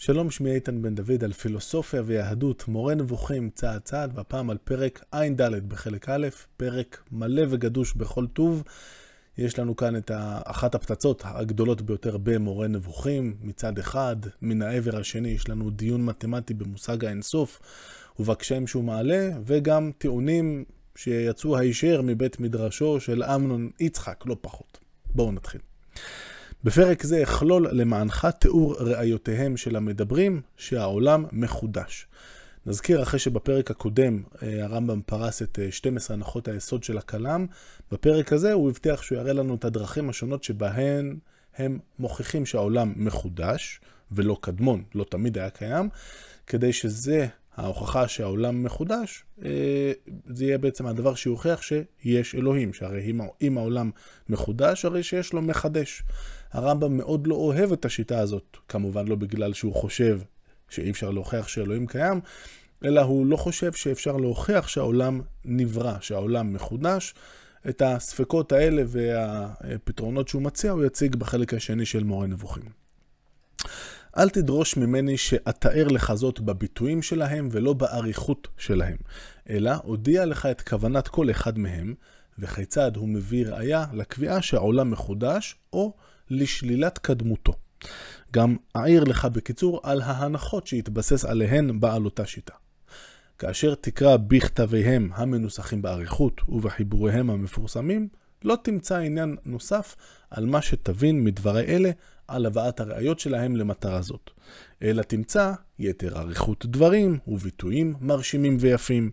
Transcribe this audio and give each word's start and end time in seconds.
שלום, 0.00 0.30
שמי 0.30 0.50
איתן 0.50 0.82
בן 0.82 0.94
דוד 0.94 1.24
על 1.24 1.32
פילוסופיה 1.32 2.02
ויהדות, 2.04 2.68
מורה 2.68 2.94
נבוכים 2.94 3.50
צעד 3.54 3.80
צעד, 3.80 4.12
והפעם 4.14 4.50
על 4.50 4.56
פרק 4.64 5.04
ע"ד 5.10 5.68
בחלק 5.68 6.08
א', 6.08 6.28
פרק 6.56 7.02
מלא 7.12 7.42
וגדוש 7.48 7.94
בכל 7.94 8.26
טוב. 8.26 8.62
יש 9.38 9.58
לנו 9.58 9.76
כאן 9.76 9.96
את 9.96 10.10
אחת 10.44 10.74
הפצצות 10.74 11.22
הגדולות 11.24 11.82
ביותר 11.82 12.16
במורה 12.16 12.68
נבוכים. 12.68 13.36
מצד 13.40 13.78
אחד, 13.78 14.16
מן 14.42 14.62
העבר 14.62 14.98
השני 14.98 15.28
יש 15.28 15.48
לנו 15.48 15.70
דיון 15.70 16.04
מתמטי 16.04 16.54
במושג 16.54 17.04
האינסוף 17.04 17.60
ובקשיים 18.18 18.66
שהוא 18.66 18.84
מעלה, 18.84 19.30
וגם 19.46 19.90
טיעונים 19.98 20.64
שיצאו 20.96 21.58
הישר 21.58 22.02
מבית 22.04 22.40
מדרשו 22.40 23.00
של 23.00 23.22
אמנון 23.22 23.70
יצחק, 23.80 24.24
לא 24.26 24.36
פחות. 24.40 24.78
בואו 25.14 25.32
נתחיל. 25.32 25.60
בפרק 26.64 27.02
זה 27.02 27.22
אכלול 27.22 27.68
למענך 27.72 28.28
תיאור 28.38 28.74
ראיותיהם 28.78 29.56
של 29.56 29.76
המדברים 29.76 30.40
שהעולם 30.56 31.24
מחודש. 31.32 32.06
נזכיר 32.66 33.02
אחרי 33.02 33.20
שבפרק 33.20 33.70
הקודם 33.70 34.22
אה, 34.42 34.64
הרמב"ם 34.64 35.00
פרס 35.06 35.42
את 35.42 35.58
12 35.70 36.14
אה, 36.14 36.18
הנחות 36.18 36.48
היסוד 36.48 36.84
של 36.84 36.98
הכלם, 36.98 37.46
בפרק 37.92 38.32
הזה 38.32 38.52
הוא 38.52 38.70
הבטיח 38.70 39.02
שהוא 39.02 39.18
יראה 39.18 39.32
לנו 39.32 39.54
את 39.54 39.64
הדרכים 39.64 40.10
השונות 40.10 40.44
שבהן 40.44 41.16
הם 41.56 41.78
מוכיחים 41.98 42.46
שהעולם 42.46 42.92
מחודש 42.96 43.80
ולא 44.12 44.36
קדמון, 44.40 44.82
לא 44.94 45.04
תמיד 45.04 45.38
היה 45.38 45.50
קיים, 45.50 45.88
כדי 46.46 46.72
שזה 46.72 47.26
ההוכחה 47.56 48.08
שהעולם 48.08 48.62
מחודש, 48.62 49.24
אה, 49.44 49.92
זה 50.26 50.44
יהיה 50.44 50.58
בעצם 50.58 50.86
הדבר 50.86 51.14
שיוכיח 51.14 51.62
שיש 51.62 52.34
אלוהים, 52.34 52.72
שהרי 52.72 53.12
אם 53.42 53.58
העולם 53.58 53.90
מחודש, 54.28 54.84
הרי 54.84 55.02
שיש 55.02 55.32
לו 55.32 55.42
מחדש. 55.42 56.02
הרמב"ם 56.52 56.96
מאוד 56.96 57.26
לא 57.26 57.34
אוהב 57.34 57.72
את 57.72 57.84
השיטה 57.84 58.18
הזאת, 58.18 58.56
כמובן 58.68 59.08
לא 59.08 59.16
בגלל 59.16 59.52
שהוא 59.52 59.74
חושב 59.74 60.20
שאי 60.68 60.90
אפשר 60.90 61.10
להוכיח 61.10 61.48
שאלוהים 61.48 61.86
קיים, 61.86 62.20
אלא 62.84 63.00
הוא 63.00 63.26
לא 63.26 63.36
חושב 63.36 63.72
שאפשר 63.72 64.16
להוכיח 64.16 64.68
שהעולם 64.68 65.20
נברא, 65.44 65.94
שהעולם 66.00 66.52
מחודש. 66.52 67.14
את 67.68 67.82
הספקות 67.82 68.52
האלה 68.52 68.82
והפתרונות 68.86 70.28
שהוא 70.28 70.42
מציע 70.42 70.70
הוא 70.70 70.84
יציג 70.84 71.16
בחלק 71.16 71.54
השני 71.54 71.86
של 71.86 72.04
מורה 72.04 72.26
נבוכים. 72.26 72.62
אל 74.18 74.28
תדרוש 74.28 74.76
ממני 74.76 75.16
שאתאר 75.16 75.88
לך 75.88 76.14
זאת 76.14 76.40
בביטויים 76.40 77.02
שלהם 77.02 77.48
ולא 77.52 77.72
באריכות 77.72 78.48
שלהם, 78.56 78.96
אלא 79.50 79.72
אודיע 79.84 80.26
לך 80.26 80.46
את 80.46 80.60
כוונת 80.60 81.08
כל 81.08 81.30
אחד 81.30 81.58
מהם, 81.58 81.94
וכיצד 82.38 82.96
הוא 82.96 83.08
מביא 83.08 83.46
ראיה 83.46 83.84
לקביעה 83.92 84.42
שהעולם 84.42 84.90
מחודש, 84.90 85.56
או 85.72 85.92
לשלילת 86.30 86.98
קדמותו. 86.98 87.52
גם 88.32 88.56
אעיר 88.76 89.04
לך 89.04 89.24
בקיצור 89.24 89.80
על 89.82 90.02
ההנחות 90.02 90.66
שהתבסס 90.66 91.24
עליהן 91.24 91.80
בעל 91.80 92.04
אותה 92.04 92.26
שיטה. 92.26 92.54
כאשר 93.38 93.74
תקרא 93.74 94.16
בכתביהם 94.16 95.10
המנוסחים 95.14 95.82
באריכות 95.82 96.40
ובחיבוריהם 96.48 97.30
המפורסמים, 97.30 98.08
לא 98.44 98.56
תמצא 98.62 98.96
עניין 98.96 99.36
נוסף 99.44 99.96
על 100.30 100.46
מה 100.46 100.62
שתבין 100.62 101.24
מדברי 101.24 101.64
אלה 101.64 101.90
על 102.28 102.46
הבאת 102.46 102.80
הראיות 102.80 103.18
שלהם 103.18 103.56
למטרה 103.56 104.02
זאת, 104.02 104.30
אלא 104.82 105.02
תמצא 105.02 105.52
יתר 105.78 106.18
אריכות 106.18 106.66
דברים 106.66 107.18
וביטויים 107.28 107.94
מרשימים 108.00 108.56
ויפים. 108.60 109.10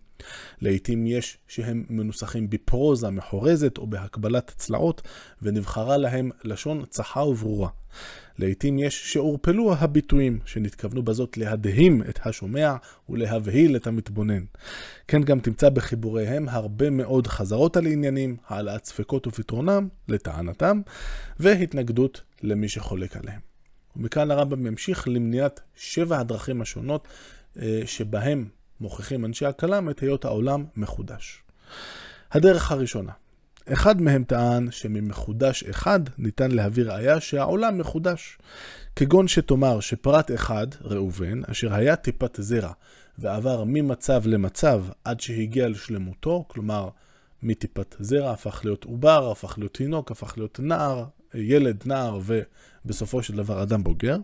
לעתים 0.62 1.08
יש 1.08 1.38
שהם 1.48 1.86
מנוסחים 1.90 2.50
בפרוזה 2.50 3.10
מחורזת 3.10 3.78
או 3.78 3.88
בהקבלת 3.88 4.54
צלעות, 4.58 5.02
ונבחרה 5.42 5.98
להם 5.98 6.32
לשון 6.44 6.84
צחה 6.90 7.20
וברורה. 7.20 7.70
לעתים 8.40 8.80
יש 8.80 9.14
שעורפלו 9.14 9.74
הביטויים, 9.74 10.40
שנתכוונו 10.46 11.04
בזאת 11.04 11.38
להדהים 11.38 12.02
את 12.10 12.20
השומע 12.26 12.76
ולהבהיל 13.10 13.76
את 13.76 13.88
המתבונן. 13.88 14.44
כן 15.08 15.22
גם 15.22 15.40
תמצא 15.40 15.70
בחיבוריהם 15.70 16.50
הרבה 16.50 16.90
מאוד 16.90 17.28
חזרות 17.28 17.78
על 17.78 17.86
עניינים, 17.86 18.38
העלאת 18.48 18.86
ספקות 18.86 19.28
ופתרונם, 19.28 19.88
לטענתם, 20.08 20.82
והתנגדות 21.40 22.22
למי 22.42 22.70
שחולק 22.70 23.18
עליהם. 23.18 23.55
ומכאן 23.98 24.32
הרמב"ם 24.32 24.68
ימשיך 24.68 25.08
למניעת 25.08 25.60
שבע 25.76 26.20
הדרכים 26.20 26.62
השונות 26.62 27.08
אה, 27.62 27.82
שבהם 27.86 28.48
מוכיחים 28.80 29.26
אנשי 29.26 29.46
הכלם 29.46 29.90
את 29.90 30.00
היות 30.00 30.26
העולם 30.26 30.66
מחודש. 30.76 31.44
הדרך 32.32 32.72
הראשונה, 32.72 33.12
אחד 33.74 34.02
מהם 34.02 34.24
טען 34.24 34.72
שממחודש 34.72 35.64
אחד 35.64 36.00
ניתן 36.18 36.52
להביא 36.52 36.84
ראיה 36.84 37.20
שהעולם 37.20 37.78
מחודש. 37.78 38.38
כגון 38.96 39.28
שתאמר 39.28 39.80
שפרט 39.80 40.32
אחד, 40.32 40.68
ראובן, 40.82 41.42
אשר 41.52 41.74
היה 41.74 41.96
טיפת 41.96 42.38
זרע, 42.42 42.72
ועבר 43.18 43.64
ממצב 43.64 44.22
למצב 44.26 44.84
עד 45.04 45.20
שהגיע 45.20 45.70
לשלמותו, 45.70 46.46
כלומר, 46.48 46.90
מטיפת 47.44 47.96
זרע 48.00 48.32
הפך 48.32 48.62
להיות 48.64 48.84
עובר, 48.84 49.32
הפך 49.32 49.58
להיות 49.58 49.74
תינוק, 49.74 50.12
הפך 50.12 50.38
להיות 50.38 50.60
נער, 50.60 51.06
ילד, 51.36 51.84
נער, 51.86 52.20
ובסופו 52.26 53.24
של 53.24 53.36
דבר 53.36 53.64
אדם 53.64 53.84
בוגר. 53.84 54.18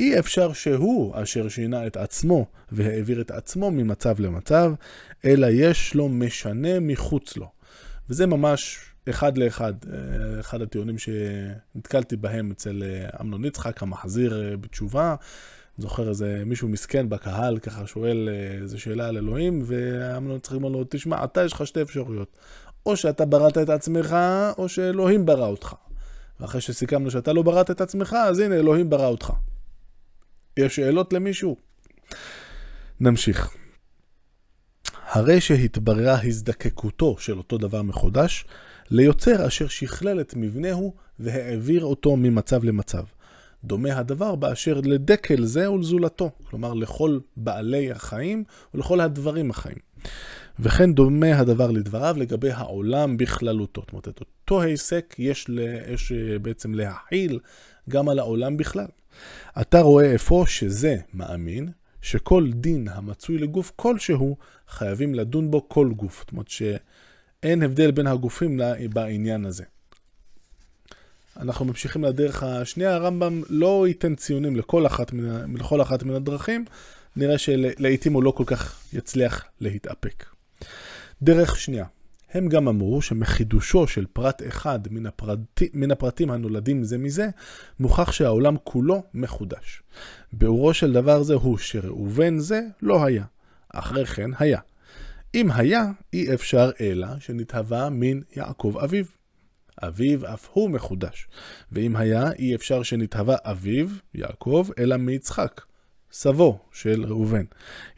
אי 0.00 0.18
אפשר 0.18 0.52
שהוא 0.52 1.14
אשר 1.22 1.48
שינה 1.48 1.86
את 1.86 1.96
עצמו 1.96 2.46
והעביר 2.72 3.20
את 3.20 3.30
עצמו 3.30 3.70
ממצב 3.70 4.20
למצב, 4.20 4.72
אלא 5.24 5.46
יש 5.50 5.94
לו 5.94 6.08
משנה 6.08 6.80
מחוץ 6.80 7.36
לו. 7.36 7.48
וזה 8.10 8.26
ממש 8.26 8.78
אחד 9.10 9.38
לאחד, 9.38 9.74
אה, 9.92 10.40
אחד 10.40 10.62
הטיעונים 10.62 10.96
שנתקלתי 10.98 12.16
בהם 12.16 12.50
אצל 12.50 12.82
אה, 12.82 13.08
אמנון 13.20 13.44
יצחק, 13.44 13.82
המחזיר 13.82 14.42
אה, 14.42 14.56
בתשובה. 14.56 15.14
זוכר 15.78 16.08
איזה 16.08 16.42
מישהו 16.46 16.68
מסכן 16.68 17.08
בקהל, 17.08 17.58
ככה 17.58 17.86
שואל 17.86 18.28
איזה 18.62 18.78
שאלה 18.78 19.08
על 19.08 19.16
אלוהים, 19.16 19.62
ואמנון 19.64 20.36
יצחק 20.36 20.54
אומר 20.54 20.68
לו, 20.68 20.84
תשמע, 20.90 21.24
אתה 21.24 21.44
יש 21.44 21.52
לך 21.52 21.66
שתי 21.66 21.82
אפשרויות. 21.82 22.36
או 22.86 22.96
שאתה 22.96 23.24
בראת 23.24 23.58
את 23.58 23.68
עצמך, 23.68 24.16
או 24.58 24.68
שאלוהים 24.68 25.26
ברא 25.26 25.46
אותך. 25.46 25.74
ואחרי 26.40 26.60
שסיכמנו 26.60 27.10
שאתה 27.10 27.32
לא 27.32 27.42
בראת 27.42 27.70
את 27.70 27.80
עצמך, 27.80 28.16
אז 28.28 28.38
הנה, 28.38 28.54
אלוהים 28.54 28.90
ברא 28.90 29.06
אותך. 29.06 29.32
יש 30.56 30.76
שאלות 30.76 31.12
למישהו? 31.12 31.56
נמשיך. 33.00 33.50
הרי 35.10 35.40
שהתבררה 35.40 36.22
הזדקקותו 36.22 37.16
של 37.18 37.38
אותו 37.38 37.58
דבר 37.58 37.82
מחודש 37.82 38.44
ליוצר 38.90 39.46
אשר 39.46 39.68
שכלל 39.68 40.20
את 40.20 40.34
מבנהו 40.36 40.94
והעביר 41.18 41.84
אותו 41.84 42.16
ממצב 42.16 42.64
למצב. 42.64 43.04
דומה 43.64 43.98
הדבר 43.98 44.34
באשר 44.34 44.80
לדקל 44.84 45.44
זה 45.44 45.70
ולזולתו, 45.70 46.30
כלומר 46.44 46.74
לכל 46.74 47.18
בעלי 47.36 47.92
החיים 47.92 48.44
ולכל 48.74 49.00
הדברים 49.00 49.50
החיים. 49.50 49.78
וכן 50.62 50.92
דומה 50.92 51.38
הדבר 51.38 51.70
לדבריו 51.70 52.14
לגבי 52.18 52.50
העולם 52.50 53.16
בכללותו. 53.16 53.80
זאת 53.80 53.92
אומרת, 53.92 54.08
את 54.08 54.20
אותו 54.20 54.62
היסק 54.62 55.14
יש, 55.18 55.46
ל... 55.48 55.58
יש 55.94 56.12
אה, 56.12 56.38
בעצם 56.38 56.74
להכיל 56.74 57.38
גם 57.88 58.08
על 58.08 58.18
העולם 58.18 58.56
בכלל. 58.56 58.86
אתה 59.60 59.80
רואה 59.80 60.14
אפוא 60.14 60.46
שזה 60.46 60.96
מאמין, 61.14 61.68
שכל 62.02 62.50
דין 62.52 62.88
המצוי 62.88 63.38
לגוף 63.38 63.72
כלשהו, 63.76 64.36
חייבים 64.68 65.14
לדון 65.14 65.50
בו 65.50 65.68
כל 65.68 65.92
גוף. 65.96 66.18
זאת 66.20 66.32
אומרת 66.32 66.48
שאין 66.48 67.62
הבדל 67.62 67.90
בין 67.90 68.06
הגופים 68.06 68.60
בעניין 68.92 69.44
הזה. 69.44 69.64
אנחנו 71.36 71.64
ממשיכים 71.64 72.04
לדרך 72.04 72.42
השנייה, 72.42 72.94
הרמב"ם 72.94 73.42
לא 73.48 73.88
ייתן 73.88 74.14
ציונים 74.14 74.56
לכל 74.56 74.86
אחת 74.86 75.12
מן, 75.12 75.54
לכל 75.56 75.82
אחת 75.82 76.02
מן 76.02 76.14
הדרכים, 76.14 76.64
נראה 77.16 77.38
שלעיתים 77.38 78.12
הוא 78.12 78.22
לא 78.22 78.30
כל 78.30 78.44
כך 78.46 78.80
יצליח 78.92 79.44
להתאפק. 79.60 80.24
דרך 81.22 81.56
שנייה, 81.56 81.84
הם 82.32 82.48
גם 82.48 82.68
אמרו 82.68 83.02
שמחידושו 83.02 83.86
של 83.86 84.06
פרט 84.12 84.42
אחד 84.48 84.80
מן, 84.90 85.06
הפרט, 85.06 85.38
מן 85.74 85.90
הפרטים 85.90 86.30
הנולדים 86.30 86.84
זה 86.84 86.98
מזה, 86.98 87.28
מוכח 87.80 88.12
שהעולם 88.12 88.56
כולו 88.64 89.02
מחודש. 89.14 89.82
ביאורו 90.32 90.74
של 90.74 90.92
דבר 90.92 91.22
זה 91.22 91.34
הוא 91.34 91.58
שראובן 91.58 92.38
זה 92.38 92.60
לא 92.82 93.04
היה, 93.04 93.24
אחרי 93.74 94.06
כן 94.06 94.30
היה. 94.38 94.60
אם 95.34 95.50
היה, 95.50 95.84
אי 96.12 96.34
אפשר 96.34 96.70
אלא 96.80 97.08
שנתהווה 97.20 97.88
מן 97.90 98.20
יעקב 98.36 98.74
אביו. 98.84 99.04
אביו 99.82 100.34
אף 100.34 100.48
הוא 100.52 100.70
מחודש. 100.70 101.28
ואם 101.72 101.96
היה, 101.96 102.32
אי 102.32 102.54
אפשר 102.54 102.82
שנתהווה 102.82 103.36
אביו, 103.44 103.88
יעקב, 104.14 104.68
אלא 104.78 104.96
מיצחק, 104.96 105.60
סבו 106.12 106.58
של 106.72 107.04
ראובן. 107.04 107.44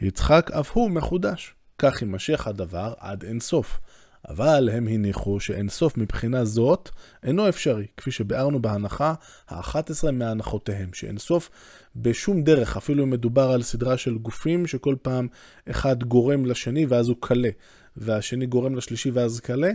יצחק 0.00 0.50
אף 0.50 0.70
הוא 0.70 0.90
מחודש. 0.90 1.54
כך 1.78 2.02
יימשך 2.02 2.46
הדבר 2.46 2.94
עד 2.98 3.24
אין 3.24 3.40
סוף. 3.40 3.80
אבל 4.28 4.68
הם 4.72 4.88
הניחו 4.88 5.40
שאין 5.40 5.68
סוף 5.68 5.96
מבחינה 5.96 6.44
זאת 6.44 6.90
אינו 7.22 7.48
אפשרי, 7.48 7.86
כפי 7.96 8.10
שביארנו 8.10 8.62
בהנחה 8.62 9.14
ה-11 9.48 10.10
מהנחותיהם, 10.10 10.92
שאין 10.92 11.18
סוף 11.18 11.50
בשום 11.96 12.42
דרך, 12.42 12.76
אפילו 12.76 13.04
אם 13.04 13.10
מדובר 13.10 13.50
על 13.50 13.62
סדרה 13.62 13.96
של 13.96 14.18
גופים 14.18 14.66
שכל 14.66 14.96
פעם 15.02 15.28
אחד 15.70 16.02
גורם 16.04 16.46
לשני 16.46 16.86
ואז 16.86 17.08
הוא 17.08 17.16
קלה, 17.20 17.48
והשני 17.96 18.46
גורם 18.46 18.74
לשלישי 18.74 19.10
ואז 19.10 19.40
קלה, 19.40 19.70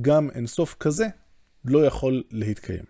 גם 0.00 0.30
אין 0.30 0.46
סוף 0.46 0.76
כזה 0.80 1.06
לא 1.64 1.86
יכול 1.86 2.22
להתקיים. 2.30 2.84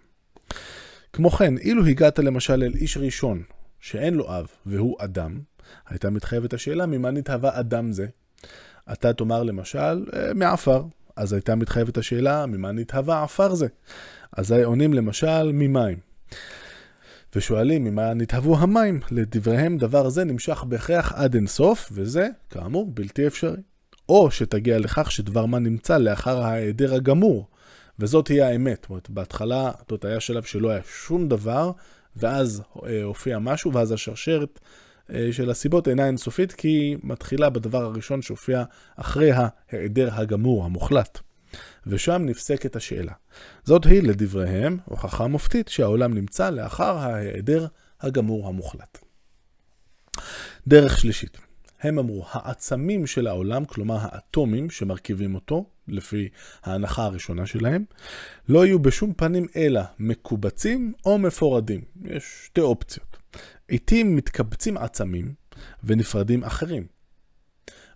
כמו 1.12 1.30
כן, 1.30 1.58
אילו 1.58 1.86
הגעת 1.86 2.18
למשל 2.18 2.62
אל 2.62 2.74
איש 2.74 2.96
ראשון, 2.96 3.42
שאין 3.80 4.14
לו 4.14 4.38
אב 4.38 4.46
והוא 4.66 4.96
אדם, 4.98 5.40
הייתה 5.88 6.10
מתחייבת 6.10 6.54
השאלה 6.54 6.86
ממה 6.86 7.10
נתהווה 7.10 7.60
אדם 7.60 7.92
זה. 7.92 8.06
אתה 8.92 9.12
תאמר 9.12 9.42
למשל, 9.42 10.06
אה, 10.14 10.34
מעפר. 10.34 10.82
אז 11.16 11.32
הייתה 11.32 11.54
מתחייבת 11.54 11.98
השאלה, 11.98 12.46
ממה 12.46 12.72
נתהווה 12.72 13.22
עפר 13.22 13.54
זה? 13.54 13.66
אז 14.32 14.52
עונים 14.52 14.94
למשל, 14.94 15.50
ממים. 15.52 15.98
ושואלים 17.36 17.84
ממה 17.84 18.14
נתהוו 18.14 18.56
המים. 18.56 19.00
לדבריהם 19.10 19.78
דבר 19.78 20.08
זה 20.08 20.24
נמשך 20.24 20.64
בהכרח 20.68 21.12
עד 21.12 21.34
אינסוף, 21.34 21.88
וזה, 21.92 22.28
כאמור, 22.50 22.90
בלתי 22.94 23.26
אפשרי. 23.26 23.56
או 24.08 24.30
שתגיע 24.30 24.78
לכך 24.78 25.10
שדבר 25.10 25.46
מה 25.46 25.58
נמצא 25.58 25.98
לאחר 25.98 26.42
ההיעדר 26.42 26.94
הגמור, 26.94 27.48
וזאת 27.98 28.24
תהיה 28.24 28.48
האמת. 28.48 28.78
זאת 28.82 28.90
אומרת, 28.90 29.10
בהתחלה, 29.10 29.70
זאת 29.90 30.04
היה 30.04 30.20
שלב 30.20 30.42
שלא 30.42 30.70
היה 30.70 30.80
שום 31.06 31.28
דבר, 31.28 31.70
ואז 32.16 32.62
אה, 32.86 33.02
הופיע 33.02 33.38
משהו, 33.38 33.72
ואז 33.72 33.92
השרשרת 33.92 34.60
של 35.30 35.50
הסיבות 35.50 35.88
אינה 35.88 36.06
אינסופית, 36.06 36.52
כי 36.52 36.68
היא 36.68 36.96
מתחילה 37.02 37.50
בדבר 37.50 37.84
הראשון 37.84 38.22
שהופיע 38.22 38.64
אחרי 38.96 39.30
ההיעדר 39.32 40.08
הגמור, 40.12 40.64
המוחלט. 40.64 41.18
ושם 41.86 42.22
נפסקת 42.26 42.76
השאלה. 42.76 43.12
זאת 43.64 43.84
היא, 43.84 44.02
לדבריהם, 44.02 44.78
הוכחה 44.84 45.26
מופתית 45.26 45.68
שהעולם 45.68 46.14
נמצא 46.14 46.50
לאחר 46.50 46.96
ההיעדר 46.96 47.66
הגמור 48.00 48.48
המוחלט. 48.48 48.98
דרך 50.66 51.00
שלישית, 51.00 51.38
הם 51.80 51.98
אמרו, 51.98 52.24
העצמים 52.30 53.06
של 53.06 53.26
העולם, 53.26 53.64
כלומר 53.64 53.98
האטומים 54.00 54.70
שמרכיבים 54.70 55.34
אותו, 55.34 55.64
לפי 55.88 56.28
ההנחה 56.62 57.04
הראשונה 57.04 57.46
שלהם, 57.46 57.84
לא 58.48 58.66
יהיו 58.66 58.78
בשום 58.78 59.12
פנים 59.16 59.46
אלא 59.56 59.80
מקובצים 59.98 60.92
או 61.06 61.18
מפורדים. 61.18 61.80
יש 62.04 62.24
שתי 62.44 62.60
אופציות. 62.60 63.15
עתים 63.70 64.16
מתקבצים 64.16 64.76
עצמים 64.76 65.34
ונפרדים 65.84 66.44
אחרים. 66.44 66.86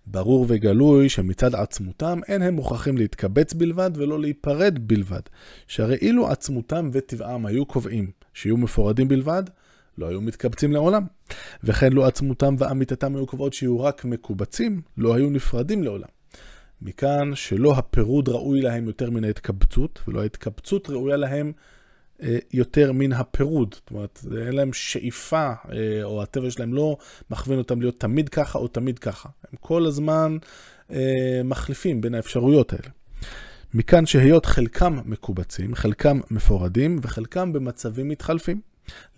ברור 0.06 0.46
וגלוי 0.48 1.08
שמצד 1.08 1.54
עצמותם 1.54 2.20
אין 2.28 2.42
הם 2.42 2.54
מוכרחים 2.54 2.98
להתקבץ 2.98 3.52
בלבד 3.52 3.90
ולא 3.94 4.20
להיפרד 4.20 4.78
בלבד, 4.80 5.20
שהרי 5.66 5.96
אילו 5.96 6.28
עצמותם 6.28 6.90
וטבעם 6.92 7.46
היו 7.46 7.66
קובעים 7.66 8.10
שיהיו 8.34 8.56
מפורדים 8.56 9.08
בלבד, 9.08 9.42
לא 9.98 10.08
היו 10.08 10.20
מתקבצים 10.20 10.72
לעולם. 10.72 11.06
וכן 11.64 11.92
לו 11.92 12.06
עצמותם 12.06 12.54
ואמיתתם 12.58 13.16
היו 13.16 13.26
קובעות 13.26 13.52
שיהיו 13.52 13.80
רק 13.80 14.04
מקובצים, 14.04 14.82
לא 14.96 15.14
היו 15.14 15.30
נפרדים 15.30 15.82
לעולם. 15.82 16.08
מכאן 16.82 17.30
שלא 17.34 17.72
הפירוד 17.78 18.28
ראוי 18.28 18.60
להם 18.60 18.86
יותר 18.86 19.10
מן 19.10 19.24
ההתקבצות, 19.24 20.00
ולא 20.08 20.22
ההתקבצות 20.22 20.90
ראויה 20.90 21.16
להם 21.16 21.52
יותר 22.52 22.92
מן 22.92 23.12
הפירוד. 23.12 23.74
זאת 23.74 23.90
אומרת, 23.90 24.20
אין 24.46 24.54
להם 24.54 24.72
שאיפה, 24.72 25.52
אה, 25.72 26.02
או 26.02 26.22
הטבע 26.22 26.50
שלהם 26.50 26.74
לא 26.74 26.96
מכווין 27.30 27.58
אותם 27.58 27.80
להיות 27.80 28.00
תמיד 28.00 28.28
ככה 28.28 28.58
או 28.58 28.68
תמיד 28.68 28.98
ככה. 28.98 29.28
הם 29.52 29.56
כל 29.60 29.86
הזמן 29.86 30.36
אה, 30.92 31.40
מחליפים 31.44 32.00
בין 32.00 32.14
האפשרויות 32.14 32.72
האלה. 32.72 32.88
מכאן 33.74 34.06
שהיות 34.06 34.46
חלקם 34.46 34.98
מקובצים, 35.04 35.74
חלקם 35.74 36.20
מפורדים 36.30 36.98
וחלקם 37.02 37.52
במצבים 37.52 38.08
מתחלפים. 38.08 38.60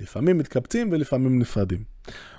לפעמים 0.00 0.38
מתקבצים 0.38 0.88
ולפעמים 0.92 1.38
נפרדים. 1.38 1.84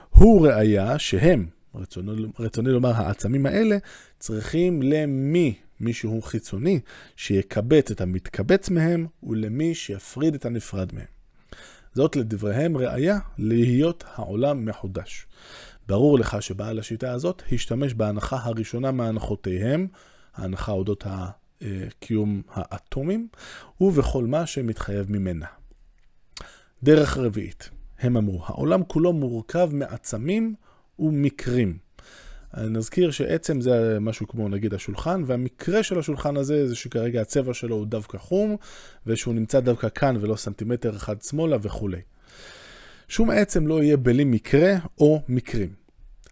הוא 0.09 0.47
ראיה 0.47 0.99
שהם, 0.99 1.45
רצוני, 1.75 2.11
רצוני 2.39 2.69
לומר, 2.69 2.91
העצמים 2.95 3.45
האלה, 3.45 3.77
צריכים 4.19 4.81
למי 4.81 5.55
מישהו 5.79 6.21
חיצוני 6.21 6.79
שיקבץ 7.15 7.91
את 7.91 8.01
המתקבץ 8.01 8.69
מהם, 8.69 9.07
ולמי 9.23 9.75
שיפריד 9.75 10.35
את 10.35 10.45
הנפרד 10.45 10.95
מהם. 10.95 11.05
זאת 11.93 12.15
לדבריהם 12.15 12.77
ראיה 12.77 13.19
להיות 13.37 14.03
העולם 14.13 14.65
מחודש. 14.65 15.27
ברור 15.87 16.19
לך 16.19 16.41
שבעל 16.41 16.79
השיטה 16.79 17.11
הזאת 17.11 17.43
השתמש 17.51 17.93
בהנחה 17.93 18.37
הראשונה 18.43 18.91
מהנחותיהם, 18.91 19.87
ההנחה 20.35 20.71
אודות 20.71 21.03
קיום 21.99 22.41
האטומים, 22.49 23.27
ובכל 23.81 24.25
מה 24.25 24.45
שמתחייב 24.45 25.11
ממנה. 25.11 25.45
דרך 26.83 27.17
רביעית, 27.17 27.69
הם 27.99 28.17
אמרו, 28.17 28.43
העולם 28.45 28.83
כולו 28.83 29.13
מורכב 29.13 29.69
מעצמים 29.73 30.55
ומקרים. 30.99 31.77
נזכיר 32.57 33.11
שעצם 33.11 33.61
זה 33.61 33.97
משהו 34.01 34.27
כמו 34.27 34.49
נגיד 34.49 34.73
השולחן, 34.73 35.23
והמקרה 35.25 35.83
של 35.83 35.99
השולחן 35.99 36.37
הזה 36.37 36.67
זה 36.67 36.75
שכרגע 36.75 37.21
הצבע 37.21 37.53
שלו 37.53 37.75
הוא 37.75 37.85
דווקא 37.85 38.17
חום, 38.17 38.55
ושהוא 39.07 39.33
נמצא 39.33 39.59
דווקא 39.59 39.89
כאן 39.89 40.17
ולא 40.21 40.35
סנטימטר 40.35 40.95
אחד 40.95 41.21
שמאלה 41.21 41.57
וכולי. 41.61 42.01
שום 43.07 43.29
עצם 43.29 43.67
לא 43.67 43.83
יהיה 43.83 43.97
בלי 43.97 44.23
מקרה 44.23 44.73
או 44.99 45.21
מקרים. 45.27 45.73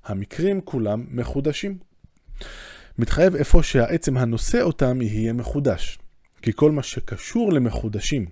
המקרים 0.06 0.62
כולם 0.62 1.06
מחודשים. 1.10 1.78
מתחייב 2.98 3.36
איפה 3.36 3.64
שהעצם 3.64 4.18
הנושא 4.18 4.62
אותם 4.62 5.02
יהיה 5.02 5.34
מחודש. 5.34 6.00
כי 6.42 6.52
כל 6.56 6.72
מה 6.72 6.84
שקשור 6.84 7.54
למחודשים 7.54 8.26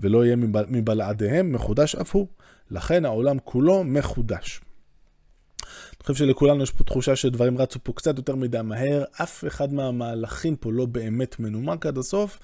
ולא 0.00 0.24
יהיה 0.24 0.36
מבלעדיהם 0.68 1.52
מחודש 1.52 1.94
אף 1.94 2.14
הוא. 2.14 2.26
לכן 2.70 3.04
העולם 3.04 3.38
כולו 3.44 3.84
מחודש. 3.84 4.60
אני 6.00 6.06
חושב 6.06 6.24
שלכולנו 6.24 6.62
יש 6.62 6.70
פה 6.70 6.84
תחושה 6.84 7.16
שדברים 7.16 7.58
רצו 7.58 7.78
פה 7.82 7.92
קצת 7.92 8.16
יותר 8.16 8.34
מדי 8.34 8.58
מהר, 8.62 9.04
אף 9.22 9.44
אחד 9.46 9.72
מהמהלכים 9.72 10.56
פה 10.56 10.72
לא 10.72 10.86
באמת 10.86 11.40
מנומק 11.40 11.86
עד 11.86 11.98
הסוף, 11.98 12.38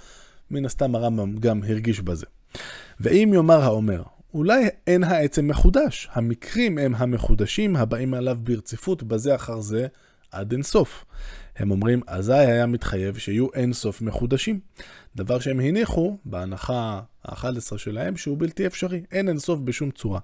מן 0.51 0.65
הסתם 0.65 0.95
הרמב"ם 0.95 1.37
גם 1.37 1.63
הרגיש 1.69 2.01
בזה. 2.01 2.27
ואם 3.01 3.31
יאמר 3.35 3.63
האומר, 3.63 4.03
אולי 4.35 4.69
אין 4.87 5.05
העצם 5.05 5.49
מחודש, 5.49 6.09
המקרים 6.13 6.79
הם 6.79 6.95
המחודשים 6.95 7.77
הבאים 7.77 8.15
עליו 8.15 8.39
ברציפות 8.43 9.03
בזה 9.03 9.35
אחר 9.35 9.61
זה 9.61 9.87
עד 10.33 10.53
אין 10.53 10.63
סוף. 10.63 11.05
הם 11.57 11.71
אומרים, 11.71 12.01
אזי 12.07 12.33
היה 12.33 12.67
מתחייב 12.67 13.19
שיהיו 13.19 13.47
אין 13.55 13.73
סוף 13.73 14.03
מחודשים. 14.03 14.61
דבר 15.17 15.39
שהם 15.39 15.61
הניחו 15.61 16.19
בהנחה 16.25 17.01
ה-11 17.25 17.79
שלהם 17.79 18.17
שהוא 18.17 18.37
בלתי 18.39 18.67
אפשרי, 18.67 19.03
אין 19.13 19.29
אין 19.29 19.39
סוף 19.39 19.61
בשום 19.61 19.91
צורה. 19.91 20.21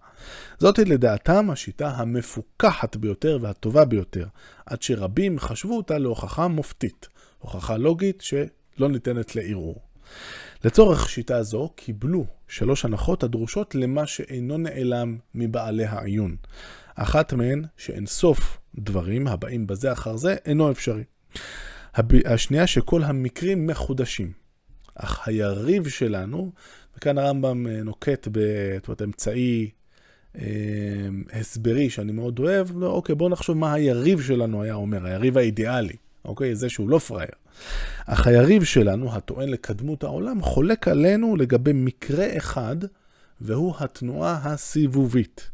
זאת 0.59 0.79
לדעתם 0.79 1.51
השיטה 1.51 1.89
המפוקחת 1.89 2.97
ביותר 2.97 3.39
והטובה 3.41 3.85
ביותר, 3.85 4.27
עד 4.67 4.83
שרבים 4.83 5.39
חשבו 5.39 5.77
אותה 5.77 5.99
להוכחה 5.99 6.49
מופתית, 6.49 7.09
הוכחה 7.39 7.77
לוגית 7.77 8.21
שלא 8.21 8.89
ניתנת 8.89 9.37
לערעור. 9.37 9.83
לצורך 10.65 11.09
שיטה 11.09 11.43
זו 11.43 11.69
קיבלו 11.77 12.27
שלוש 12.49 12.85
הנחות 12.85 13.23
הדרושות 13.23 13.75
למה 13.75 14.07
שאינו 14.07 14.59
נעלם 14.59 15.19
מבעלי 15.35 15.85
העיון. 15.85 16.37
אחת 16.95 17.33
מהן 17.33 17.65
שאין 17.77 18.07
סוף 18.07 18.59
דברים 18.75 19.27
הבאים 19.27 19.67
בזה 19.67 19.93
אחר 19.93 20.17
זה 20.17 20.37
אינו 20.45 20.71
אפשרי. 20.71 21.03
השנייה 22.25 22.67
שכל 22.67 23.03
המקרים 23.03 23.67
מחודשים. 23.67 24.33
אך 24.95 25.29
היריב 25.29 25.89
שלנו, 25.89 26.53
וכאן 26.97 27.19
הרמב"ם 27.19 27.67
אה, 27.67 27.83
נוקט 27.83 28.29
באמצעי 28.99 29.71
אה, 30.39 30.43
הסברי 31.33 31.91
שאני 31.91 32.13
מאוד 32.13 32.39
אוהב, 32.39 32.69
לא, 32.77 32.87
אוקיי, 32.87 33.15
בואו 33.15 33.29
נחשוב 33.29 33.57
מה 33.57 33.73
היריב 33.73 34.23
שלנו 34.23 34.63
היה 34.63 34.75
אומר, 34.75 35.07
היריב 35.07 35.39
האידיאלי, 35.39 35.97
אוקיי? 36.25 36.55
זה 36.55 36.69
שהוא 36.69 36.89
לא 36.89 36.99
פראייר. 36.99 37.35
אך 38.07 38.27
היריב 38.27 38.65
שלנו, 38.65 39.15
הטוען 39.15 39.49
לקדמות 39.49 40.05
העולם, 40.05 40.43
חולק 40.43 40.89
עלינו 40.89 41.37
לגבי 41.37 41.73
מקרה 41.75 42.27
אחד, 42.37 42.77
והוא 43.41 43.75
התנועה 43.79 44.41
הסיבובית. 44.43 45.52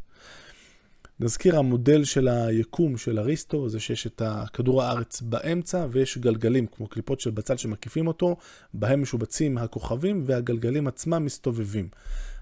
נזכיר 1.20 1.58
המודל 1.58 2.04
של 2.04 2.28
היקום 2.28 2.96
של 2.96 3.18
אריסטו, 3.18 3.68
זה 3.68 3.80
שיש 3.80 4.06
את 4.06 4.22
כדור 4.52 4.82
הארץ 4.82 5.20
באמצע 5.20 5.87
ויש 5.90 6.18
גלגלים 6.18 6.66
כמו 6.66 6.87
קליפות 6.87 7.20
של 7.20 7.30
בצל 7.30 7.56
שמקיפים 7.56 8.06
אותו, 8.06 8.37
בהם 8.75 9.02
משובצים 9.02 9.58
הכוכבים 9.58 10.22
והגלגלים 10.26 10.87
עצמם 10.87 11.25
מסתובבים. 11.25 11.88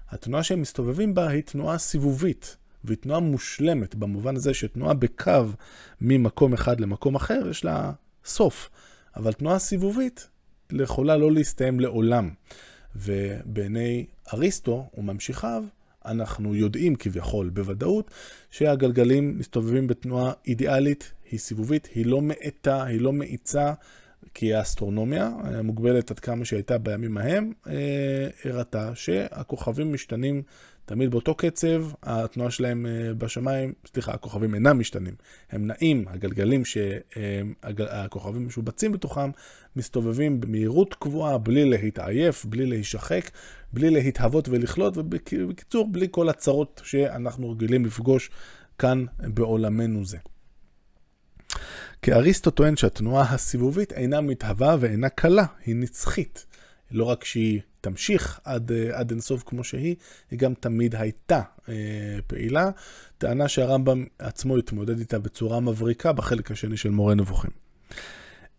התנועה 0.09 0.43
שהם 0.43 0.61
מסתובבים 0.61 1.15
בה 1.15 1.27
היא 1.27 1.43
תנועה 1.43 1.77
סיבובית, 1.77 2.57
והיא 2.83 2.97
תנועה 2.97 3.19
מושלמת, 3.19 3.95
במובן 3.95 4.35
הזה 4.35 4.53
שתנועה 4.53 4.93
בקו 4.93 5.31
ממקום 6.01 6.53
אחד 6.53 6.79
למקום 6.79 7.15
אחר, 7.15 7.47
יש 7.49 7.65
לה 7.65 7.91
סוף. 8.25 8.69
אבל 9.15 9.33
תנועה 9.33 9.59
סיבובית 9.59 10.27
יכולה 10.71 11.17
לא 11.17 11.31
להסתיים 11.31 11.79
לעולם. 11.79 12.29
ובעיני 12.95 14.05
אריסטו 14.33 14.89
וממשיכיו, 14.97 15.63
אנחנו 16.07 16.55
יודעים 16.55 16.95
כביכול 16.95 17.49
בוודאות 17.49 18.11
שהגלגלים 18.51 19.37
מסתובבים 19.37 19.87
בתנועה 19.87 20.33
אידיאלית, 20.47 21.13
היא 21.31 21.39
סיבובית, 21.39 21.89
היא 21.95 22.05
לא 22.05 22.21
מאטה, 22.21 22.83
היא 22.83 23.01
לא 23.01 23.13
מאיצה, 23.13 23.73
כי 24.33 24.53
האסטרונומיה, 24.53 25.31
מוגבלת 25.63 26.11
עד 26.11 26.19
כמה 26.19 26.45
שהייתה 26.45 26.77
בימים 26.77 27.17
ההם, 27.17 27.51
אה, 27.67 28.27
הראתה 28.43 28.91
שהכוכבים 28.95 29.93
משתנים 29.93 30.43
תמיד 30.87 31.11
באותו 31.11 31.35
קצב, 31.35 31.83
התנועה 32.03 32.51
שלהם 32.51 32.85
אה, 32.85 33.13
בשמיים, 33.13 33.73
סליחה, 33.85 34.13
הכוכבים 34.13 34.55
אינם 34.55 34.79
משתנים. 34.79 35.13
הם 35.51 35.67
נעים, 35.67 36.05
הגלגלים 36.07 36.65
שהכוכבים 36.65 38.47
משובצים 38.47 38.91
בתוכם, 38.91 39.29
מסתובבים 39.75 40.39
במהירות 40.39 40.93
קבועה, 40.93 41.37
בלי 41.37 41.65
להתעייף, 41.69 42.45
בלי 42.45 42.65
להישחק, 42.65 43.29
בלי 43.73 43.89
להתהוות 43.89 44.49
ולכלות, 44.49 44.97
ובקיצור, 44.97 45.87
בלי 45.91 46.07
כל 46.11 46.29
הצרות 46.29 46.81
שאנחנו 46.83 47.51
רגילים 47.51 47.85
לפגוש 47.85 48.29
כאן 48.79 49.05
בעולמנו 49.19 50.05
זה. 50.05 50.17
כי 52.01 52.13
אריסטו 52.13 52.51
טוען 52.51 52.75
שהתנועה 52.75 53.33
הסיבובית 53.33 53.93
אינה 53.93 54.21
מתהווה 54.21 54.77
ואינה 54.79 55.09
קלה, 55.09 55.45
היא 55.65 55.75
נצחית. 55.75 56.45
לא 56.91 57.03
רק 57.03 57.23
שהיא 57.23 57.61
תמשיך 57.89 58.39
עד, 58.43 58.71
אה, 58.71 58.99
עד 58.99 59.11
אינסוף 59.11 59.43
כמו 59.45 59.63
שהיא, 59.63 59.95
היא 60.31 60.39
גם 60.39 60.53
תמיד 60.53 60.95
הייתה 60.95 61.41
אה, 61.69 61.73
פעילה. 62.27 62.69
טענה 63.17 63.47
שהרמב"ם 63.47 64.05
עצמו 64.19 64.57
התמודד 64.57 64.99
איתה 64.99 65.19
בצורה 65.19 65.59
מבריקה 65.59 66.13
בחלק 66.13 66.51
השני 66.51 66.77
של 66.77 66.89
מורה 66.89 67.15
נבוכים. 67.15 67.51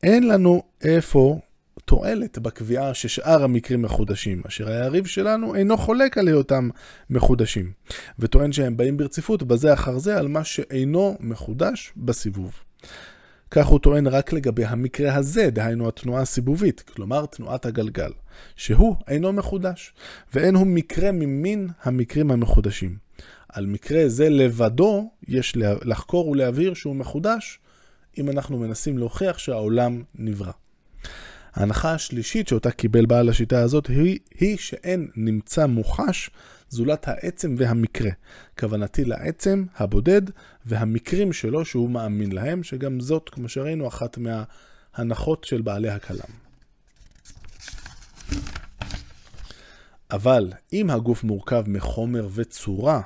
אין 0.03 0.29
לנו 0.29 0.63
איפה 0.85 1.41
תועלת 1.85 2.39
בקביעה 2.39 2.95
ששאר 2.95 3.45
המקרים 3.45 3.83
מחודשים, 3.83 4.43
אשר 4.47 4.69
היריב 4.69 5.07
שלנו 5.07 5.55
אינו 5.55 5.77
חולק 5.77 6.19
על 6.19 6.29
היותם 6.29 6.69
מחודשים, 7.11 7.73
וטוען 8.19 8.53
שהם 8.53 8.77
באים 8.77 8.97
ברציפות 8.97 9.43
בזה 9.43 9.73
אחר 9.73 9.99
זה 9.99 10.19
על 10.19 10.29
מה 10.29 10.45
שאינו 10.45 11.17
מחודש 11.21 11.93
בסיבוב. 11.97 12.53
כך 13.51 13.67
הוא 13.67 13.79
טוען 13.79 14.07
רק 14.07 14.33
לגבי 14.33 14.65
המקרה 14.65 15.15
הזה, 15.15 15.51
דהיינו 15.51 15.89
התנועה 15.89 16.23
הסיבובית, 16.23 16.81
כלומר 16.81 17.27
תנועת 17.27 17.67
הגלגל, 17.67 18.11
שהוא 18.57 18.97
אינו 19.09 19.33
מחודש, 19.33 19.95
ואין 20.35 20.55
הוא 20.55 20.67
מקרה 20.67 21.13
ממין 21.13 21.69
המקרים 21.83 22.31
המחודשים. 22.31 22.97
על 23.49 23.67
מקרה 23.67 24.09
זה 24.09 24.29
לבדו 24.29 25.11
יש 25.29 25.57
לחקור 25.85 26.29
ולהבהיר 26.29 26.75
שהוא 26.75 26.97
מחודש, 26.97 27.59
אם 28.19 28.31
אנחנו 28.31 28.59
מנסים 28.59 28.99
להוכיח 28.99 29.39
שהעולם 29.39 30.03
נברא. 30.15 30.53
ההנחה 31.55 31.93
השלישית 31.93 32.49
שאותה 32.49 32.71
קיבל 32.71 33.07
בעל 33.07 33.29
השיטה 33.29 33.61
הזאת 33.61 33.87
היא, 33.87 34.19
היא 34.41 34.57
שאין 34.57 35.09
נמצא 35.17 35.67
מוחש 35.67 36.31
זולת 36.69 37.09
העצם 37.09 37.55
והמקרה. 37.59 38.11
כוונתי 38.59 39.05
לעצם, 39.05 39.65
הבודד 39.77 40.23
והמקרים 40.67 41.33
שלו 41.33 41.65
שהוא 41.65 41.91
מאמין 41.91 42.33
להם, 42.33 42.63
שגם 42.63 43.01
זאת, 43.01 43.29
כמו 43.29 43.49
שראינו, 43.49 43.89
אחת 43.89 44.19
מההנחות 44.19 45.45
של 45.45 45.63
בעלי 45.63 45.91
הכלם. 45.91 46.49
אבל 50.11 50.53
אם 50.73 50.91
הגוף 50.91 51.25
מורכב 51.25 51.65
מחומר 51.67 52.29
וצורה, 52.35 53.01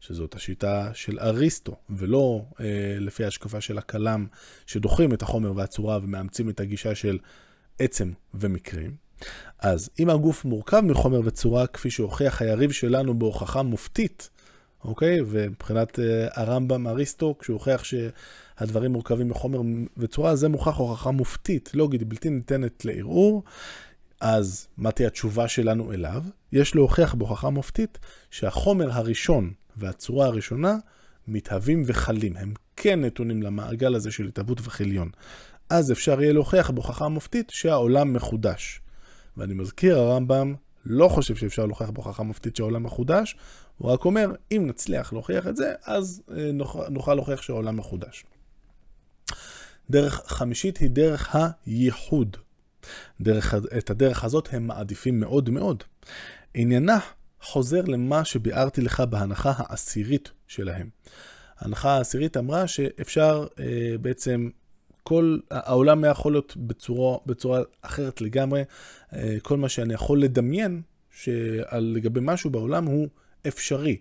שזאת 0.00 0.34
השיטה 0.34 0.90
של 0.94 1.18
אריסטו, 1.20 1.76
ולא 1.90 2.44
אה, 2.60 2.96
לפי 3.00 3.24
ההשקפה 3.24 3.60
של 3.60 3.78
הכלם, 3.78 4.26
שדוחים 4.66 5.14
את 5.14 5.22
החומר 5.22 5.56
והצורה 5.56 5.98
ומאמצים 6.02 6.50
את 6.50 6.60
הגישה 6.60 6.94
של 6.94 7.18
עצם 7.78 8.12
ומקרים, 8.34 9.05
אז 9.58 9.90
אם 9.98 10.10
הגוף 10.10 10.44
מורכב 10.44 10.80
מחומר 10.80 11.20
וצורה, 11.24 11.66
כפי 11.66 11.90
שהוכיח 11.90 12.42
היריב 12.42 12.72
שלנו 12.72 13.18
בהוכחה 13.18 13.62
מופתית, 13.62 14.30
אוקיי? 14.84 15.18
ומבחינת 15.26 15.98
uh, 15.98 16.00
הרמב"ם 16.40 16.86
אריסטו, 16.86 17.34
כשהוא 17.38 17.54
הוכיח 17.54 17.84
שהדברים 17.84 18.92
מורכבים 18.92 19.28
מחומר 19.28 19.60
וצורה, 19.96 20.36
זה 20.36 20.48
מוכח 20.48 20.76
הוכחה 20.76 21.10
מופתית, 21.10 21.70
לוגית, 21.74 22.02
בלתי 22.02 22.30
ניתנת 22.30 22.84
לערעור. 22.84 23.42
אז 24.20 24.68
מה 24.76 24.90
תהיה 24.90 25.08
התשובה 25.08 25.48
שלנו 25.48 25.92
אליו? 25.92 26.22
יש 26.52 26.74
להוכיח 26.74 27.14
בהוכחה 27.14 27.50
מופתית 27.50 27.98
שהחומר 28.30 28.92
הראשון 28.92 29.52
והצורה 29.76 30.26
הראשונה 30.26 30.76
מתהווים 31.28 31.82
וחלים. 31.86 32.36
הם 32.36 32.54
כן 32.76 33.00
נתונים 33.00 33.42
למעגל 33.42 33.94
הזה 33.94 34.10
של 34.10 34.28
התהוות 34.28 34.60
וחיליון. 34.62 35.10
אז 35.70 35.92
אפשר 35.92 36.22
יהיה 36.22 36.32
להוכיח 36.32 36.70
בהוכחה 36.70 37.08
מופתית 37.08 37.50
שהעולם 37.50 38.12
מחודש. 38.12 38.80
ואני 39.36 39.54
מזכיר, 39.54 39.98
הרמב"ם 39.98 40.54
לא 40.84 41.08
חושב 41.08 41.36
שאפשר 41.36 41.66
להוכיח 41.66 41.90
בהוכחה 41.90 42.22
מופתית 42.22 42.56
שהעולם 42.56 42.82
מחודש, 42.82 43.36
הוא 43.78 43.90
רק 43.90 44.04
אומר, 44.04 44.32
אם 44.52 44.64
נצליח 44.66 45.12
להוכיח 45.12 45.46
את 45.46 45.56
זה, 45.56 45.72
אז 45.84 46.22
אה, 46.36 46.50
נוכל 46.90 47.14
להוכיח 47.14 47.42
שהעולם 47.42 47.76
מחודש. 47.76 48.24
דרך 49.90 50.22
חמישית 50.26 50.76
היא 50.76 50.90
דרך 50.90 51.36
הייחוד. 51.36 52.36
דרך, 53.20 53.54
את 53.78 53.90
הדרך 53.90 54.24
הזאת 54.24 54.48
הם 54.52 54.66
מעדיפים 54.66 55.20
מאוד 55.20 55.50
מאוד. 55.50 55.84
עניינה 56.54 56.98
חוזר 57.40 57.82
למה 57.82 58.24
שביארתי 58.24 58.80
לך 58.80 59.00
בהנחה 59.00 59.52
העשירית 59.56 60.32
שלהם. 60.46 60.88
ההנחה 61.58 61.90
העשירית 61.90 62.36
אמרה 62.36 62.66
שאפשר 62.66 63.46
אה, 63.60 63.98
בעצם 64.00 64.48
כל 65.06 65.38
העולם 65.50 66.04
היה 66.04 66.10
יכול 66.10 66.32
להיות 66.32 66.56
בצורה, 66.56 67.18
בצורה 67.26 67.60
אחרת 67.82 68.20
לגמרי. 68.20 68.62
אה, 69.12 69.36
כל 69.42 69.56
מה 69.56 69.68
שאני 69.68 69.94
יכול 69.94 70.22
לדמיין 70.22 70.82
לגבי 71.72 72.20
משהו 72.22 72.50
בעולם 72.50 72.84
הוא 72.84 73.08
אפשרי. 73.48 73.96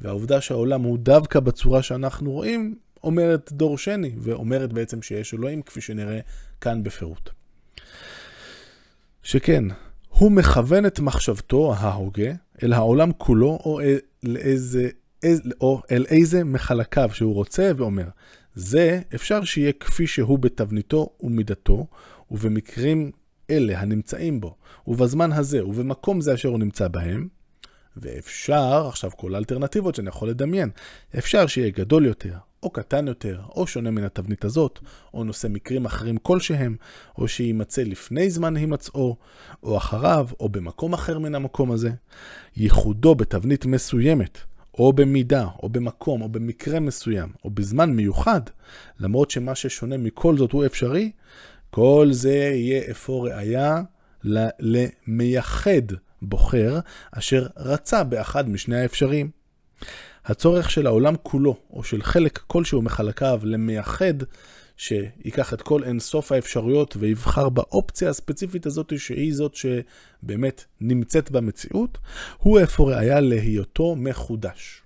והעובדה 0.00 0.40
שהעולם 0.40 0.82
הוא 0.82 0.98
דווקא 0.98 1.40
בצורה 1.40 1.82
שאנחנו 1.82 2.32
רואים, 2.32 2.74
אומרת 3.04 3.52
דור 3.52 3.78
שני, 3.78 4.12
ואומרת 4.18 4.72
בעצם 4.72 5.02
שיש 5.02 5.34
אלוהים, 5.34 5.62
כפי 5.62 5.80
שנראה 5.80 6.20
כאן 6.60 6.82
בפירוט. 6.82 7.30
שכן, 9.22 9.64
הוא 10.08 10.32
מכוון 10.32 10.86
את 10.86 11.00
מחשבתו 11.00 11.74
ההוגה 11.74 12.32
אל 12.62 12.72
העולם 12.72 13.12
כולו, 13.12 13.58
או 13.64 13.80
אל 13.80 14.36
איזה, 14.36 14.88
או 15.60 15.82
אל 15.90 16.04
איזה 16.08 16.44
מחלקיו 16.44 17.10
שהוא 17.12 17.34
רוצה, 17.34 17.70
ואומר, 17.76 18.08
זה 18.56 19.00
אפשר 19.14 19.44
שיהיה 19.44 19.72
כפי 19.72 20.06
שהוא 20.06 20.38
בתבניתו 20.38 21.10
ומידתו, 21.20 21.86
ובמקרים 22.30 23.10
אלה 23.50 23.80
הנמצאים 23.80 24.40
בו, 24.40 24.56
ובזמן 24.86 25.32
הזה, 25.32 25.66
ובמקום 25.66 26.20
זה 26.20 26.34
אשר 26.34 26.48
הוא 26.48 26.58
נמצא 26.58 26.88
בהם, 26.88 27.28
ואפשר, 27.96 28.86
עכשיו 28.88 29.10
כל 29.16 29.34
האלטרנטיבות 29.34 29.94
שאני 29.94 30.08
יכול 30.08 30.28
לדמיין, 30.28 30.70
אפשר 31.18 31.46
שיהיה 31.46 31.70
גדול 31.70 32.06
יותר, 32.06 32.34
או 32.62 32.70
קטן 32.70 33.08
יותר, 33.08 33.40
או 33.56 33.66
שונה 33.66 33.90
מן 33.90 34.04
התבנית 34.04 34.44
הזאת, 34.44 34.78
או 35.14 35.24
נושא 35.24 35.48
מקרים 35.50 35.84
אחרים 35.84 36.16
כלשהם, 36.16 36.76
או 37.18 37.28
שיימצא 37.28 37.82
לפני 37.82 38.30
זמן 38.30 38.56
הימצאו, 38.56 39.16
או 39.62 39.76
אחריו, 39.76 40.28
או 40.40 40.48
במקום 40.48 40.92
אחר 40.92 41.18
מן 41.18 41.34
המקום 41.34 41.72
הזה. 41.72 41.90
ייחודו 42.56 43.14
בתבנית 43.14 43.66
מסוימת, 43.66 44.38
או 44.78 44.92
במידה, 44.92 45.46
או 45.62 45.68
במקום, 45.68 46.22
או 46.22 46.28
במקרה 46.28 46.80
מסוים, 46.80 47.28
או 47.44 47.50
בזמן 47.50 47.90
מיוחד, 47.90 48.40
למרות 49.00 49.30
שמה 49.30 49.54
ששונה 49.54 49.96
מכל 49.96 50.36
זאת 50.36 50.52
הוא 50.52 50.66
אפשרי, 50.66 51.10
כל 51.70 52.08
זה 52.10 52.34
יהיה 52.34 52.90
אפוא 52.90 53.28
ראייה 53.28 53.82
למייחד 54.60 55.82
בוחר, 56.22 56.78
אשר 57.12 57.46
רצה 57.56 58.04
באחד 58.04 58.48
משני 58.48 58.80
האפשריים. 58.80 59.30
הצורך 60.24 60.70
של 60.70 60.86
העולם 60.86 61.14
כולו, 61.22 61.56
או 61.70 61.84
של 61.84 62.02
חלק 62.02 62.38
כלשהו 62.46 62.82
מחלקיו, 62.82 63.40
למייחד, 63.44 64.14
שייקח 64.76 65.54
את 65.54 65.62
כל 65.62 65.84
אינסוף 65.84 66.32
האפשרויות 66.32 66.96
ויבחר 66.98 67.48
באופציה 67.48 68.10
הספציפית 68.10 68.66
הזאת, 68.66 68.92
שהיא 68.98 69.34
זאת 69.34 69.54
שבאמת 69.54 70.64
נמצאת 70.80 71.30
במציאות, 71.30 71.98
הוא 72.38 72.60
אפוא 72.62 72.92
ראיה 72.92 73.20
להיותו 73.20 73.96
מחודש. 73.96 74.82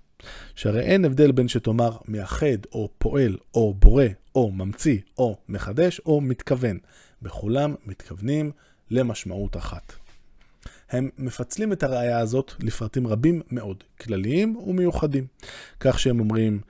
שהרי 0.55 0.81
אין 0.81 1.05
הבדל 1.05 1.31
בין 1.31 1.47
שתאמר 1.47 1.97
מייחד, 2.07 2.65
או 2.71 2.89
פועל, 2.97 3.37
או 3.53 3.73
בורא, 3.73 4.05
או 4.35 4.51
ממציא, 4.51 4.99
או 5.17 5.37
מחדש, 5.49 6.01
או 6.05 6.21
מתכוון. 6.21 6.77
בכולם 7.21 7.75
מתכוונים 7.85 8.51
למשמעות 8.91 9.57
אחת. 9.57 9.93
הם 10.89 11.09
מפצלים 11.17 11.73
את 11.73 11.83
הראייה 11.83 12.19
הזאת 12.19 12.51
לפרטים 12.59 13.07
רבים 13.07 13.41
מאוד, 13.51 13.83
כלליים 14.01 14.55
ומיוחדים. 14.55 15.27
כך 15.79 15.99
שהם 15.99 16.19
אומרים, 16.19 16.61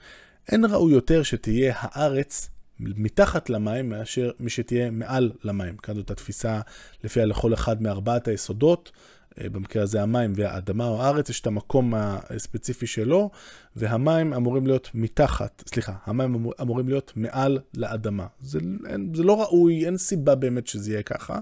אין 0.52 0.64
ראוי 0.64 0.92
יותר 0.92 1.22
שתהיה 1.22 1.74
הארץ 1.76 2.50
מתחת 2.80 3.50
למים 3.50 3.88
מאשר 3.88 4.30
מי 4.40 4.50
שתהיה 4.50 4.90
מעל 4.90 5.32
למים. 5.44 5.76
כאן 5.76 5.94
זאת 5.94 6.10
התפיסה 6.10 6.60
לפיה 7.04 7.24
לכל 7.24 7.54
אחד 7.54 7.82
מארבעת 7.82 8.28
היסודות, 8.28 8.92
אה, 9.40 9.48
במקרה 9.48 9.82
הזה 9.82 10.02
המים 10.02 10.32
והאדמה 10.36 10.88
או 10.88 11.02
הארץ, 11.02 11.30
יש 11.30 11.40
את 11.40 11.46
המקום 11.46 11.94
הספציפי 11.96 12.86
שלו, 12.86 13.30
והמים 13.76 14.34
אמורים 14.34 14.66
להיות 14.66 14.90
מתחת, 14.94 15.62
סליחה, 15.66 15.92
המים 16.04 16.34
אמור, 16.34 16.52
אמורים 16.60 16.88
להיות 16.88 17.12
מעל 17.16 17.58
לאדמה. 17.76 18.26
זה, 18.40 18.58
אין, 18.88 19.12
זה 19.14 19.22
לא 19.22 19.42
ראוי, 19.42 19.86
אין 19.86 19.96
סיבה 19.96 20.34
באמת 20.34 20.66
שזה 20.66 20.90
יהיה 20.90 21.02
ככה, 21.02 21.38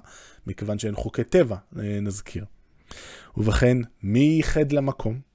מכיוון 0.46 0.78
שאין 0.78 0.94
חוקי 0.94 1.24
טבע, 1.24 1.56
אה, 1.78 1.98
נזכיר. 2.00 2.44
ובכן, 3.36 3.78
מי 4.02 4.18
ייחד 4.18 4.72
למקום? 4.72 5.29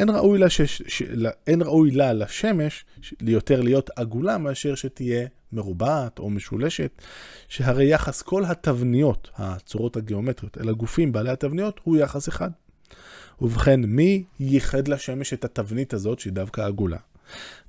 אין 0.00 0.10
ראוי, 0.10 0.38
לשש, 0.38 0.82
ש, 0.86 1.02
אין 1.46 1.62
ראוי 1.62 1.90
לה 1.90 2.12
לשמש 2.12 2.84
ליותר 3.20 3.60
להיות 3.60 3.90
עגולה 3.96 4.38
מאשר 4.38 4.74
שתהיה 4.74 5.26
מרובעת 5.52 6.18
או 6.18 6.30
משולשת, 6.30 7.02
שהרי 7.48 7.84
יחס 7.84 8.22
כל 8.22 8.44
התבניות, 8.44 9.30
הצורות 9.36 9.96
הגיאומטריות, 9.96 10.58
אל 10.58 10.68
הגופים 10.68 11.12
בעלי 11.12 11.30
התבניות, 11.30 11.80
הוא 11.84 11.96
יחס 11.96 12.28
אחד. 12.28 12.50
ובכן, 13.40 13.80
מי 13.80 14.24
ייחד 14.40 14.88
לשמש 14.88 15.32
את 15.32 15.44
התבנית 15.44 15.94
הזאת, 15.94 16.18
שהיא 16.18 16.32
דווקא 16.32 16.60
עגולה? 16.60 16.98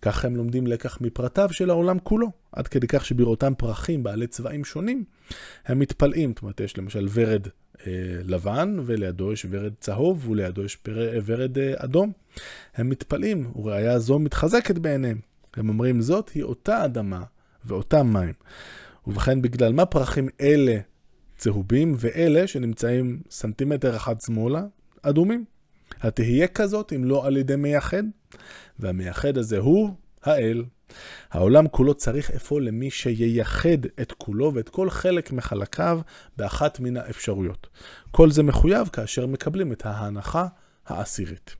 כך 0.01 0.25
הם 0.25 0.35
לומדים 0.35 0.67
לקח 0.67 0.97
מפרטיו 1.01 1.49
של 1.51 1.69
העולם 1.69 1.99
כולו, 1.99 2.27
עד 2.51 2.67
כדי 2.67 2.87
כך 2.87 3.05
שבראותם 3.05 3.53
פרחים 3.57 4.03
בעלי 4.03 4.27
צבעים 4.27 4.65
שונים, 4.65 5.03
הם 5.65 5.79
מתפלאים. 5.79 6.29
זאת 6.29 6.41
אומרת, 6.41 6.59
יש 6.59 6.77
למשל 6.77 7.07
ורד 7.13 7.47
לבן, 8.23 8.77
ולידו 8.85 9.33
יש 9.33 9.45
ורד 9.49 9.73
צהוב, 9.79 10.29
ולידו 10.29 10.63
יש 10.63 10.75
פר... 10.75 11.09
ורד 11.25 11.57
אה, 11.57 11.73
אדום. 11.77 12.11
הם 12.75 12.89
מתפלאים, 12.89 13.51
וראיה 13.55 13.99
זו 13.99 14.19
מתחזקת 14.19 14.77
בעיניהם. 14.77 15.19
הם 15.55 15.69
אומרים, 15.69 16.01
זאת 16.01 16.29
היא 16.29 16.43
אותה 16.43 16.85
אדמה 16.85 17.23
ואותם 17.65 18.13
מים. 18.13 18.33
ובכן, 19.07 19.41
בגלל 19.41 19.73
מה 19.73 19.85
פרחים 19.85 20.29
אלה 20.41 20.77
צהובים, 21.37 21.95
ואלה 21.97 22.47
שנמצאים 22.47 23.21
סנטימטר 23.29 23.95
אחד 23.95 24.21
שמאלה, 24.21 24.63
אדומים? 25.01 25.45
התהיה 26.01 26.47
כזאת 26.47 26.93
אם 26.93 27.05
לא 27.05 27.25
על 27.27 27.37
ידי 27.37 27.55
מייחד? 27.55 28.03
והמייחד 28.79 29.37
הזה 29.37 29.57
הוא 29.57 29.89
האל. 30.23 30.63
העולם 31.31 31.67
כולו 31.67 31.93
צריך 31.93 32.31
אפוא 32.31 32.61
למי 32.61 32.91
שייחד 32.91 33.85
את 34.01 34.11
כולו 34.11 34.53
ואת 34.53 34.69
כל 34.69 34.89
חלק 34.89 35.31
מחלקיו 35.31 36.01
באחת 36.37 36.79
מן 36.79 36.97
האפשרויות. 36.97 37.67
כל 38.11 38.31
זה 38.31 38.43
מחויב 38.43 38.87
כאשר 38.87 39.25
מקבלים 39.25 39.71
את 39.71 39.85
ההנחה 39.85 40.47
העשירית. 40.85 41.55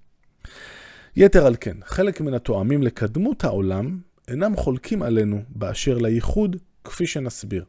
יתר 1.16 1.46
על 1.46 1.56
כן, 1.60 1.78
חלק 1.86 2.22
מן 2.22 2.34
התואמים 2.34 2.84
לקדמות 2.84 3.44
העולם 3.44 4.00
אינם 4.28 4.56
חולקים 4.56 5.02
עלינו 5.02 5.42
באשר 5.50 5.98
לייחוד 5.98 6.56
כפי 6.84 7.08
שנסביר. 7.08 7.66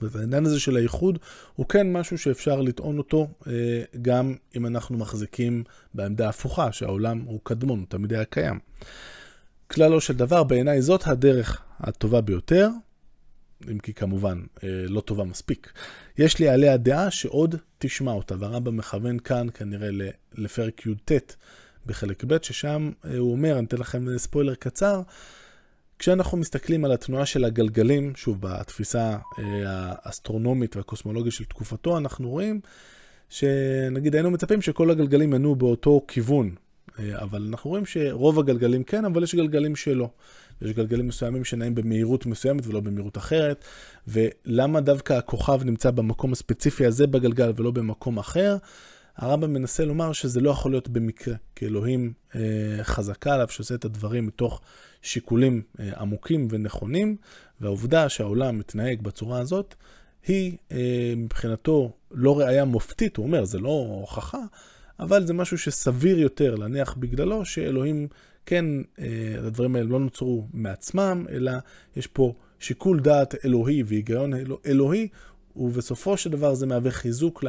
והעניין 0.00 0.46
הזה 0.46 0.60
של 0.60 0.76
הייחוד 0.76 1.18
הוא 1.54 1.66
כן 1.66 1.92
משהו 1.92 2.18
שאפשר 2.18 2.60
לטעון 2.60 2.98
אותו 2.98 3.28
אה, 3.46 3.52
גם 4.02 4.34
אם 4.56 4.66
אנחנו 4.66 4.98
מחזיקים 4.98 5.64
בעמדה 5.94 6.28
הפוכה, 6.28 6.72
שהעולם 6.72 7.20
הוא 7.20 7.40
קדמון, 7.42 7.78
הוא 7.78 7.86
תמיד 7.88 8.12
היה 8.12 8.24
קיים. 8.24 8.58
כללו 9.72 10.00
של 10.00 10.16
דבר, 10.16 10.44
בעיניי 10.44 10.82
זאת 10.82 11.06
הדרך 11.06 11.62
הטובה 11.80 12.20
ביותר, 12.20 12.68
אם 13.70 13.78
כי 13.78 13.94
כמובן 13.94 14.42
אה, 14.64 14.68
לא 14.88 15.00
טובה 15.00 15.24
מספיק. 15.24 15.72
יש 16.18 16.38
לי 16.38 16.48
עליה 16.48 16.76
דעה 16.76 17.10
שעוד 17.10 17.54
תשמע 17.78 18.12
אותה, 18.12 18.34
והרמב"ם 18.38 18.76
מכוון 18.76 19.18
כאן 19.18 19.46
כנראה 19.54 19.88
לפרק 20.34 20.86
י"ט 20.86 21.12
בחלק 21.86 22.24
ב', 22.24 22.36
ששם 22.42 22.90
אה, 23.04 23.18
הוא 23.18 23.32
אומר, 23.32 23.58
אני 23.58 23.66
אתן 23.66 23.76
לכם 23.78 24.18
ספוילר 24.18 24.54
קצר, 24.54 25.02
כשאנחנו 25.98 26.38
מסתכלים 26.38 26.84
על 26.84 26.92
התנועה 26.92 27.26
של 27.26 27.44
הגלגלים, 27.44 28.12
שוב, 28.16 28.36
בתפיסה 28.40 29.16
אה, 29.38 29.44
האסטרונומית 30.02 30.76
והקוסמולוגית 30.76 31.32
של 31.32 31.44
תקופתו, 31.44 31.98
אנחנו 31.98 32.30
רואים 32.30 32.60
שנגיד 33.28 34.14
היינו 34.14 34.30
מצפים 34.30 34.62
שכל 34.62 34.90
הגלגלים 34.90 35.34
ינועו 35.34 35.56
באותו 35.56 36.00
כיוון, 36.08 36.46
אה, 36.48 36.54
אבל 36.98 37.46
אנחנו 37.50 37.70
רואים 37.70 37.86
שרוב 37.86 38.38
הגלגלים 38.38 38.84
כן, 38.84 39.04
אבל 39.04 39.22
יש 39.22 39.34
גלגלים 39.34 39.76
שלא. 39.76 40.10
יש 40.62 40.70
גלגלים 40.70 41.08
מסוימים 41.08 41.44
שנעים 41.44 41.74
במהירות 41.74 42.26
מסוימת 42.26 42.66
ולא 42.66 42.80
במהירות 42.80 43.18
אחרת, 43.18 43.64
ולמה 44.08 44.80
דווקא 44.80 45.12
הכוכב 45.12 45.64
נמצא 45.64 45.90
במקום 45.90 46.32
הספציפי 46.32 46.86
הזה 46.86 47.06
בגלגל 47.06 47.52
ולא 47.56 47.70
במקום 47.70 48.18
אחר? 48.18 48.56
הרמב"ם 49.16 49.52
מנסה 49.52 49.84
לומר 49.84 50.12
שזה 50.12 50.40
לא 50.40 50.50
יכול 50.50 50.70
להיות 50.70 50.88
במקרה, 50.88 51.34
כי 51.56 51.66
אלוהים 51.66 52.12
אה, 52.34 52.40
חזקה 52.82 53.34
עליו 53.34 53.48
שעושה 53.48 53.74
את 53.74 53.84
הדברים 53.84 54.26
מתוך 54.26 54.60
שיקולים 55.02 55.62
אה, 55.80 55.90
עמוקים 56.00 56.48
ונכונים, 56.50 57.16
והעובדה 57.60 58.08
שהעולם 58.08 58.58
מתנהג 58.58 59.02
בצורה 59.02 59.38
הזאת, 59.38 59.74
היא 60.26 60.56
אה, 60.72 61.12
מבחינתו 61.16 61.92
לא 62.10 62.38
ראייה 62.38 62.64
מופתית, 62.64 63.16
הוא 63.16 63.26
אומר, 63.26 63.44
זה 63.44 63.58
לא 63.58 63.86
הוכחה, 64.00 64.42
אבל 65.00 65.26
זה 65.26 65.34
משהו 65.34 65.58
שסביר 65.58 66.18
יותר 66.18 66.54
להניח 66.54 66.94
בגללו 66.94 67.44
שאלוהים, 67.44 68.08
כן, 68.46 68.64
אה, 68.98 69.06
הדברים 69.38 69.76
האלה 69.76 69.88
לא 69.88 70.00
נוצרו 70.00 70.46
מעצמם, 70.52 71.26
אלא 71.30 71.52
יש 71.96 72.06
פה 72.06 72.34
שיקול 72.58 73.00
דעת 73.00 73.34
אלוהי 73.44 73.82
והיגיון 73.82 74.32
אלוהי, 74.66 75.08
ובסופו 75.56 76.16
של 76.16 76.30
דבר 76.30 76.54
זה 76.54 76.66
מהווה 76.66 76.90
חיזוק 76.90 77.44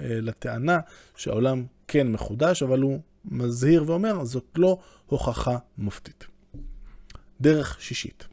לטענה 0.00 0.80
שהעולם 1.16 1.64
כן 1.88 2.12
מחודש, 2.12 2.62
אבל 2.62 2.80
הוא 2.80 3.00
מזהיר 3.24 3.84
ואומר, 3.86 4.24
זאת 4.24 4.44
לא 4.56 4.78
הוכחה 5.06 5.58
מופתית. 5.78 6.26
דרך 7.40 7.76
שישית. 7.80 8.28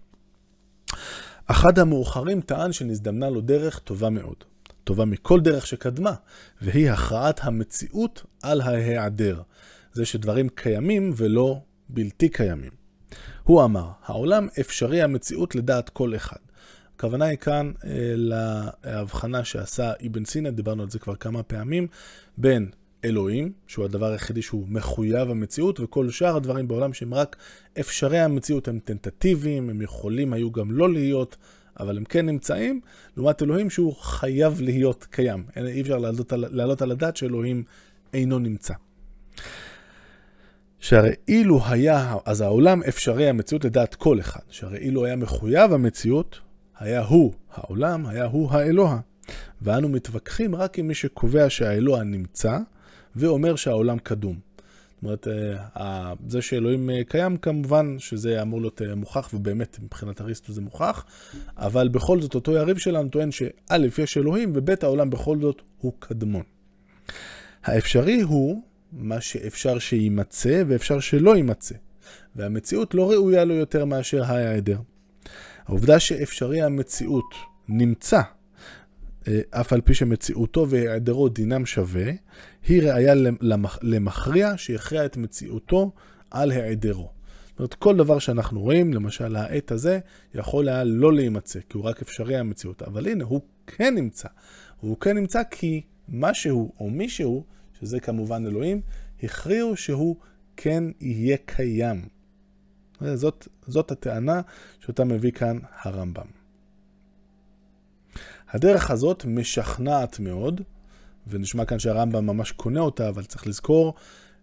אחד 1.46 1.80
המאוחרים 1.80 2.42
טען 2.42 2.72
שנזדמנה 2.72 3.30
לו 3.30 3.42
דרך 3.42 3.80
טובה 3.80 4.10
מאוד, 4.10 4.44
טובה 4.86 5.06
מכל 5.06 5.40
דרך 5.40 5.68
שקדמה, 5.68 6.14
והיא 6.62 6.92
הכרעת 6.92 7.40
המציאות 7.44 8.24
על 8.44 8.62
ההיעדר. 8.62 9.42
זה 9.94 10.06
שדברים 10.06 10.50
קיימים 10.50 11.14
ולא 11.16 11.62
בלתי 11.90 12.30
קיימים. 12.30 12.72
הוא 13.44 13.64
אמר, 13.64 13.90
העולם 14.04 14.48
אפשרי 14.60 15.02
המציאות 15.02 15.56
לדעת 15.56 15.90
כל 15.90 16.16
אחד. 16.16 16.38
הכוונה 16.96 17.26
היא 17.26 17.38
כאן 17.38 17.72
אה, 17.86 18.14
להבחנה 18.16 19.44
שעשה 19.44 19.92
אבן 20.08 20.26
סינא, 20.26 20.50
דיברנו 20.50 20.84
על 20.84 20.90
זה 20.90 21.00
כבר 21.00 21.16
כמה 21.16 21.44
פעמים, 21.44 21.88
בין 22.38 22.70
אלוהים, 23.06 23.52
שהוא 23.68 23.86
הדבר 23.86 24.12
היחידי 24.12 24.42
שהוא 24.42 24.66
מחויב 24.70 25.30
המציאות, 25.30 25.80
וכל 25.80 26.10
שאר 26.10 26.36
הדברים 26.36 26.68
בעולם 26.68 26.94
שהם 26.94 27.14
רק 27.14 27.36
אפשרי 27.80 28.20
המציאות, 28.20 28.68
הם 28.68 28.80
טנטטיביים, 28.80 29.70
הם 29.70 29.82
יכולים 29.82 30.34
היו 30.34 30.52
גם 30.52 30.72
לא 30.72 30.94
להיות, 30.94 31.38
אבל 31.80 31.98
הם 31.98 32.04
כן 32.04 32.26
נמצאים, 32.26 32.82
לעומת 33.18 33.42
אלוהים 33.42 33.70
שהוא 33.70 33.96
חייב 33.96 34.62
להיות 34.62 35.08
קיים. 35.10 35.44
אי 35.58 35.82
אפשר 35.82 35.98
להעלות, 35.98 36.34
להעלות 36.36 36.82
על 36.82 36.92
הדעת 36.92 37.18
שאלוהים 37.18 37.64
אינו 38.14 38.40
נמצא. 38.40 38.74
שהרי 40.80 41.12
אילו 41.28 41.62
היה, 41.66 42.16
אז 42.26 42.42
העולם 42.42 42.84
אפשרי 42.84 43.30
המציאות 43.30 43.66
לדעת 43.66 43.96
כל 43.96 44.20
אחד, 44.20 44.40
שהרי 44.50 44.78
אילו 44.78 45.06
היה 45.06 45.16
מחויב 45.16 45.74
המציאות, 45.74 46.40
היה 46.80 47.04
הוא 47.04 47.34
העולם, 47.54 48.06
היה 48.06 48.26
הוא 48.26 48.52
האלוה. 48.52 49.00
ואנו 49.62 49.90
מתווכחים 49.90 50.56
רק 50.56 50.80
עם 50.80 50.88
מי 50.88 50.94
שקובע 50.96 51.50
שהאלוה 51.50 52.04
נמצא, 52.04 52.58
ואומר 53.16 53.56
שהעולם 53.56 53.98
קדום. 53.98 54.40
אומרת, 55.06 55.28
אה, 55.78 56.14
זה 56.28 56.42
שאלוהים 56.42 56.90
אה, 56.90 57.02
קיים, 57.08 57.38
כמובן 57.38 57.96
שזה 58.00 58.42
אמור 58.42 58.62
להיות 58.62 58.82
אה, 58.82 58.96
מוכח, 58.96 59.30
ובאמת 59.34 59.80
מבחינת 59.82 60.22
אריסטו 60.22 60.54
זה 60.54 60.62
מוכח, 60.62 61.06
אבל 61.58 61.88
בכל 61.88 62.22
זאת 62.22 62.36
אותו 62.36 62.52
יריב 62.52 62.78
שלנו 62.78 63.10
טוען 63.10 63.32
שא', 63.32 63.78
יש 64.04 64.18
אלוהים, 64.18 64.52
וב', 64.56 64.70
העולם 64.82 65.10
בכל 65.10 65.40
זאת 65.42 65.62
הוא 65.78 65.94
קדמון. 66.00 66.44
האפשרי 67.64 68.22
הוא 68.22 68.62
מה 68.92 69.22
שאפשר 69.22 69.80
שיימצא 69.80 70.64
ואפשר 70.68 71.00
שלא 71.00 71.36
יימצא, 71.36 71.76
והמציאות 72.36 72.94
לא 72.94 73.12
ראויה 73.12 73.46
לו 73.46 73.54
יותר 73.54 73.86
מאשר 73.86 74.24
ההיעדר. 74.24 74.78
העובדה 75.66 76.00
שאפשרי 76.00 76.62
המציאות 76.62 77.36
נמצא, 77.70 78.22
אף 79.50 79.74
על 79.74 79.82
פי 79.82 79.94
שמציאותו 79.94 80.70
והיעדרו 80.70 81.30
דינם 81.30 81.66
שווה, 81.66 82.12
היא 82.68 82.84
ראיה 82.84 83.14
למכריע 83.82 84.58
שיכריע 84.58 85.06
את 85.06 85.18
מציאותו 85.18 85.92
על 86.32 86.52
היעדרו. 86.52 87.12
זאת 87.50 87.60
אומרת, 87.60 87.74
כל 87.74 87.98
דבר 87.98 88.20
שאנחנו 88.20 88.62
רואים, 88.62 88.94
למשל 88.94 89.36
העט 89.36 89.72
הזה, 89.72 90.00
יכול 90.34 90.70
היה 90.70 90.84
לא 90.84 91.14
להימצא, 91.14 91.60
כי 91.70 91.78
הוא 91.78 91.86
רק 91.86 92.02
אפשרי 92.02 92.38
המציאות. 92.38 92.82
אבל 92.82 93.08
הנה, 93.08 93.24
הוא 93.24 93.42
כן 93.68 93.96
נמצא. 93.96 94.28
הוא 94.80 95.00
כן 95.00 95.18
נמצא 95.18 95.42
כי 95.52 95.82
משהו 96.10 96.74
או 96.80 96.90
מישהו, 96.90 97.46
שזה 97.80 98.00
כמובן 98.00 98.46
אלוהים, 98.48 98.82
הכריעו 99.24 99.78
שהוא 99.78 100.16
כן 100.58 100.84
יהיה 101.02 101.38
קיים. 101.46 102.08
זאת, 103.14 103.48
זאת 103.68 103.92
הטענה 103.92 104.42
שאותה 104.80 105.04
מביא 105.04 105.32
כאן 105.32 105.58
הרמב"ם. 105.82 106.35
הדרך 108.56 108.92
הזאת 108.92 109.26
משכנעת 109.28 110.20
מאוד, 110.20 110.62
ונשמע 111.28 111.66
כאן 111.66 111.80
שהרמב"ם 111.80 112.26
ממש 112.26 112.52
קונה 112.52 112.80
אותה, 112.80 113.10
אבל 113.10 113.24
צריך 113.24 113.48
לזכור, 113.48 113.94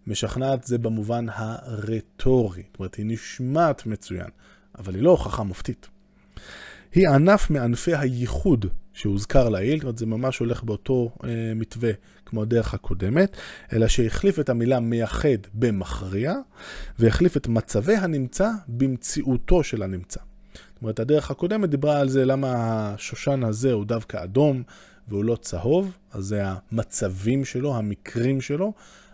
משכנעת 0.07 0.65
זה 0.65 0.79
במובן 0.79 1.27
הרטורי. 1.29 2.63
זאת 2.63 2.79
אומרת, 2.79 2.95
היא 2.95 3.07
נשמעת 3.09 3.87
מצוין, 3.87 4.29
אבל 4.79 4.95
היא 4.95 5.03
לא 5.03 5.11
הוכחה 5.11 5.43
מופתית. 5.43 5.89
היא 6.95 7.09
ענף 7.09 7.51
מענפי 7.51 7.95
הייחוד 7.95 8.67
שהוזכר 8.93 9.49
לעיל, 9.49 9.77
זאת 9.77 9.83
אומרת, 9.83 9.99
זה 9.99 10.07
ממש 10.07 10.39
הולך 10.39 10.63
באותו 10.63 11.11
אה, 11.25 11.53
מתווה 11.55 11.91
כמו 12.27 12.43
הדרך 12.43 12.75
הקודמת, 12.75 13.37
אלא 13.73 13.89
שהחליף 13.89 14.39
את 14.39 14.49
המילה 14.49 14.81
מייחד 14.81 15.39
במכריע, 15.55 16.35
והחליף 16.99 17.37
את 17.37 17.49
מצבי 17.49 17.97
הנמצא 17.97 18.51
במציאותו 18.69 19.63
של 19.63 19.83
הנמצא. 19.83 20.21
אומרת, 20.83 21.01
הדרך 21.01 21.31
הקודמת 21.31 21.71
דיברה 21.71 22.01
על 22.01 22.09
זה 22.09 22.25
למה 22.25 22.49
השושן 22.57 23.45
הזה 23.45 23.73
הוא 23.73 23.85
דווקא 23.85 24.25
אדום 24.25 24.63
והוא 25.09 25.25
לא 25.25 25.37
צהוב, 25.37 25.97
אז 26.13 26.25
זה 26.25 26.43
המצבים 26.45 27.45
שלו, 27.45 27.77
המקרים 27.77 28.41
שלו, 28.41 28.73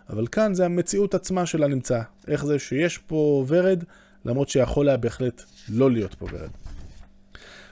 אבל 0.09 0.27
כאן 0.27 0.53
זה 0.53 0.65
המציאות 0.65 1.15
עצמה 1.15 1.45
של 1.45 1.63
הנמצא. 1.63 2.01
איך 2.27 2.45
זה 2.45 2.59
שיש 2.59 2.97
פה 2.97 3.45
ורד, 3.47 3.83
למרות 4.25 4.49
שיכול 4.49 4.87
היה 4.87 4.97
בהחלט 4.97 5.43
לא 5.69 5.91
להיות 5.91 6.13
פה 6.15 6.25
ורד. 6.31 6.49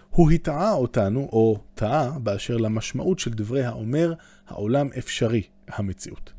הוא 0.09 0.31
הטעה 0.31 0.73
אותנו, 0.73 1.29
או 1.31 1.59
טעה, 1.75 2.19
באשר 2.19 2.57
למשמעות 2.57 3.19
של 3.19 3.31
דברי 3.31 3.63
האומר, 3.63 4.13
העולם 4.47 4.89
אפשרי, 4.97 5.41
המציאות. 5.67 6.33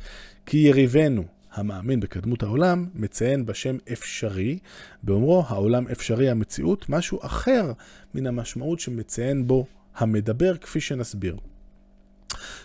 כי 0.46 0.56
יריבנו, 0.56 1.24
המאמין 1.52 2.00
בקדמות 2.00 2.42
העולם, 2.42 2.86
מציין 2.94 3.46
בשם 3.46 3.76
אפשרי, 3.92 4.58
באומרו 5.02 5.44
העולם 5.46 5.88
אפשרי 5.88 6.30
המציאות, 6.30 6.88
משהו 6.88 7.18
אחר 7.22 7.72
מן 8.14 8.26
המשמעות 8.26 8.80
שמציין 8.80 9.46
בו 9.46 9.66
המדבר, 9.96 10.56
כפי 10.56 10.80
שנסביר. 10.80 11.36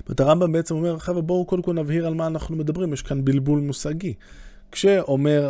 זאת 0.08 0.20
הרמב"ם 0.20 0.52
בעצם 0.52 0.76
אומר, 0.76 1.00
חבר'ה, 1.00 1.22
בואו 1.22 1.46
קודם 1.46 1.62
כל 1.62 1.74
נבהיר 1.74 2.08
על 2.08 2.14
מה 2.14 2.28
אנחנו 2.28 2.56
מדברים, 2.56 2.94
יש 2.94 3.02
כאן 3.02 3.26
בלבול 3.26 3.60
מושגי. 3.60 4.14
כשאומר 4.72 5.50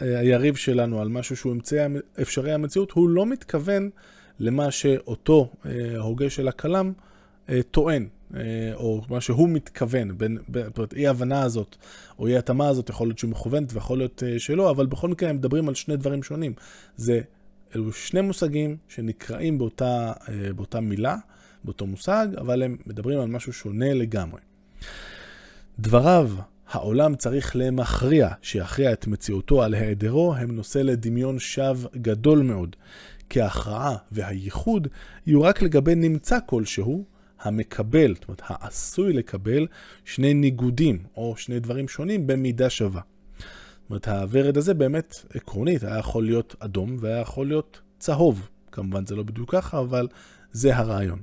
היריב 0.00 0.54
שלנו 0.54 1.00
על 1.00 1.08
משהו 1.08 1.36
שהוא 1.36 1.52
אמצעי 1.52 1.78
אפשרי 2.22 2.52
המציאות, 2.52 2.90
הוא 2.90 3.08
לא 3.08 3.26
מתכוון 3.26 3.90
למה 4.38 4.70
שאותו 4.70 5.52
אה, 5.66 5.98
הוגה 5.98 6.30
של 6.30 6.48
הכלם 6.48 6.92
אה, 7.48 7.60
טוען, 7.70 8.08
או 8.74 9.02
מה 9.08 9.20
שהוא 9.20 9.48
מתכוון, 9.48 10.18
בין, 10.18 10.38
זאת 10.64 10.78
אומרת, 10.78 10.94
אי 10.94 11.06
ההבנה 11.06 11.42
הזאת, 11.42 11.76
או 12.18 12.26
אי 12.26 12.36
ההתאמה 12.36 12.68
הזאת, 12.68 12.88
יכול 12.88 13.06
להיות 13.08 13.18
שהיא 13.18 13.30
מכוונת 13.30 13.74
ויכול 13.74 13.98
להיות 13.98 14.22
שלא, 14.38 14.70
אבל 14.70 14.86
בכל 14.86 15.08
מקרה 15.08 15.30
הם 15.30 15.36
מדברים 15.36 15.68
על 15.68 15.74
שני 15.74 15.96
דברים 15.96 16.22
שונים. 16.22 16.52
זה, 16.96 17.20
אלו 17.74 17.92
שני 17.92 18.20
מושגים 18.20 18.76
שנקראים 18.88 19.58
באותה, 19.58 20.12
באותה 20.56 20.80
מילה, 20.80 21.16
באותו 21.64 21.86
מושג, 21.86 22.28
אבל 22.38 22.62
הם 22.62 22.76
מדברים 22.86 23.20
על 23.20 23.28
משהו 23.28 23.52
שונה 23.52 23.94
לגמרי. 23.94 24.40
דבריו, 25.78 26.30
העולם 26.70 27.14
צריך 27.14 27.52
למכריע, 27.54 28.28
שיכריע 28.42 28.92
את 28.92 29.06
מציאותו 29.06 29.62
על 29.62 29.74
היעדרו, 29.74 30.34
הם 30.34 30.56
נושא 30.56 30.78
לדמיון 30.78 31.38
שווא 31.38 31.88
גדול 31.96 32.42
מאוד. 32.42 32.76
כי 33.28 33.40
ההכרעה 33.40 33.96
והייחוד 34.12 34.88
יהיו 35.26 35.42
רק 35.42 35.62
לגבי 35.62 35.94
נמצא 35.94 36.38
כלשהו, 36.46 37.04
המקבל, 37.44 38.14
זאת 38.14 38.24
אומרת, 38.28 38.42
העשוי 38.44 39.12
לקבל 39.12 39.66
שני 40.04 40.34
ניגודים, 40.34 40.98
או 41.16 41.36
שני 41.36 41.60
דברים 41.60 41.88
שונים 41.88 42.26
במידה 42.26 42.70
שווה. 42.70 43.00
זאת 43.38 43.90
אומרת, 43.90 44.08
הוורד 44.08 44.56
הזה 44.56 44.74
באמת, 44.74 45.14
עקרונית, 45.34 45.82
היה 45.82 45.98
יכול 45.98 46.24
להיות 46.24 46.56
אדום 46.58 46.96
והיה 47.00 47.20
יכול 47.20 47.46
להיות 47.46 47.80
צהוב. 47.98 48.48
כמובן 48.72 49.06
זה 49.06 49.16
לא 49.16 49.22
בדיוק 49.22 49.52
ככה, 49.52 49.80
אבל 49.80 50.08
זה 50.52 50.76
הרעיון. 50.76 51.22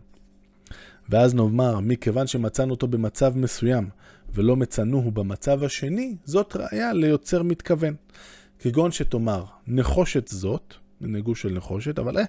ואז 1.10 1.36
נאמר, 1.36 1.80
מכיוון 1.80 2.28
שמצאנו 2.28 2.72
אותו 2.72 2.88
במצב 2.88 3.38
מסוים, 3.38 3.90
ולא 4.34 4.56
מצאנוהו 4.56 5.12
במצב 5.12 5.64
השני, 5.64 6.16
זאת 6.26 6.56
ראיה 6.56 6.94
ליוצר 6.94 7.44
מתכוון. 7.44 7.96
כגון 8.60 8.92
שתאמר, 8.92 9.46
נחושת 9.68 10.28
זאת, 10.28 10.74
נגוש 11.02 11.42
של 11.42 11.54
נחושת, 11.54 12.00
אבל 12.00 12.18
אה, 12.18 12.24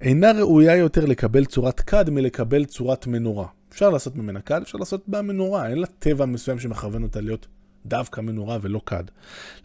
אינה 0.00 0.32
ראויה 0.32 0.76
יותר 0.76 1.04
לקבל 1.04 1.44
צורת 1.44 1.80
כד 1.80 2.10
מלקבל 2.10 2.64
צורת 2.64 3.06
מנורה. 3.06 3.46
אפשר 3.72 3.90
לעשות 3.90 4.16
ממנה 4.16 4.40
כד, 4.40 4.62
אפשר 4.62 4.78
לעשות 4.78 5.08
בה 5.08 5.22
מנורה, 5.22 5.68
אין 5.68 5.78
לה 5.78 5.86
טבע 5.86 6.26
מסוים 6.26 6.58
שמכוון 6.58 7.02
אותה 7.02 7.20
להיות 7.20 7.46
דווקא 7.86 8.20
מנורה 8.20 8.58
ולא 8.60 8.80
כד. 8.86 9.04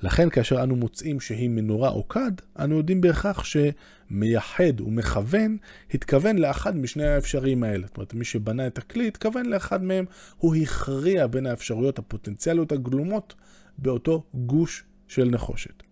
לכן 0.01 0.29
כאשר 0.29 0.63
אנו 0.63 0.75
מוצאים 0.75 1.19
שהיא 1.19 1.49
מנורה 1.49 1.89
או 1.89 2.07
כד, 2.07 2.31
אנו 2.59 2.77
יודעים 2.77 3.01
בהכרח 3.01 3.43
שמייחד 3.43 4.81
ומכוון, 4.81 5.57
התכוון 5.93 6.37
לאחד 6.37 6.77
משני 6.77 7.07
האפשריים 7.07 7.63
האלה. 7.63 7.87
זאת 7.87 7.97
אומרת, 7.97 8.13
מי 8.13 8.25
שבנה 8.25 8.67
את 8.67 8.77
הכלי 8.77 9.07
התכוון 9.07 9.45
לאחד 9.45 9.83
מהם, 9.83 10.05
הוא 10.37 10.55
הכריע 10.55 11.27
בין 11.27 11.45
האפשרויות 11.45 11.99
הפוטנציאליות 11.99 12.71
הגלומות 12.71 13.35
באותו 13.77 14.23
גוש 14.33 14.83
של 15.07 15.29
נחושת. 15.29 15.84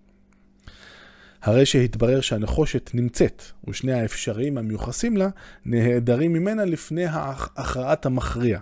הרי 1.44 1.66
שהתברר 1.66 2.22
שהנחושת 2.22 2.92
נמצאת, 2.94 3.44
ושני 3.68 3.94
האפשריים 3.94 4.58
המיוחסים 4.58 5.18
לה 5.18 5.30
נהדרים 5.66 6.34
ממנה 6.34 6.66
לפני 6.66 7.06
הכרעת 7.56 8.06
המכריע. 8.06 8.60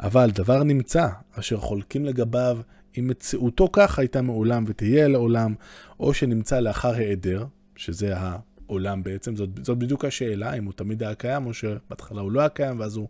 אבל 0.00 0.30
דבר 0.30 0.62
נמצא, 0.62 1.08
אשר 1.38 1.56
חולקים 1.56 2.04
לגביו 2.04 2.58
אם 2.98 3.08
מציאותו 3.08 3.68
כך 3.72 3.98
הייתה 3.98 4.22
מעולם 4.22 4.64
ותהיה 4.66 5.08
לעולם, 5.08 5.54
או 6.00 6.14
שנמצא 6.14 6.60
לאחר 6.60 6.94
היעדר, 6.94 7.44
שזה 7.76 8.14
העולם 8.16 9.02
בעצם, 9.02 9.36
זאת, 9.36 9.50
זאת 9.62 9.78
בדיוק 9.78 10.04
השאלה, 10.04 10.54
אם 10.54 10.64
הוא 10.64 10.72
תמיד 10.72 11.02
היה 11.02 11.14
קיים, 11.14 11.46
או 11.46 11.54
שבהתחלה 11.54 12.20
הוא 12.20 12.32
לא 12.32 12.40
היה 12.40 12.48
קיים, 12.48 12.80
ואז 12.80 12.96
הוא 12.96 13.08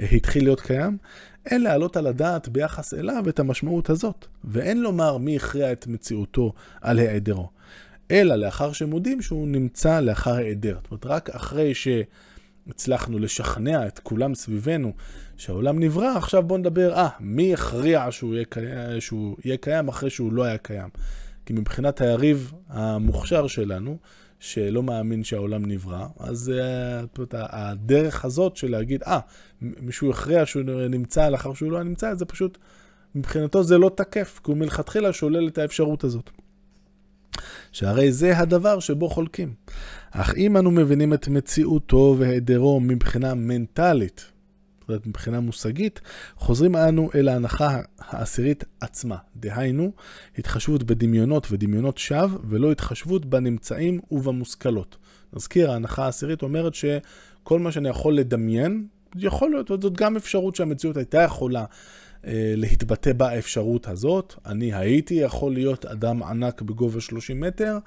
אה, 0.00 0.06
התחיל 0.12 0.44
להיות 0.44 0.60
קיים. 0.60 0.98
אין 1.46 1.62
להעלות 1.62 1.96
על 1.96 2.06
הדעת 2.06 2.48
ביחס 2.48 2.94
אליו 2.94 3.24
את 3.28 3.38
המשמעות 3.38 3.90
הזאת, 3.90 4.26
ואין 4.44 4.80
לומר 4.80 5.18
מי 5.18 5.36
הכריע 5.36 5.72
את 5.72 5.86
מציאותו 5.86 6.52
על 6.80 6.98
היעדרו. 6.98 7.59
אלא 8.10 8.34
לאחר 8.34 8.72
שמודים 8.72 9.22
שהוא 9.22 9.48
נמצא 9.48 10.00
לאחר 10.00 10.34
היעדר. 10.34 10.78
זאת 10.82 10.90
אומרת, 10.90 11.06
רק 11.06 11.30
אחרי 11.30 11.72
שהצלחנו 11.74 13.18
לשכנע 13.18 13.86
את 13.86 13.98
כולם 13.98 14.34
סביבנו 14.34 14.92
שהעולם 15.36 15.78
נברא, 15.78 16.16
עכשיו 16.16 16.42
בואו 16.42 16.58
נדבר, 16.58 16.94
אה, 16.94 17.08
מי 17.20 17.54
הכריע 17.54 18.06
שהוא 18.10 18.34
יהיה, 18.34 18.44
קיים, 18.44 19.00
שהוא 19.00 19.36
יהיה 19.44 19.56
קיים 19.56 19.88
אחרי 19.88 20.10
שהוא 20.10 20.32
לא 20.32 20.44
היה 20.44 20.58
קיים? 20.58 20.88
כי 21.46 21.52
מבחינת 21.52 22.00
היריב 22.00 22.52
המוכשר 22.68 23.46
שלנו, 23.46 23.96
שלא 24.40 24.82
מאמין 24.82 25.24
שהעולם 25.24 25.66
נברא, 25.66 26.06
אז 26.18 26.52
uh, 27.16 27.36
הדרך 27.40 28.24
הזאת 28.24 28.56
של 28.56 28.70
להגיד, 28.70 29.02
אה, 29.02 29.18
מישהו 29.60 30.10
הכריע 30.10 30.46
שהוא 30.46 30.62
נמצא 30.90 31.28
לאחר 31.28 31.54
שהוא 31.54 31.72
לא 31.72 31.76
היה 31.76 31.84
נמצא, 31.84 32.14
זה 32.14 32.24
פשוט, 32.24 32.58
מבחינתו 33.14 33.62
זה 33.62 33.78
לא 33.78 33.90
תקף, 33.94 34.40
כי 34.44 34.50
הוא 34.50 34.58
מלכתחילה 34.58 35.12
שולל 35.12 35.48
את 35.48 35.58
האפשרות 35.58 36.04
הזאת. 36.04 36.30
שהרי 37.72 38.12
זה 38.12 38.38
הדבר 38.38 38.80
שבו 38.80 39.08
חולקים. 39.08 39.54
אך 40.10 40.34
אם 40.36 40.56
אנו 40.56 40.70
מבינים 40.70 41.14
את 41.14 41.28
מציאותו 41.28 42.16
והיעדרו 42.18 42.80
מבחינה 42.80 43.34
מנטלית, 43.34 44.24
זאת 44.80 44.88
אומרת 44.88 45.06
מבחינה 45.06 45.40
מושגית, 45.40 46.00
חוזרים 46.36 46.76
אנו 46.76 47.10
אל 47.14 47.28
ההנחה 47.28 47.80
העשירית 47.98 48.64
עצמה. 48.80 49.16
דהיינו, 49.36 49.92
התחשבות 50.38 50.82
בדמיונות 50.82 51.46
ודמיונות 51.50 51.98
שווא, 51.98 52.38
ולא 52.44 52.72
התחשבות 52.72 53.26
בנמצאים 53.26 54.00
ובמושכלות. 54.10 54.96
נזכיר, 55.32 55.70
ההנחה 55.70 56.04
העשירית 56.04 56.42
אומרת 56.42 56.74
שכל 56.74 57.58
מה 57.58 57.72
שאני 57.72 57.88
יכול 57.88 58.14
לדמיין, 58.14 58.86
יכול 59.16 59.50
להיות, 59.50 59.68
זאת 59.68 59.96
גם 59.96 60.16
אפשרות 60.16 60.56
שהמציאות 60.56 60.96
הייתה 60.96 61.22
יכולה 61.22 61.64
להתבטא 62.56 63.12
באפשרות 63.12 63.88
הזאת. 63.88 64.34
אני 64.46 64.74
הייתי 64.74 65.14
יכול 65.14 65.52
להיות 65.52 65.86
אדם 65.86 66.22
ענק 66.22 66.62
בגובה 66.62 67.00
30 67.00 67.40
מטר, 67.40 67.78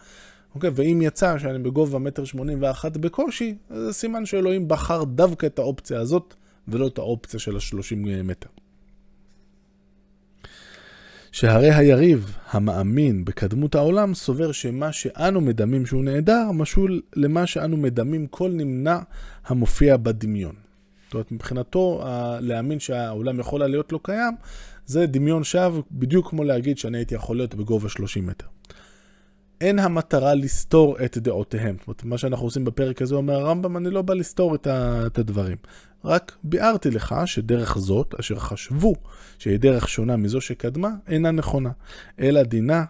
אוקיי? 0.56 0.70
ואם 0.74 1.00
יצא 1.04 1.38
שאני 1.38 1.60
בגובה 1.60 2.00
מטר 2.00 2.26
81 2.26 2.98
בקושי, 2.98 3.56
זה 3.70 3.94
סימן 3.94 4.26
שאלוהים 4.26 4.68
בחר 4.68 5.04
דווקא 5.04 5.46
את 5.46 5.60
האופציה 5.60 6.00
הזאת, 6.00 6.34
ולא 6.68 6.88
את 6.88 6.98
האופציה 6.98 7.40
של 7.40 7.56
ה-30 7.56 7.96
מטר. 8.24 8.50
שהרי 11.32 11.72
היריב 11.72 12.38
המאמין 12.52 13.26
בקדמות 13.26 13.76
העולם 13.76 14.14
סובר 14.14 14.52
שמה 14.52 14.92
שאנו 14.92 15.42
מדמים 15.42 15.86
שהוא 15.86 16.04
נעדר 16.04 16.52
משול 16.54 17.02
למה 17.16 17.48
שאנו 17.48 17.78
מדמים 17.78 18.28
כל 18.28 18.50
נמנע 18.50 19.00
המופיע 19.46 19.98
בדמיון. 19.98 20.63
זאת 21.14 21.16
אומרת, 21.16 21.32
מבחינתו, 21.32 22.04
להאמין 22.40 22.80
שהעולם 22.80 23.40
יכול 23.40 23.62
היה 23.62 23.70
להיות 23.70 23.92
לא 23.92 24.00
קיים, 24.04 24.36
זה 24.86 25.06
דמיון 25.06 25.44
שווא, 25.44 25.82
בדיוק 25.92 26.30
כמו 26.30 26.44
להגיד 26.44 26.78
שאני 26.78 26.98
הייתי 26.98 27.16
יכול 27.16 27.38
להיות 27.38 27.56
בגובה 27.56 27.90
30 27.90 28.28
מטר. 28.28 28.46
אין 29.62 29.80
המטרה 29.80 30.34
לסתור 30.34 30.98
את 31.06 31.18
דעותיהם. 31.18 31.76
זאת 31.80 31.88
אומרת, 31.88 32.04
מה 32.04 32.18
שאנחנו 32.18 32.46
עושים 32.46 32.66
בפרק 32.66 33.02
הזה, 33.02 33.16
אומר 33.16 33.34
הרמב"ם, 33.34 33.78
אני 33.78 33.90
לא 33.90 34.02
בא 34.02 34.14
לסתור 34.14 34.56
את 34.56 35.18
הדברים. 35.20 35.58
רק 36.06 36.38
ביארתי 36.44 36.90
לך 36.90 37.16
שדרך 37.26 37.78
זאת, 37.78 38.16
אשר 38.20 38.36
חשבו 38.36 38.96
שהיא 39.40 39.60
דרך 39.60 39.90
שונה 39.90 40.18
מזו 40.18 40.42
שקדמה, 40.42 40.90
אינה 41.08 41.32
נכונה. 41.32 41.72
אלא 42.20 42.44
דינה 42.44 42.84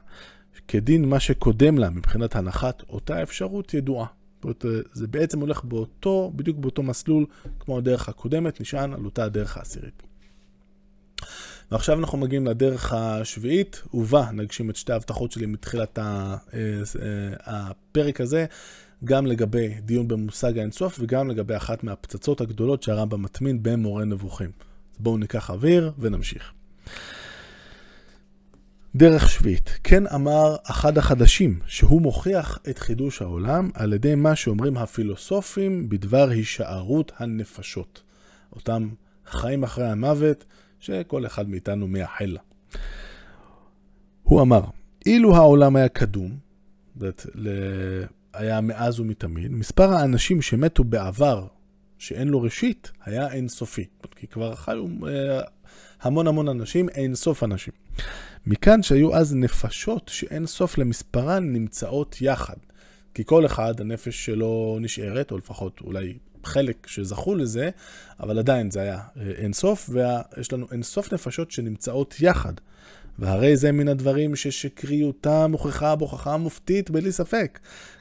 כדין 0.67 1.05
מה 1.05 1.19
שקודם 1.19 1.77
לה 1.77 1.89
מבחינת 1.89 2.35
הנחת 2.35 2.83
אותה 2.89 3.23
אפשרות 3.23 3.73
ידועה. 3.73 4.22
אומרת, 4.43 4.65
זה 4.93 5.07
בעצם 5.07 5.39
הולך 5.39 5.63
באותו, 5.63 6.31
בדיוק 6.35 6.57
באותו 6.57 6.83
מסלול 6.83 7.25
כמו 7.59 7.77
הדרך 7.77 8.09
הקודמת, 8.09 8.61
נשען 8.61 8.93
על 8.93 9.05
אותה 9.05 9.23
הדרך 9.23 9.57
העשירית. 9.57 10.03
ועכשיו 11.71 11.99
אנחנו 11.99 12.17
מגיעים 12.17 12.47
לדרך 12.47 12.93
השביעית, 12.93 13.81
ובה 13.93 14.29
נגשים 14.33 14.69
את 14.69 14.75
שתי 14.75 14.93
ההבטחות 14.93 15.31
שלי 15.31 15.45
מתחילת 15.45 15.99
אה, 15.99 16.35
הפרק 17.45 18.21
הזה, 18.21 18.45
גם 19.03 19.25
לגבי 19.25 19.73
דיון 19.79 20.07
במושג 20.07 20.57
האינסוף 20.57 20.97
וגם 21.01 21.29
לגבי 21.29 21.57
אחת 21.57 21.83
מהפצצות 21.83 22.41
הגדולות 22.41 22.83
שהרמב"ם 22.83 23.21
מטמין 23.21 23.63
במורה 23.63 24.05
נבוכים. 24.05 24.51
אז 24.93 24.99
בואו 24.99 25.17
ניקח 25.17 25.49
אוויר 25.49 25.91
ונמשיך. 25.99 26.53
דרך 28.95 29.29
שביעית, 29.29 29.79
כן 29.83 30.07
אמר 30.07 30.55
אחד 30.63 30.97
החדשים, 30.97 31.59
שהוא 31.65 32.01
מוכיח 32.01 32.59
את 32.69 32.79
חידוש 32.79 33.21
העולם 33.21 33.69
על 33.73 33.93
ידי 33.93 34.15
מה 34.15 34.35
שאומרים 34.35 34.77
הפילוסופים 34.77 35.89
בדבר 35.89 36.29
הישארות 36.29 37.11
הנפשות. 37.17 38.01
אותם 38.55 38.89
חיים 39.25 39.63
אחרי 39.63 39.87
המוות, 39.87 40.45
שכל 40.79 41.25
אחד 41.25 41.49
מאיתנו 41.49 41.87
מייחל 41.87 42.25
לה. 42.25 42.39
הוא 44.23 44.41
אמר, 44.41 44.61
אילו 45.05 45.35
העולם 45.35 45.75
היה 45.75 45.89
קדום, 45.89 46.37
זאת, 46.99 47.25
היה 48.33 48.61
מאז 48.61 48.99
ומתמיד, 48.99 49.51
מספר 49.51 49.93
האנשים 49.93 50.41
שמתו 50.41 50.83
בעבר, 50.83 51.47
שאין 51.97 52.27
לו 52.27 52.41
ראשית, 52.41 52.91
היה 53.05 53.31
אינסופי. 53.31 53.85
כי 54.15 54.27
כבר 54.27 54.55
חיו 54.55 54.85
אה, 55.07 55.41
המון 56.01 56.27
המון 56.27 56.47
אנשים, 56.47 56.89
אינסוף 56.89 57.43
אנשים. 57.43 57.73
מכאן 58.45 58.83
שהיו 58.83 59.15
אז 59.15 59.35
נפשות 59.35 60.11
שאין 60.13 60.45
סוף 60.45 60.77
למספרן 60.77 61.53
נמצאות 61.53 62.17
יחד. 62.21 62.55
כי 63.13 63.23
כל 63.25 63.45
אחד, 63.45 63.81
הנפש 63.81 64.25
שלו 64.25 64.77
נשארת, 64.81 65.31
או 65.31 65.37
לפחות 65.37 65.81
אולי 65.81 66.13
חלק 66.43 66.87
שזכו 66.87 67.35
לזה, 67.35 67.69
אבל 68.19 68.39
עדיין 68.39 68.71
זה 68.71 68.81
היה 68.81 68.99
אה, 69.17 69.31
אין 69.31 69.53
סוף, 69.53 69.89
ויש 69.93 70.53
לנו 70.53 70.67
אין 70.71 70.83
סוף 70.83 71.13
נפשות 71.13 71.51
שנמצאות 71.51 72.15
יחד. 72.19 72.53
והרי 73.19 73.57
זה 73.57 73.71
מן 73.71 73.87
הדברים 73.87 74.35
ששקריותם 74.35 75.51
הוכחה 75.51 75.95
בהוכחה 75.95 76.37
מופתית 76.37 76.89
בלי 76.91 77.11
ספק. 77.11 77.59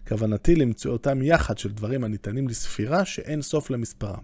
כוונתי 0.08 0.54
למציאותם 0.54 1.22
יחד 1.22 1.58
של 1.58 1.72
דברים 1.72 2.04
הניתנים 2.04 2.48
לספירה 2.48 3.04
שאין 3.04 3.42
סוף 3.42 3.70
למספרם. 3.70 4.22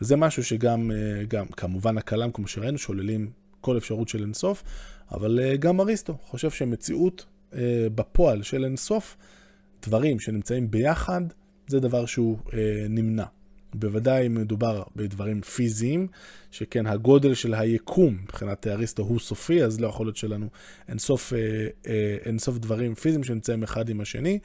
וזה 0.00 0.16
משהו 0.16 0.44
שגם, 0.44 0.90
אה, 0.90 1.24
גם, 1.28 1.46
כמובן 1.46 1.98
הכלם, 1.98 2.32
כמו 2.32 2.48
שראינו, 2.48 2.78
שוללים 2.78 3.30
כל 3.60 3.78
אפשרות 3.78 4.08
של 4.08 4.22
אינסוף, 4.22 4.62
אבל 5.12 5.40
אה, 5.42 5.56
גם 5.56 5.80
אריסטו 5.80 6.16
חושב 6.22 6.50
שמציאות 6.50 7.26
אה, 7.54 7.86
בפועל 7.94 8.42
של 8.42 8.64
אינסוף, 8.64 9.16
דברים 9.82 10.20
שנמצאים 10.20 10.70
ביחד, 10.70 11.20
זה 11.66 11.80
דבר 11.80 12.06
שהוא 12.06 12.38
נמנע. 12.88 13.24
בוודאי 13.74 14.26
אם 14.26 14.34
מדובר 14.34 14.82
בדברים 14.96 15.40
פיזיים, 15.40 16.06
שכן 16.50 16.86
הגודל 16.86 17.34
של 17.34 17.54
היקום 17.54 18.18
מבחינת 18.22 18.66
אריסטו 18.66 19.02
הוא 19.02 19.18
סופי, 19.18 19.64
אז 19.64 19.80
לא 19.80 19.86
יכול 19.86 20.06
להיות 20.06 20.16
שלנו 20.16 20.46
אינסוף, 20.88 21.32
אינסוף 22.26 22.58
דברים 22.58 22.94
פיזיים 22.94 23.24
שנמצאים 23.24 23.62
אחד 23.62 23.88
עם 23.88 24.00
השני. 24.00 24.38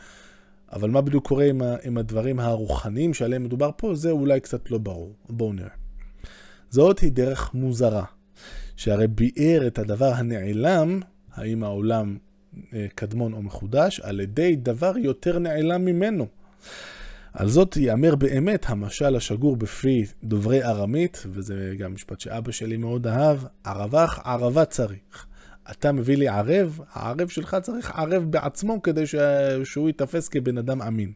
אבל 0.71 0.89
מה 0.89 1.01
בדיוק 1.01 1.27
קורה 1.27 1.45
עם, 1.45 1.61
עם 1.83 1.97
הדברים 1.97 2.39
הרוחניים 2.39 3.13
שעליהם 3.13 3.43
מדובר 3.43 3.69
פה, 3.77 3.95
זה 3.95 4.11
אולי 4.11 4.39
קצת 4.39 4.71
לא 4.71 4.77
ברור. 4.77 5.15
בואו 5.29 5.53
נראה. 5.53 5.69
זאת 6.69 6.99
היא 6.99 7.11
דרך 7.11 7.53
מוזרה, 7.53 8.03
שהרי 8.75 9.07
ביאר 9.07 9.67
את 9.67 9.79
הדבר 9.79 10.11
הנעלם, 10.13 10.99
האם 11.33 11.63
העולם 11.63 12.17
אה, 12.73 12.85
קדמון 12.95 13.33
או 13.33 13.41
מחודש, 13.41 13.99
על 13.99 14.19
ידי 14.19 14.55
דבר 14.55 14.97
יותר 14.97 15.39
נעלם 15.39 15.85
ממנו. 15.85 16.27
על 17.33 17.49
זאת 17.49 17.77
ייאמר 17.77 18.15
באמת 18.15 18.65
המשל 18.69 19.15
השגור 19.15 19.55
בפי 19.55 20.05
דוברי 20.23 20.63
ארמית, 20.63 21.23
וזה 21.29 21.73
גם 21.77 21.93
משפט 21.93 22.19
שאבא 22.19 22.51
שלי 22.51 22.77
מאוד 22.77 23.07
אהב, 23.07 23.37
ערבך 23.63 24.19
ערבה 24.23 24.65
צריך. 24.65 25.25
אתה 25.71 25.91
מביא 25.91 26.17
לי 26.17 26.27
ערב, 26.27 26.79
הערב 26.93 27.27
שלך 27.27 27.57
צריך 27.61 27.91
ערב 27.95 28.23
בעצמו 28.23 28.81
כדי. 28.81 29.03
שהוא 29.63 29.87
ייתפס 29.89 30.27
כבן 30.27 30.57
אדם 30.57 30.81
אמין. 30.81 31.11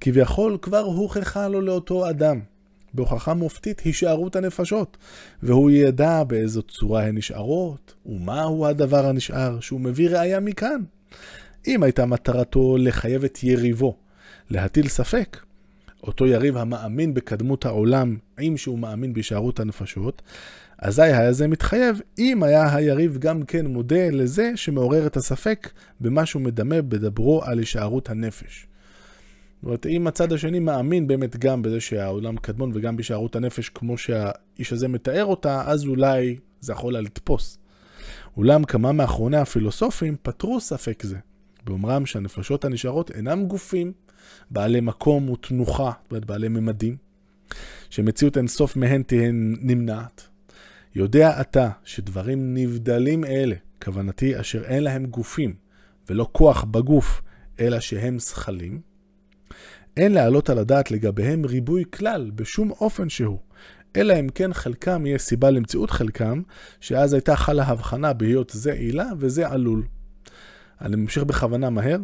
כביכול 0.00 0.58
כבר 0.62 0.78
הוכחה 0.78 1.48
לו 1.48 1.60
לאותו 1.60 2.10
אדם. 2.10 2.40
בהוכחה 2.98 3.34
מופתית 3.34 3.80
הישארות 3.80 4.36
הנפשות, 4.36 4.96
והוא 5.42 5.70
ידע 5.70 6.24
באיזו 6.24 6.62
צורה 6.62 7.04
הן 7.04 7.18
נשארות, 7.18 7.94
ומהו 8.06 8.66
הדבר 8.66 9.06
הנשאר, 9.06 9.60
שהוא 9.60 9.80
מביא 9.80 10.10
ראיה 10.10 10.40
מכאן. 10.40 10.80
אם 11.66 11.82
הייתה 11.82 12.06
מטרתו 12.06 12.76
לחייב 12.76 13.24
את 13.24 13.44
יריבו, 13.44 13.96
להטיל 14.50 14.88
ספק, 14.88 15.36
אותו 16.02 16.26
יריב 16.26 16.56
המאמין 16.56 17.14
בקדמות 17.14 17.66
העולם, 17.66 18.16
עם 18.40 18.56
שהוא 18.56 18.78
מאמין 18.78 19.12
בהישארות 19.12 19.60
הנפשות, 19.60 20.22
אזי 20.78 21.02
היה 21.02 21.32
זה 21.32 21.48
מתחייב 21.48 22.00
אם 22.18 22.42
היה 22.42 22.76
היריב 22.76 23.18
גם 23.18 23.42
כן 23.42 23.66
מודה 23.66 24.10
לזה 24.10 24.52
שמעורר 24.54 25.06
את 25.06 25.16
הספק 25.16 25.70
במה 26.00 26.26
שהוא 26.26 26.42
מדמה 26.42 26.82
בדברו 26.82 27.42
על 27.44 27.58
הישארות 27.58 28.10
הנפש. 28.10 28.67
זאת 29.58 29.64
אומרת, 29.64 29.86
אם 29.86 30.06
הצד 30.06 30.32
השני 30.32 30.58
מאמין 30.58 31.06
באמת 31.06 31.36
גם 31.36 31.62
בזה 31.62 31.80
שהעולם 31.80 32.36
קדמון 32.36 32.70
וגם 32.74 32.96
בהישארות 32.96 33.36
הנפש 33.36 33.68
כמו 33.68 33.98
שהאיש 33.98 34.72
הזה 34.72 34.88
מתאר 34.88 35.24
אותה, 35.24 35.62
אז 35.66 35.86
אולי 35.86 36.36
זה 36.60 36.72
יכול 36.72 36.96
היה 36.96 37.02
לתפוס. 37.02 37.58
אולם 38.36 38.64
כמה 38.64 38.92
מאחרוני 38.92 39.36
הפילוסופים 39.36 40.16
פתרו 40.22 40.60
ספק 40.60 41.02
זה, 41.02 41.16
באומרם 41.64 42.06
שהנפשות 42.06 42.64
הנשארות 42.64 43.10
אינם 43.10 43.46
גופים 43.46 43.92
בעלי 44.50 44.80
מקום 44.80 45.30
ותנוחה, 45.30 45.92
זאת 46.02 46.10
אומרת 46.10 46.24
בעלי 46.24 46.48
ממדים, 46.48 46.96
שמציאות 47.90 48.36
אינסוף 48.36 48.76
מהן 48.76 49.02
תהיה 49.02 49.30
נמנעת, 49.60 50.28
יודע 50.94 51.40
אתה 51.40 51.70
שדברים 51.84 52.54
נבדלים 52.54 53.24
אלה, 53.24 53.56
כוונתי 53.84 54.40
אשר 54.40 54.64
אין 54.64 54.84
להם 54.84 55.06
גופים, 55.06 55.54
ולא 56.10 56.28
כוח 56.32 56.64
בגוף, 56.64 57.22
אלא 57.60 57.80
שהם 57.80 58.18
זכלים, 58.18 58.87
אין 59.96 60.12
להעלות 60.12 60.50
על 60.50 60.58
הדעת 60.58 60.90
לגביהם 60.90 61.46
ריבוי 61.46 61.84
כלל 61.90 62.30
בשום 62.34 62.70
אופן 62.70 63.08
שהוא, 63.08 63.38
אלא 63.96 64.20
אם 64.20 64.28
כן 64.34 64.52
חלקם 64.52 65.06
יהיה 65.06 65.18
סיבה 65.18 65.50
למציאות 65.50 65.90
חלקם, 65.90 66.42
שאז 66.80 67.12
הייתה 67.12 67.36
חלה 67.36 67.64
הבחנה 67.64 68.12
בהיות 68.12 68.50
זה 68.54 68.72
עילה 68.72 69.06
וזה 69.18 69.48
עלול. 69.48 69.82
אני 70.80 70.96
ממשיך 70.96 71.24
בכוונה 71.24 71.70
מהר. 71.70 71.98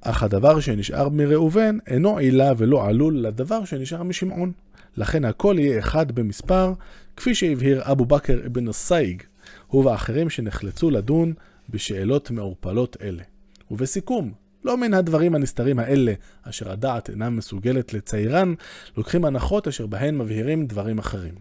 אך 0.00 0.22
הדבר 0.22 0.60
שנשאר 0.60 1.08
מראובן 1.08 1.78
אינו 1.86 2.18
עילה 2.18 2.52
ולא 2.56 2.86
עלול 2.86 3.18
לדבר 3.18 3.64
שנשאר 3.64 4.02
משמעון. 4.02 4.52
לכן 4.96 5.24
הכל 5.24 5.56
יהיה 5.58 5.78
אחד 5.78 6.12
במספר, 6.12 6.72
כפי 7.16 7.34
שהבהיר 7.34 7.82
אבו 7.92 8.04
בכר 8.04 8.46
אבן 8.46 8.72
סייג, 8.72 9.22
הוא 9.66 9.84
ואחרים 9.84 10.30
שנחלצו 10.30 10.90
לדון 10.90 11.32
בשאלות 11.70 12.30
מעורפלות 12.30 12.96
אלה. 13.02 13.22
ובסיכום, 13.70 14.32
לא 14.64 14.76
מן 14.76 14.94
הדברים 14.94 15.34
הנסתרים 15.34 15.78
האלה, 15.78 16.12
אשר 16.42 16.72
הדעת 16.72 17.10
אינה 17.10 17.30
מסוגלת 17.30 17.94
לציירן, 17.94 18.54
לוקחים 18.96 19.24
הנחות 19.24 19.68
אשר 19.68 19.86
בהן 19.86 20.18
מבהירים 20.18 20.66
דברים 20.66 20.98
אחרים. 20.98 21.34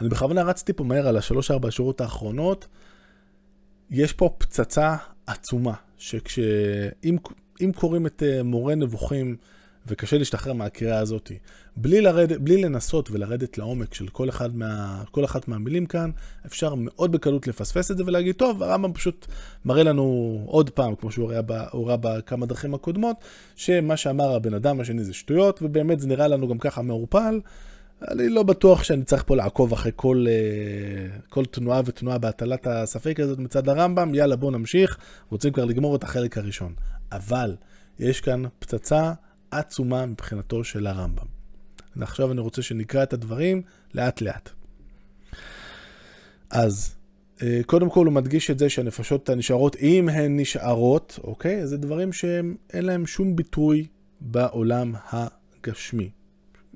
אני 0.00 0.08
בכוונה 0.08 0.42
רצתי 0.42 0.72
פה 0.72 0.84
מהר 0.84 1.08
על 1.08 1.16
השלוש-ארבע 1.16 1.68
השורות 1.68 2.00
האחרונות. 2.00 2.66
יש 3.90 4.12
פה 4.12 4.34
פצצה 4.38 4.96
עצומה, 5.26 5.74
שכשאם 5.98 7.16
קוראים 7.74 8.06
את 8.06 8.22
אה, 8.26 8.42
מורה 8.42 8.74
נבוכים, 8.74 9.36
וקשה 9.88 10.18
להשתחרר 10.18 10.52
מהקריאה 10.52 10.98
הזאת. 10.98 11.32
בלי, 11.76 12.00
לרד, 12.00 12.32
בלי 12.32 12.62
לנסות 12.62 13.10
ולרדת 13.10 13.58
לעומק 13.58 13.94
של 13.94 14.08
כל, 14.08 14.28
אחד 14.28 14.56
מה, 14.56 15.02
כל 15.10 15.24
אחת 15.24 15.48
מהמילים 15.48 15.86
כאן, 15.86 16.10
אפשר 16.46 16.74
מאוד 16.74 17.12
בקלות 17.12 17.46
לפספס 17.46 17.90
את 17.90 17.96
זה 17.96 18.04
ולהגיד, 18.06 18.34
טוב, 18.34 18.62
הרמב"ם 18.62 18.92
פשוט 18.92 19.26
מראה 19.64 19.82
לנו 19.82 20.38
עוד 20.46 20.70
פעם, 20.70 20.94
כמו 20.94 21.12
שהוא 21.12 21.30
ראה 21.72 21.96
בכמה 22.00 22.46
דרכים 22.46 22.74
הקודמות, 22.74 23.16
שמה 23.56 23.96
שאמר 23.96 24.34
הבן 24.34 24.54
אדם 24.54 24.80
השני 24.80 25.04
זה 25.04 25.14
שטויות, 25.14 25.62
ובאמת 25.62 26.00
זה 26.00 26.08
נראה 26.08 26.28
לנו 26.28 26.48
גם 26.48 26.58
ככה 26.58 26.82
מעורפל. 26.82 27.40
אני 28.10 28.28
לא 28.28 28.42
בטוח 28.42 28.82
שאני 28.82 29.04
צריך 29.04 29.22
פה 29.26 29.36
לעקוב 29.36 29.72
אחרי 29.72 29.92
כל, 29.96 30.26
אה, 30.28 31.18
כל 31.28 31.44
תנועה 31.44 31.80
ותנועה 31.84 32.18
בהטלת 32.18 32.66
הספק 32.66 33.20
הזאת 33.20 33.38
מצד 33.38 33.68
הרמב"ם, 33.68 34.14
יאללה 34.14 34.36
בואו 34.36 34.50
נמשיך, 34.50 34.98
רוצים 35.30 35.52
כבר 35.52 35.64
לגמור 35.64 35.96
את 35.96 36.02
החלק 36.02 36.38
הראשון. 36.38 36.74
אבל 37.12 37.56
יש 37.98 38.20
כאן 38.20 38.42
פצצה 38.58 39.12
עצומה 39.50 40.06
מבחינתו 40.06 40.64
של 40.64 40.86
הרמב"ם. 40.86 41.26
ועכשיו 41.96 42.32
אני 42.32 42.40
רוצה 42.40 42.62
שנקרא 42.62 43.02
את 43.02 43.12
הדברים 43.12 43.62
לאט 43.94 44.20
לאט. 44.20 44.50
אז 46.50 46.96
אה, 47.42 47.60
קודם 47.66 47.90
כל 47.90 48.06
הוא 48.06 48.14
מדגיש 48.14 48.50
את 48.50 48.58
זה 48.58 48.68
שהנפשות 48.68 49.28
הנשארות, 49.28 49.76
אם 49.76 50.08
הן 50.08 50.40
נשארות, 50.40 51.18
אוקיי? 51.24 51.66
זה 51.66 51.76
דברים 51.76 52.12
שאין 52.12 52.84
להם 52.84 53.06
שום 53.06 53.36
ביטוי 53.36 53.86
בעולם 54.20 54.94
הגשמי. 55.10 56.10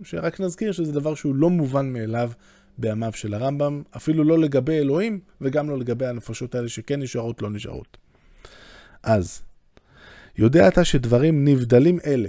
שרק 0.02 0.40
נזכיר 0.40 0.72
שזה 0.72 0.92
דבר 0.92 1.14
שהוא 1.14 1.35
לא 1.35 1.50
מובן 1.50 1.92
מאליו 1.92 2.30
בימיו 2.78 3.12
של 3.14 3.35
הרמב"ם, 3.35 3.83
אפילו 3.96 4.24
לא 4.24 4.38
לגבי 4.38 4.78
אלוהים 4.78 5.20
וגם 5.40 5.70
לא 5.70 5.78
לגבי 5.78 6.06
הנפשות 6.06 6.54
האלה 6.54 6.68
שכן 6.68 7.02
נשארות, 7.02 7.42
לא 7.42 7.50
נשארות. 7.50 7.96
אז, 9.02 9.42
יודע 10.38 10.68
אתה 10.68 10.85
שדברים 10.85 11.44
נבדלים 11.44 11.98
אלה, 12.06 12.28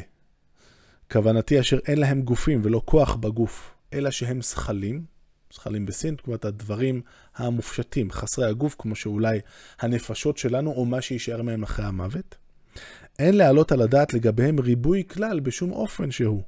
כוונתי 1.12 1.60
אשר 1.60 1.80
אין 1.88 2.00
להם 2.00 2.22
גופים 2.22 2.60
ולא 2.64 2.82
כוח 2.86 3.16
בגוף, 3.16 3.74
אלא 3.94 4.12
שהם 4.12 4.42
זכלים, 4.42 5.06
זכלים 5.54 5.86
בסין, 5.86 6.16
אומרת 6.28 6.46
הדברים 6.46 7.02
המופשטים, 7.36 8.12
חסרי 8.12 8.46
הגוף, 8.46 8.76
כמו 8.80 8.96
שאולי 8.96 9.40
הנפשות 9.80 10.38
שלנו 10.38 10.72
או 10.72 10.86
מה 10.86 11.02
שישאר 11.02 11.42
מהם 11.42 11.64
אחרי 11.64 11.86
המוות. 11.86 12.36
אין 13.20 13.38
להעלות 13.38 13.72
על 13.72 13.82
הדעת 13.82 14.14
לגביהם 14.14 14.60
ריבוי 14.60 15.04
כלל 15.08 15.40
בשום 15.40 15.72
אופן 15.72 16.12
שהוא, 16.12 16.44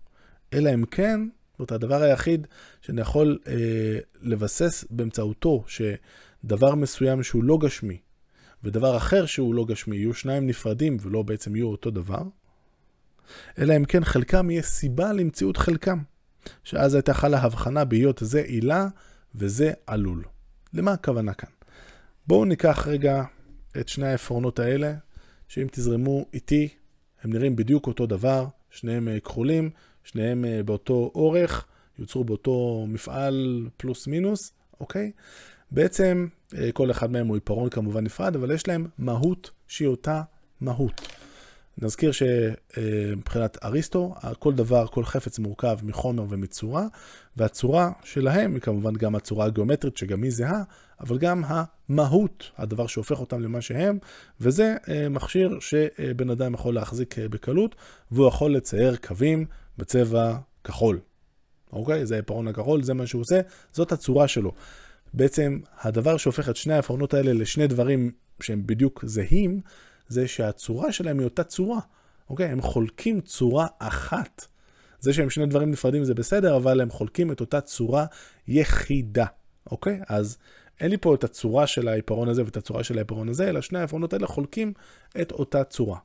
אלא 0.53 0.73
אם 0.73 0.85
כן, 0.85 1.19
זאת 1.51 1.59
אומרת 1.59 1.71
הדבר 1.71 2.01
היחיד 2.01 2.47
שאני 2.81 3.01
יכול 3.01 3.39
אה, 3.47 3.99
לבסס 4.21 4.85
באמצעותו 4.89 5.63
שדבר 5.67 6.75
מסוים 6.75 7.23
שהוא 7.23 7.43
לא 7.43 7.57
גשמי, 7.57 7.97
ודבר 8.63 8.97
אחר 8.97 9.25
שהוא 9.25 9.53
לא 9.53 9.65
גשמי, 9.65 9.95
יהיו 9.95 10.13
שניים 10.13 10.47
נפרדים 10.47 10.97
ולא 11.01 11.21
בעצם 11.21 11.55
יהיו 11.55 11.67
אותו 11.67 11.91
דבר, 11.91 12.23
אלא 13.59 13.77
אם 13.77 13.85
כן 13.85 14.03
חלקם 14.03 14.49
יהיה 14.49 14.61
סיבה 14.61 15.13
למציאות 15.13 15.57
חלקם, 15.57 15.99
שאז 16.63 16.93
הייתה 16.93 17.13
חלה 17.13 17.39
הבחנה 17.39 17.85
בהיות 17.85 18.21
זה 18.25 18.41
עילה 18.41 18.87
וזה 19.35 19.71
עלול. 19.87 20.23
למה 20.73 20.91
הכוונה 20.91 21.33
כאן? 21.33 21.49
בואו 22.27 22.45
ניקח 22.45 22.87
רגע 22.87 23.23
את 23.79 23.89
שני 23.89 24.07
העפרונות 24.07 24.59
האלה, 24.59 24.93
שאם 25.47 25.67
תזרמו 25.71 26.25
איתי, 26.33 26.69
הם 27.23 27.33
נראים 27.33 27.55
בדיוק 27.55 27.87
אותו 27.87 28.05
דבר, 28.05 28.47
שניהם 28.69 29.07
אה, 29.07 29.19
כחולים, 29.19 29.69
שניהם 30.03 30.45
אה, 30.45 30.63
באותו 30.63 31.11
אורך, 31.15 31.65
יוצרו 31.99 32.23
באותו 32.23 32.85
מפעל 32.87 33.67
פלוס 33.77 34.07
מינוס, 34.07 34.51
אוקיי? 34.79 35.11
בעצם 35.71 36.27
כל 36.73 36.91
אחד 36.91 37.11
מהם 37.11 37.27
הוא 37.27 37.35
עיפרון 37.35 37.69
כמובן 37.69 38.03
נפרד, 38.03 38.35
אבל 38.35 38.51
יש 38.51 38.67
להם 38.67 38.87
מהות 38.97 39.51
שהיא 39.67 39.87
אותה 39.87 40.21
מהות. 40.61 41.01
נזכיר 41.77 42.11
שמבחינת 42.11 43.57
אריסטו, 43.63 44.15
כל 44.39 44.53
דבר, 44.53 44.87
כל 44.87 45.05
חפץ 45.05 45.39
מורכב 45.39 45.77
מחומר 45.83 46.25
ומצורה, 46.29 46.85
והצורה 47.37 47.91
שלהם 48.03 48.53
היא 48.53 48.61
כמובן 48.61 48.93
גם 48.93 49.15
הצורה 49.15 49.45
הגיאומטרית, 49.45 49.97
שגם 49.97 50.23
היא 50.23 50.31
זהה, 50.31 50.63
אבל 50.99 51.17
גם 51.17 51.43
המהות, 51.47 52.51
הדבר 52.57 52.87
שהופך 52.87 53.19
אותם 53.19 53.41
למה 53.41 53.61
שהם, 53.61 53.97
וזה 54.41 54.75
מכשיר 55.09 55.57
שבן 55.59 56.29
אדם 56.29 56.53
יכול 56.53 56.75
להחזיק 56.75 57.19
בקלות, 57.19 57.75
והוא 58.11 58.27
יכול 58.27 58.55
לצייר 58.55 58.95
קווים 58.95 59.45
בצבע 59.77 60.37
כחול. 60.63 60.99
אוקיי? 61.73 62.05
זה 62.05 62.15
העפרון 62.15 62.47
הכחול, 62.47 62.83
זה 62.83 62.93
מה 62.93 63.07
שהוא 63.07 63.21
עושה, 63.21 63.41
זאת 63.71 63.91
הצורה 63.91 64.27
שלו. 64.27 64.51
בעצם 65.13 65.59
הדבר 65.81 66.17
שהופך 66.17 66.49
את 66.49 66.55
שני 66.55 66.73
העפרונות 66.73 67.13
האלה 67.13 67.33
לשני 67.33 67.67
דברים 67.67 68.11
שהם 68.41 68.67
בדיוק 68.67 69.03
זהים, 69.07 69.61
זה 70.07 70.27
שהצורה 70.27 70.91
שלהם 70.91 71.19
היא 71.19 71.25
אותה 71.25 71.43
צורה. 71.43 71.79
אוקיי? 72.29 72.45
הם 72.45 72.61
חולקים 72.61 73.21
צורה 73.21 73.67
אחת. 73.79 74.45
זה 74.99 75.13
שהם 75.13 75.29
שני 75.29 75.45
דברים 75.45 75.71
נפרדים 75.71 76.03
זה 76.03 76.13
בסדר, 76.13 76.55
אבל 76.55 76.81
הם 76.81 76.89
חולקים 76.89 77.31
את 77.31 77.41
אותה 77.41 77.61
צורה 77.61 78.05
יחידה. 78.47 79.25
אוקיי? 79.71 79.99
אז 80.07 80.37
אין 80.79 80.91
לי 80.91 80.97
פה 80.97 81.15
את 81.15 81.23
הצורה 81.23 81.67
של 81.67 81.87
העיפרון 81.87 82.29
הזה 82.29 82.43
ואת 82.45 82.57
הצורה 82.57 82.83
של 82.83 82.97
העיפרון 82.97 83.29
הזה, 83.29 83.49
אלא 83.49 83.61
שני 83.61 83.79
העפרונות 83.79 84.13
האלה 84.13 84.27
חולקים 84.27 84.73
את 85.21 85.31
אותה 85.31 85.63
צורה. 85.63 85.97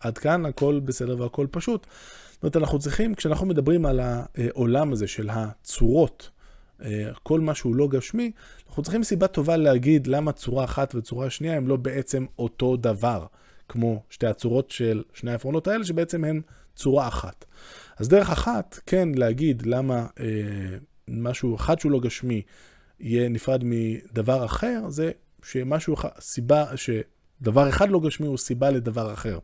עד 0.00 0.18
כאן 0.18 0.46
הכל 0.46 0.80
בסדר 0.84 1.20
והכל 1.22 1.46
פשוט. 1.50 1.86
זאת 2.32 2.42
אומרת, 2.42 2.56
אנחנו 2.56 2.78
צריכים, 2.78 3.14
כשאנחנו 3.14 3.46
מדברים 3.46 3.86
על 3.86 4.00
העולם 4.00 4.92
הזה 4.92 5.06
של 5.06 5.30
הצורות, 5.32 6.30
כל 7.22 7.40
מה 7.40 7.54
שהוא 7.54 7.74
לא 7.74 7.88
גשמי, 7.88 8.30
אנחנו 8.68 8.82
צריכים 8.82 9.04
סיבה 9.04 9.26
טובה 9.26 9.56
להגיד 9.56 10.06
למה 10.06 10.32
צורה 10.32 10.64
אחת 10.64 10.94
וצורה 10.94 11.30
שנייה 11.30 11.56
הם 11.56 11.68
לא 11.68 11.76
בעצם 11.76 12.26
אותו 12.38 12.76
דבר, 12.76 13.26
כמו 13.68 14.02
שתי 14.10 14.26
הצורות 14.26 14.70
של 14.70 15.02
שני 15.14 15.30
העפרונות 15.30 15.68
האלה, 15.68 15.84
שבעצם 15.84 16.24
הן 16.24 16.40
צורה 16.76 17.08
אחת. 17.08 17.44
אז 17.98 18.08
דרך 18.08 18.30
אחת, 18.30 18.80
כן 18.86 19.08
להגיד 19.14 19.62
למה 19.66 20.06
אה, 20.20 20.26
משהו 21.08 21.56
אחד 21.56 21.80
שהוא 21.80 21.92
לא 21.92 22.00
גשמי 22.00 22.42
יהיה 23.00 23.28
נפרד 23.28 23.62
מדבר 23.64 24.44
אחר, 24.44 24.80
זה 24.88 25.10
שמשהו, 25.42 25.96
סיבה, 26.20 26.64
שדבר 26.76 27.68
אחד 27.68 27.88
לא 27.88 28.00
גשמי 28.00 28.26
הוא 28.26 28.38
סיבה 28.38 28.70
לדבר 28.70 29.12
אחר. 29.12 29.38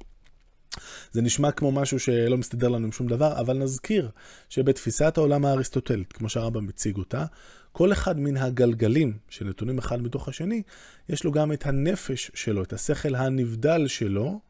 זה 1.12 1.22
נשמע 1.22 1.50
כמו 1.50 1.72
משהו 1.72 1.98
שלא 1.98 2.36
מסתדר 2.36 2.68
לנו 2.68 2.84
עם 2.84 2.92
שום 2.92 3.06
דבר, 3.06 3.40
אבל 3.40 3.58
נזכיר 3.58 4.10
שבתפיסת 4.48 5.18
העולם 5.18 5.44
האריסטוטלית, 5.44 6.12
כמו 6.12 6.28
שהרמב"ם 6.28 6.66
מציג 6.66 6.96
אותה, 6.96 7.24
כל 7.72 7.92
אחד 7.92 8.20
מן 8.20 8.36
הגלגלים 8.36 9.18
שנתונים 9.28 9.78
אחד 9.78 10.02
מתוך 10.02 10.28
השני, 10.28 10.62
יש 11.08 11.24
לו 11.24 11.32
גם 11.32 11.52
את 11.52 11.66
הנפש 11.66 12.30
שלו, 12.34 12.62
את 12.62 12.72
השכל 12.72 13.14
הנבדל 13.14 13.86
שלו, 13.86 14.40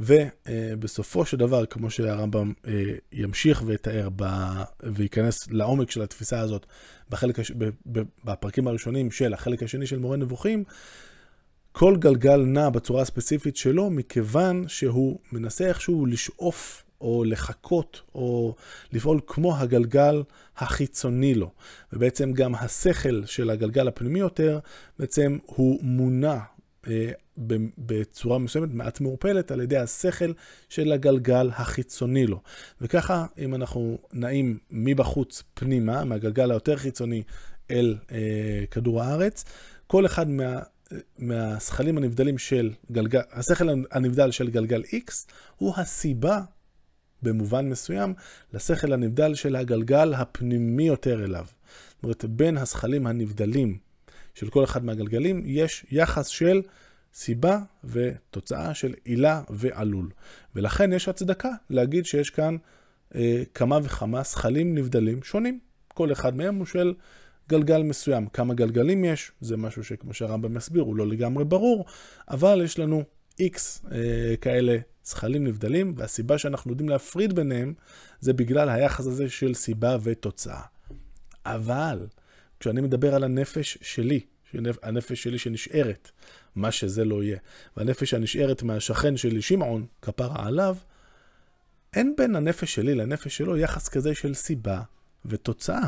ובסופו 0.00 1.24
של 1.26 1.36
דבר, 1.36 1.66
כמו 1.66 1.90
שהרמב"ם 1.90 2.52
אה, 2.66 2.72
ימשיך 3.12 3.62
ויתאר 3.66 4.08
וייכנס 4.82 5.50
לעומק 5.50 5.90
של 5.90 6.02
התפיסה 6.02 6.40
הזאת 6.40 6.66
בחלק, 7.10 7.36
בפרקים 8.24 8.68
הראשונים 8.68 9.10
של 9.10 9.34
החלק 9.34 9.62
השני 9.62 9.86
של 9.86 9.98
מורה 9.98 10.16
נבוכים, 10.16 10.64
כל 11.78 11.96
גלגל 11.96 12.36
נע 12.36 12.70
בצורה 12.70 13.02
הספציפית 13.02 13.56
שלו, 13.56 13.90
מכיוון 13.90 14.64
שהוא 14.68 15.18
מנסה 15.32 15.66
איכשהו 15.66 16.06
לשאוף 16.06 16.84
או 17.00 17.24
לחכות 17.24 18.02
או 18.14 18.54
לפעול 18.92 19.20
כמו 19.26 19.56
הגלגל 19.56 20.22
החיצוני 20.56 21.34
לו. 21.34 21.50
ובעצם 21.92 22.32
גם 22.32 22.54
השכל 22.54 23.24
של 23.26 23.50
הגלגל 23.50 23.88
הפנימי 23.88 24.18
יותר, 24.18 24.58
בעצם 24.98 25.38
הוא 25.46 25.78
מונע 25.82 26.38
אה, 26.88 27.10
בצורה 27.78 28.38
מסוימת, 28.38 28.68
מעט 28.72 29.00
מעורפלת, 29.00 29.50
על 29.50 29.60
ידי 29.60 29.76
השכל 29.76 30.32
של 30.68 30.92
הגלגל 30.92 31.50
החיצוני 31.52 32.26
לו. 32.26 32.40
וככה, 32.80 33.26
אם 33.38 33.54
אנחנו 33.54 33.98
נעים 34.12 34.58
מבחוץ 34.70 35.42
פנימה, 35.54 36.04
מהגלגל 36.04 36.50
היותר 36.50 36.76
חיצוני 36.76 37.22
אל 37.70 37.96
אה, 38.12 38.64
כדור 38.70 39.02
הארץ, 39.02 39.44
כל 39.86 40.06
אחד 40.06 40.28
מה... 40.28 40.60
מהשכלים 41.18 41.98
הנבדלים 41.98 42.38
של 42.38 42.72
גלגל, 42.92 43.20
השכל 43.32 43.68
הנבדל 43.90 44.30
של 44.30 44.50
גלגל 44.50 44.82
X 44.82 45.12
הוא 45.56 45.74
הסיבה 45.76 46.40
במובן 47.22 47.68
מסוים 47.68 48.14
לשכל 48.52 48.92
הנבדל 48.92 49.34
של 49.34 49.56
הגלגל 49.56 50.14
הפנימי 50.14 50.86
יותר 50.86 51.24
אליו. 51.24 51.46
זאת 51.94 52.02
אומרת, 52.02 52.24
בין 52.24 52.56
השכלים 52.56 53.06
הנבדלים 53.06 53.78
של 54.34 54.50
כל 54.50 54.64
אחד 54.64 54.84
מהגלגלים 54.84 55.42
יש 55.46 55.86
יחס 55.90 56.26
של 56.26 56.62
סיבה 57.14 57.58
ותוצאה 57.84 58.74
של 58.74 58.94
עילה 59.04 59.42
ועלול. 59.50 60.10
ולכן 60.54 60.92
יש 60.92 61.08
הצדקה 61.08 61.50
להגיד 61.70 62.06
שיש 62.06 62.30
כאן 62.30 62.56
אה, 63.14 63.42
כמה 63.54 63.78
וכמה 63.82 64.24
שכלים 64.24 64.74
נבדלים 64.74 65.22
שונים. 65.22 65.58
כל 65.88 66.12
אחד 66.12 66.36
מהם 66.36 66.54
הוא 66.54 66.66
של 66.66 66.94
גלגל 67.48 67.82
מסוים. 67.82 68.26
כמה 68.26 68.54
גלגלים 68.54 69.04
יש, 69.04 69.32
זה 69.40 69.56
משהו 69.56 69.84
שכמו 69.84 70.14
שהרמב"ם 70.14 70.54
מסביר, 70.54 70.82
הוא 70.82 70.96
לא 70.96 71.06
לגמרי 71.06 71.44
ברור, 71.44 71.84
אבל 72.28 72.60
יש 72.64 72.78
לנו 72.78 73.04
X 73.40 73.58
אה, 73.92 74.36
כאלה 74.40 74.78
זכלים 75.04 75.44
נבדלים, 75.44 75.94
והסיבה 75.96 76.38
שאנחנו 76.38 76.70
יודעים 76.70 76.88
להפריד 76.88 77.32
ביניהם, 77.32 77.74
זה 78.20 78.32
בגלל 78.32 78.68
היחס 78.68 79.06
הזה 79.06 79.28
של 79.28 79.54
סיבה 79.54 79.96
ותוצאה. 80.02 80.62
אבל, 81.46 82.06
כשאני 82.60 82.80
מדבר 82.80 83.14
על 83.14 83.24
הנפש 83.24 83.78
שלי, 83.82 84.20
הנפש 84.82 85.22
שלי 85.22 85.38
שנשארת, 85.38 86.10
מה 86.54 86.72
שזה 86.72 87.04
לא 87.04 87.22
יהיה, 87.22 87.38
והנפש 87.76 88.14
הנשארת 88.14 88.62
מהשכן 88.62 89.16
שלי, 89.16 89.42
שמעון, 89.42 89.86
כפרה 90.02 90.46
עליו, 90.46 90.76
אין 91.94 92.14
בין 92.16 92.36
הנפש 92.36 92.74
שלי 92.74 92.94
לנפש 92.94 93.36
שלו 93.36 93.56
יחס 93.56 93.88
כזה 93.88 94.14
של 94.14 94.34
סיבה 94.34 94.82
ותוצאה. 95.24 95.86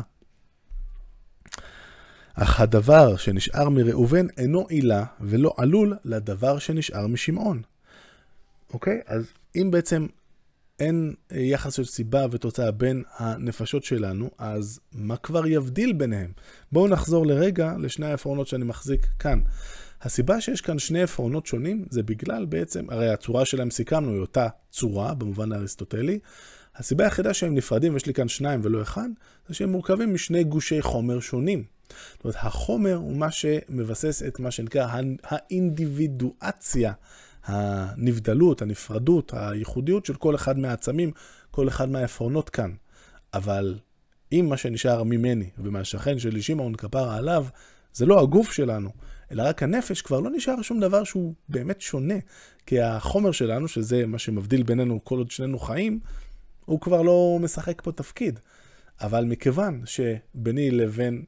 אך 2.35 2.59
הדבר 2.59 3.17
שנשאר 3.17 3.69
מראובן 3.69 4.27
אינו 4.37 4.67
עילה 4.67 5.05
ולא 5.21 5.53
עלול 5.57 5.97
לדבר 6.05 6.59
שנשאר 6.59 7.07
משמעון. 7.07 7.61
אוקיי? 8.73 9.01
אז 9.07 9.25
אם 9.55 9.71
בעצם 9.71 10.07
אין 10.79 11.13
יחס 11.31 11.73
של 11.73 11.85
סיבה 11.85 12.25
ותוצאה 12.31 12.71
בין 12.71 13.03
הנפשות 13.17 13.83
שלנו, 13.83 14.29
אז 14.37 14.79
מה 14.93 15.17
כבר 15.17 15.47
יבדיל 15.47 15.93
ביניהם? 15.93 16.31
בואו 16.71 16.87
נחזור 16.87 17.25
לרגע 17.25 17.73
לשני 17.79 18.05
העפרונות 18.05 18.47
שאני 18.47 18.65
מחזיק 18.65 19.07
כאן. 19.19 19.41
הסיבה 20.01 20.41
שיש 20.41 20.61
כאן 20.61 20.79
שני 20.79 21.01
עפרונות 21.01 21.45
שונים 21.45 21.85
זה 21.89 22.03
בגלל 22.03 22.45
בעצם, 22.45 22.85
הרי 22.89 23.09
הצורה 23.09 23.45
שלהם 23.45 23.71
סיכמנו 23.71 24.11
היא 24.11 24.21
אותה 24.21 24.47
צורה 24.71 25.13
במובן 25.13 25.51
האריסטוטלי. 25.51 26.19
הסיבה 26.79 27.03
היחידה 27.03 27.33
שהם 27.33 27.55
נפרדים, 27.55 27.93
ויש 27.93 28.05
לי 28.05 28.13
כאן 28.13 28.27
שניים 28.27 28.59
ולא 28.63 28.81
אחד, 28.81 29.09
זה 29.47 29.53
שהם 29.53 29.71
מורכבים 29.71 30.13
משני 30.13 30.43
גושי 30.43 30.81
חומר 30.81 31.19
שונים. 31.19 31.63
זאת 32.13 32.23
אומרת, 32.23 32.35
החומר 32.39 32.95
הוא 32.95 33.17
מה 33.17 33.31
שמבסס 33.31 34.23
את 34.23 34.39
מה 34.39 34.51
שנקרא 34.51 34.87
האינדיבידואציה, 35.23 36.93
הנבדלות, 37.43 38.61
הנפרדות, 38.61 39.33
הייחודיות 39.35 40.05
של 40.05 40.13
כל 40.13 40.35
אחד 40.35 40.59
מהעצמים, 40.59 41.11
כל 41.51 41.67
אחד 41.67 41.89
מהעפרונות 41.89 42.49
כאן. 42.49 42.71
אבל 43.33 43.79
אם 44.31 44.45
מה 44.49 44.57
שנשאר 44.57 45.03
ממני 45.03 45.49
ומהשכן 45.57 46.19
שלי, 46.19 46.41
שמעון 46.41 46.75
כפרה 46.75 47.15
עליו, 47.15 47.45
זה 47.93 48.05
לא 48.05 48.21
הגוף 48.21 48.51
שלנו, 48.51 48.89
אלא 49.31 49.43
רק 49.43 49.63
הנפש, 49.63 50.01
כבר 50.01 50.19
לא 50.19 50.29
נשאר 50.29 50.61
שום 50.61 50.79
דבר 50.79 51.03
שהוא 51.03 51.33
באמת 51.49 51.81
שונה. 51.81 52.15
כי 52.65 52.81
החומר 52.81 53.31
שלנו, 53.31 53.67
שזה 53.67 54.05
מה 54.05 54.17
שמבדיל 54.19 54.63
בינינו 54.63 54.99
כל 55.03 55.17
עוד 55.17 55.31
שנינו 55.31 55.59
חיים, 55.59 55.99
הוא 56.69 56.81
כבר 56.81 57.01
לא 57.01 57.37
משחק 57.41 57.81
פה 57.81 57.91
תפקיד. 57.91 58.39
אבל 59.01 59.25
מכיוון 59.25 59.83
שביני 59.85 60.71
לבין, 60.71 61.23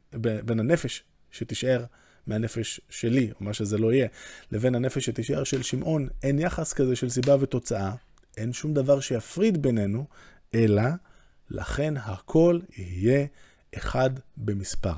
בין 0.45 0.59
הנפש 0.59 1.03
שתישאר 1.31 1.83
מהנפש 2.27 2.81
שלי, 2.89 3.31
או 3.31 3.45
מה 3.45 3.53
שזה 3.53 3.77
לא 3.77 3.93
יהיה, 3.93 4.07
לבין 4.51 4.75
הנפש 4.75 5.05
שתישאר 5.05 5.43
של 5.43 5.61
שמעון, 5.61 6.07
אין 6.23 6.39
יחס 6.39 6.73
כזה 6.73 6.95
של 6.95 7.09
סיבה 7.09 7.35
ותוצאה, 7.39 7.91
אין 8.37 8.53
שום 8.53 8.73
דבר 8.73 8.99
שיפריד 8.99 9.61
בינינו, 9.61 10.05
אלא 10.53 10.83
לכן 11.49 11.93
הכל 11.97 12.59
יהיה 12.77 13.25
אחד 13.77 14.09
במספר. 14.37 14.95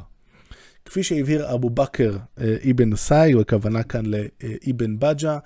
כפי 0.86 1.04
שהבהיר 1.04 1.54
אבו 1.54 1.70
בכר 1.70 2.18
אה, 2.40 2.56
אבן 2.72 2.96
סאי, 2.96 3.34
הכוונה 3.42 3.84
כאן 3.84 4.04
לאבן 4.06 5.00
בג'ה, 5.00 5.40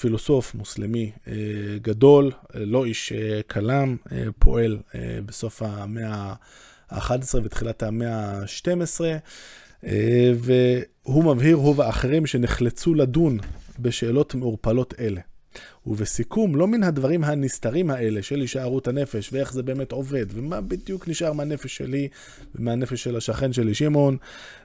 פילוסוף 0.00 0.54
מוסלמי 0.54 1.10
אה, 1.28 1.32
גדול, 1.82 2.32
אה, 2.54 2.64
לא 2.64 2.84
איש 2.84 3.12
כלם, 3.50 3.96
פועל 4.38 4.78
בסוף 5.26 5.62
המאה 5.62 6.34
ה-11 6.90 7.38
ותחילת 7.44 7.82
המאה 7.82 8.14
ה-12, 8.14 9.00
והוא 10.34 11.24
מבהיר, 11.24 11.56
הוא 11.56 11.74
ואחרים 11.76 12.26
שנחלצו 12.26 12.94
לדון 12.94 13.38
בשאלות 13.78 14.34
מעורפלות 14.34 14.94
אלה. 14.98 15.20
ובסיכום, 15.86 16.56
לא 16.56 16.66
מן 16.66 16.82
הדברים 16.82 17.24
הנסתרים 17.24 17.90
האלה 17.90 18.22
של 18.22 18.40
הישארות 18.40 18.88
הנפש, 18.88 19.32
ואיך 19.32 19.52
זה 19.52 19.62
באמת 19.62 19.92
עובד, 19.92 20.26
ומה 20.32 20.60
בדיוק 20.60 21.08
נשאר 21.08 21.32
מהנפש 21.32 21.76
שלי 21.76 22.08
ומהנפש 22.54 23.02
של 23.02 23.16
השכן 23.16 23.52
שלי 23.52 23.74
שמעון, 23.74 24.16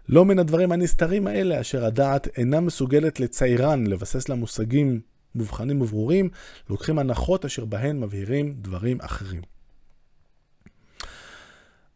לא 0.09 0.25
מן 0.25 0.39
הדברים 0.39 0.71
הנסתרים 0.71 1.27
האלה 1.27 1.61
אשר 1.61 1.85
הדעת 1.85 2.27
אינה 2.37 2.59
מסוגלת 2.59 3.19
לציירן, 3.19 3.87
לבסס 3.87 4.29
לה 4.29 4.35
מושגים 4.35 4.99
מובחנים 5.35 5.81
וברורים, 5.81 6.29
לוקחים 6.69 6.99
הנחות 6.99 7.45
אשר 7.45 7.65
בהן 7.65 7.99
מבהירים 7.99 8.55
דברים 8.61 8.97
אחרים. 9.01 9.41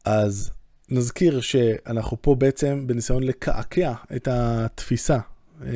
אז 0.05 0.51
נזכיר 0.89 1.41
שאנחנו 1.41 2.17
פה 2.21 2.35
בעצם 2.35 2.87
בניסיון 2.87 3.23
לקעקע 3.23 3.93
את 4.15 4.27
התפיסה 4.31 5.17
אה, 5.61 5.69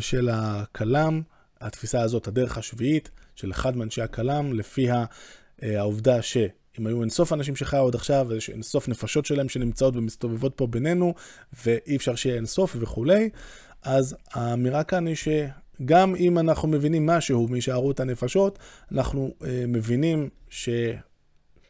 של 0.00 0.28
הכלם, 0.32 1.22
התפיסה 1.60 2.00
הזאת, 2.00 2.28
הדרך 2.28 2.58
השביעית 2.58 3.10
של 3.36 3.50
אחד 3.50 3.76
מאנשי 3.76 4.02
הכלם, 4.02 4.52
לפי 4.52 4.90
אה, 4.90 5.00
העובדה 5.62 6.22
שאם 6.22 6.86
היו 6.86 7.00
אינסוף 7.00 7.32
אנשים 7.32 7.56
שחיו 7.56 7.88
עד 7.88 7.94
עכשיו, 7.94 8.28
יש 8.36 8.50
אינסוף 8.50 8.88
נפשות 8.88 9.26
שלהם 9.26 9.48
שנמצאות 9.48 9.96
ומסתובבות 9.96 10.52
פה 10.56 10.66
בינינו, 10.66 11.14
ואי 11.64 11.96
אפשר 11.96 12.14
שיהיה 12.14 12.36
אינסוף 12.36 12.76
וכולי, 12.80 13.30
אז 13.82 14.16
האמירה 14.32 14.84
כאן 14.84 15.06
היא 15.06 15.16
שגם 15.16 16.16
אם 16.16 16.38
אנחנו 16.38 16.68
מבינים 16.68 17.06
משהו 17.06 17.48
מהישארות 17.48 18.00
הנפשות, 18.00 18.58
אנחנו 18.92 19.34
אה, 19.44 19.64
מבינים 19.68 20.28
ש... 20.48 20.68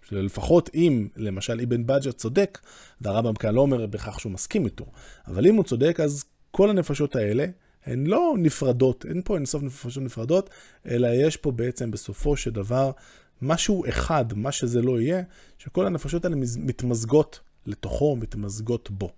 שלפחות 0.09 0.71
אם 0.75 1.09
למשל 1.17 1.61
אבן 1.61 1.87
בג'ה 1.87 2.13
צודק, 2.13 2.59
והרמב"ם 3.01 3.35
כאן 3.35 3.55
לא 3.55 3.61
אומר 3.61 3.87
בכך 3.87 4.21
שהוא 4.21 4.33
מסכים 4.33 4.65
איתו, 4.65 4.87
אבל 5.27 5.47
אם 5.47 5.55
הוא 5.55 5.65
צודק, 5.65 6.01
אז 6.01 6.25
כל 6.51 6.71
הנפשות 6.71 7.17
האלה 7.17 7.47
הן 7.87 8.07
לא 8.07 8.35
נפרדות, 8.39 9.07
אין 9.09 9.23
פה 9.25 9.37
אינסוף 9.37 9.63
נפשות 9.63 10.03
נפרדות, 10.03 10.51
אלא 10.89 11.09
יש 11.15 11.37
פה 11.37 11.51
בעצם 11.51 11.91
בסופו 11.91 12.37
של 12.37 12.51
דבר 12.51 12.91
משהו 13.43 13.85
אחד, 13.89 14.25
מה 14.37 14.53
שזה 14.53 14.83
לא 14.83 15.01
יהיה, 15.01 15.23
שכל 15.59 15.87
הנפשות 15.87 16.25
האלה 16.25 16.37
מתמזגות 16.59 17.41
לתוכו, 17.67 18.17
מתמזגות 18.17 18.91
בו. 18.91 19.11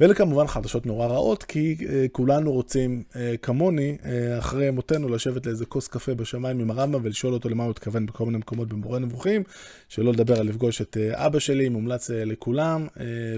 ואלה 0.00 0.14
כמובן 0.14 0.46
חדשות 0.46 0.86
נורא 0.86 1.06
רעות, 1.06 1.42
כי 1.42 1.76
uh, 1.80 1.82
כולנו 2.12 2.52
רוצים, 2.52 3.02
uh, 3.12 3.16
כמוני, 3.42 3.96
uh, 4.00 4.06
אחרי 4.38 4.70
מותנו, 4.70 5.08
לשבת 5.08 5.46
לאיזה 5.46 5.66
כוס 5.66 5.88
קפה 5.88 6.14
בשמיים 6.14 6.60
עם 6.60 6.70
הרמב"ם 6.70 7.00
ולשאול 7.02 7.32
אותו 7.32 7.48
למה 7.48 7.64
הוא 7.64 7.70
התכוון 7.70 8.06
בכל 8.06 8.26
מיני 8.26 8.38
מקומות 8.38 8.68
במורה 8.68 8.98
נבוכים, 8.98 9.42
שלא 9.88 10.12
לדבר 10.12 10.40
על 10.40 10.46
לפגוש 10.46 10.80
את 10.80 10.96
אבא 11.12 11.38
שלי, 11.38 11.68
מומלץ 11.68 12.10
לכולם, 12.10 12.86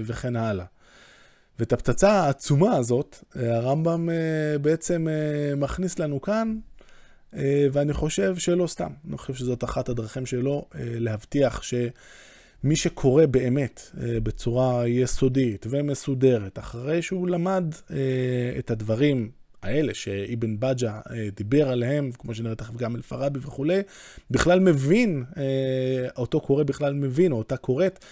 וכן 0.05 0.35
הלאה. 0.35 0.65
ואת 1.59 1.73
הפצצה 1.73 2.11
העצומה 2.11 2.75
הזאת, 2.75 3.23
uh, 3.33 3.39
הרמב"ם 3.39 4.09
uh, 4.09 4.57
בעצם 4.59 5.07
uh, 5.07 5.55
מכניס 5.55 5.99
לנו 5.99 6.21
כאן, 6.21 6.57
ואני 7.71 7.93
חושב 7.93 8.37
שלא 8.37 8.67
סתם. 8.67 8.91
אני 9.07 9.17
חושב 9.17 9.33
שזאת 9.33 9.63
אחת 9.63 9.89
הדרכים 9.89 10.25
שלו 10.25 10.65
להבטיח 10.75 11.63
ש... 11.63 11.73
מי 12.63 12.75
שקורא 12.75 13.25
באמת 13.25 13.81
אה, 14.01 14.19
בצורה 14.19 14.87
יסודית 14.87 15.65
ומסודרת, 15.69 16.59
אחרי 16.59 17.01
שהוא 17.01 17.27
למד 17.27 17.63
אה, 17.91 17.97
את 18.59 18.71
הדברים 18.71 19.31
האלה 19.61 19.93
שאיבן 19.93 20.59
בג'ה 20.59 20.99
אה, 21.11 21.27
דיבר 21.35 21.69
עליהם, 21.69 22.11
כמו 22.19 22.35
שנראה 22.35 22.55
תכף 22.55 22.75
גם 22.75 22.95
אל-פרבי 22.95 23.39
וכולי, 23.41 23.81
בכלל 24.31 24.59
מבין, 24.59 25.23
אותו 26.17 26.41
קורא 26.41 26.63
בכלל 26.63 26.93
מבין, 26.93 27.31
או 27.31 27.37
אותה 27.37 27.57
קוראת, 27.57 28.05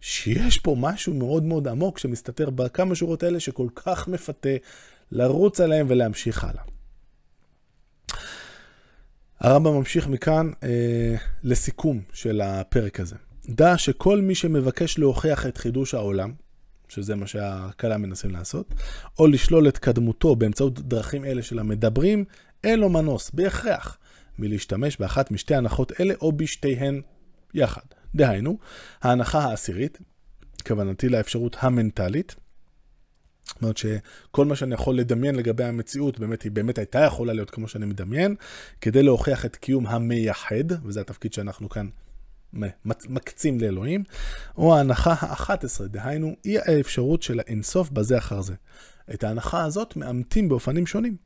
שיש 0.00 0.58
פה 0.58 0.76
משהו 0.78 1.14
מאוד 1.14 1.42
מאוד 1.42 1.68
עמוק 1.68 1.98
שמסתתר 1.98 2.50
בכמה 2.50 2.94
שורות 2.94 3.22
האלה 3.22 3.40
שכל 3.40 3.68
כך 3.74 4.08
מפתה 4.08 4.48
לרוץ 5.12 5.60
עליהם 5.60 5.86
ולהמשיך 5.88 6.44
הלאה. 6.44 6.62
הרמב"ם 9.40 9.74
ממשיך 9.74 10.08
מכאן 10.08 10.50
אה, 10.62 11.16
לסיכום 11.42 12.00
של 12.12 12.40
הפרק 12.40 13.00
הזה. 13.00 13.16
דע 13.48 13.78
שכל 13.78 14.20
מי 14.20 14.34
שמבקש 14.34 14.98
להוכיח 14.98 15.46
את 15.46 15.58
חידוש 15.58 15.94
העולם, 15.94 16.32
שזה 16.88 17.14
מה 17.14 17.26
שהכלה 17.26 17.96
מנסים 17.96 18.30
לעשות, 18.30 18.74
או 19.18 19.26
לשלול 19.26 19.68
את 19.68 19.78
קדמותו 19.78 20.36
באמצעות 20.36 20.80
דרכים 20.80 21.24
אלה 21.24 21.42
של 21.42 21.58
המדברים, 21.58 22.24
אין 22.64 22.80
לו 22.80 22.88
מנוס, 22.88 23.30
בהכרח, 23.30 23.98
מלהשתמש 24.38 24.96
באחת 24.96 25.30
משתי 25.30 25.54
הנחות 25.54 26.00
אלה 26.00 26.14
או 26.20 26.32
בשתיהן 26.32 27.00
יחד. 27.54 27.95
דהיינו, 28.16 28.58
ההנחה 29.02 29.38
העשירית, 29.38 29.98
כוונתי 30.66 31.08
לאפשרות 31.08 31.56
המנטלית, 31.60 32.36
זאת 33.46 33.62
אומרת 33.62 33.76
שכל 33.76 34.44
מה 34.44 34.56
שאני 34.56 34.74
יכול 34.74 34.98
לדמיין 34.98 35.34
לגבי 35.34 35.64
המציאות, 35.64 36.20
באמת 36.20 36.42
היא 36.42 36.52
באמת 36.52 36.78
הייתה 36.78 37.00
יכולה 37.00 37.32
להיות 37.32 37.50
כמו 37.50 37.68
שאני 37.68 37.86
מדמיין, 37.86 38.34
כדי 38.80 39.02
להוכיח 39.02 39.44
את 39.46 39.56
קיום 39.56 39.86
המייחד, 39.86 40.84
וזה 40.84 41.00
התפקיד 41.00 41.32
שאנחנו 41.32 41.68
כאן 41.68 41.88
מקצים 42.84 43.60
לאלוהים, 43.60 44.04
או 44.56 44.76
ההנחה 44.76 45.12
ה-11, 45.12 45.86
דהיינו 45.86 46.36
אי 46.44 46.58
האפשרות 46.58 47.22
של 47.22 47.40
האינסוף 47.40 47.90
בזה 47.90 48.18
אחר 48.18 48.40
זה. 48.40 48.54
את 49.14 49.24
ההנחה 49.24 49.64
הזאת 49.64 49.96
מאמתים 49.96 50.48
באופנים 50.48 50.86
שונים. 50.86 51.16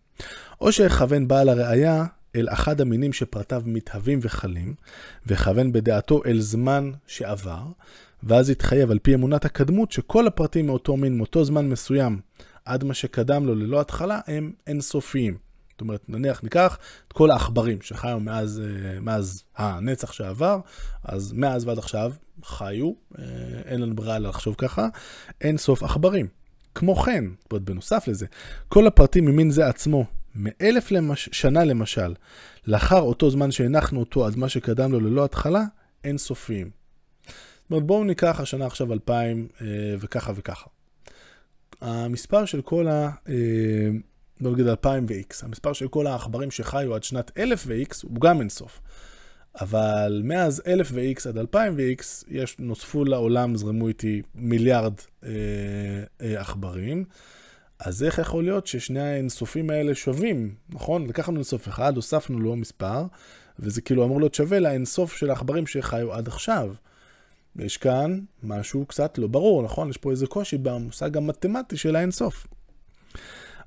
או 0.60 0.72
שיכוון 0.72 1.28
בעל 1.28 1.48
הראייה 1.48 2.04
אל 2.36 2.48
אחד 2.48 2.80
המינים 2.80 3.12
שפרטיו 3.12 3.62
מתהווים 3.66 4.18
וחלים, 4.22 4.74
וכוון 5.26 5.72
בדעתו 5.72 6.22
אל 6.26 6.40
זמן 6.40 6.90
שעבר, 7.06 7.62
ואז 8.22 8.50
יתחייב 8.50 8.90
על 8.90 8.98
פי 8.98 9.14
אמונת 9.14 9.44
הקדמות 9.44 9.92
שכל 9.92 10.26
הפרטים 10.26 10.66
מאותו 10.66 10.96
מין, 10.96 11.16
מאותו 11.16 11.44
זמן 11.44 11.68
מסוים, 11.68 12.20
עד 12.64 12.84
מה 12.84 12.94
שקדם 12.94 13.46
לו 13.46 13.54
ללא 13.54 13.80
התחלה, 13.80 14.20
הם 14.26 14.52
אינסופיים. 14.66 15.36
זאת 15.72 15.80
אומרת, 15.80 16.04
נניח 16.08 16.42
ניקח 16.42 16.78
את 17.08 17.12
כל 17.12 17.30
העכברים 17.30 17.82
שחיו 17.82 18.20
מאז, 18.20 18.62
אה, 18.64 19.00
מאז 19.00 19.42
הנצח 19.56 20.12
שעבר, 20.12 20.60
אז 21.04 21.32
מאז 21.32 21.64
ועד 21.64 21.78
עכשיו 21.78 22.12
חיו, 22.44 22.92
אה, 23.18 23.24
אין 23.64 23.80
לנו 23.80 23.96
ברירה 23.96 24.18
לחשוב 24.18 24.54
ככה, 24.58 24.88
אין 25.40 25.58
סוף 25.58 25.82
עכברים. 25.82 26.26
כמו 26.74 26.96
כן, 26.96 27.24
זאת 27.42 27.52
אומרת, 27.52 27.64
בנוסף 27.64 28.08
לזה, 28.08 28.26
כל 28.68 28.86
הפרטים 28.86 29.24
ממין 29.24 29.50
זה 29.50 29.66
עצמו, 29.66 30.04
מאלף 30.34 30.90
למש... 30.90 31.28
שנה 31.32 31.64
למשל, 31.64 32.14
לאחר 32.66 33.00
אותו 33.00 33.30
זמן 33.30 33.50
שהנחנו 33.50 34.00
אותו 34.00 34.26
עד 34.26 34.36
מה 34.36 34.48
שקדם 34.48 34.92
לו 34.92 35.00
ללא 35.00 35.24
התחלה, 35.24 35.64
אין 36.04 36.18
סופיים. 36.18 36.70
זאת 37.26 37.70
אומרת, 37.70 37.86
בואו 37.86 38.04
ניקח 38.04 38.40
השנה 38.40 38.66
עכשיו 38.66 38.92
2000 38.92 39.48
אה, 39.60 39.66
וככה 39.98 40.32
וככה. 40.36 40.66
המספר 41.80 42.44
של 42.44 42.62
כל 42.62 42.88
ה... 42.88 43.10
בוא 44.40 44.50
נגיד 44.50 44.66
2000 44.66 45.06
ו-X. 45.08 45.44
המספר 45.44 45.72
של 45.72 45.88
כל 45.88 46.06
העכברים 46.06 46.50
שחיו 46.50 46.94
עד 46.94 47.04
שנת 47.04 47.30
1000 47.38 47.64
ו-X 47.66 47.94
הוא 48.02 48.20
גם 48.20 48.40
אינסוף. 48.40 48.80
אבל 49.60 50.22
מאז 50.24 50.62
1000 50.66 50.90
ו-X 50.92 51.28
עד 51.28 51.38
2000 51.38 51.74
ו-X, 51.76 52.24
יש, 52.28 52.56
נוספו 52.58 53.04
לעולם, 53.04 53.56
זרמו 53.56 53.88
איתי 53.88 54.22
מיליארד 54.34 54.94
אה, 55.24 55.30
אה, 56.20 56.40
עכברים. 56.40 57.04
אז 57.80 58.02
איך 58.02 58.18
יכול 58.18 58.44
להיות 58.44 58.66
ששני 58.66 59.00
האינסופים 59.00 59.70
האלה 59.70 59.94
שווים, 59.94 60.54
נכון? 60.68 61.06
לקחנו 61.06 61.36
אינסוף 61.36 61.68
אחד, 61.68 61.96
הוספנו 61.96 62.40
לו 62.40 62.56
מספר, 62.56 63.04
וזה 63.58 63.80
כאילו 63.80 64.04
אמור 64.04 64.20
להיות 64.20 64.34
שווה 64.34 64.60
לאינסוף 64.60 65.16
של 65.16 65.30
העכברים 65.30 65.66
שחיו 65.66 66.12
עד 66.12 66.28
עכשיו. 66.28 66.74
יש 67.56 67.76
כאן 67.76 68.20
משהו 68.42 68.86
קצת 68.86 69.18
לא 69.18 69.26
ברור, 69.26 69.62
נכון? 69.62 69.90
יש 69.90 69.96
פה 69.96 70.10
איזה 70.10 70.26
קושי 70.26 70.58
במושג 70.58 71.16
המתמטי 71.16 71.76
של 71.76 71.96
האינסוף. 71.96 72.46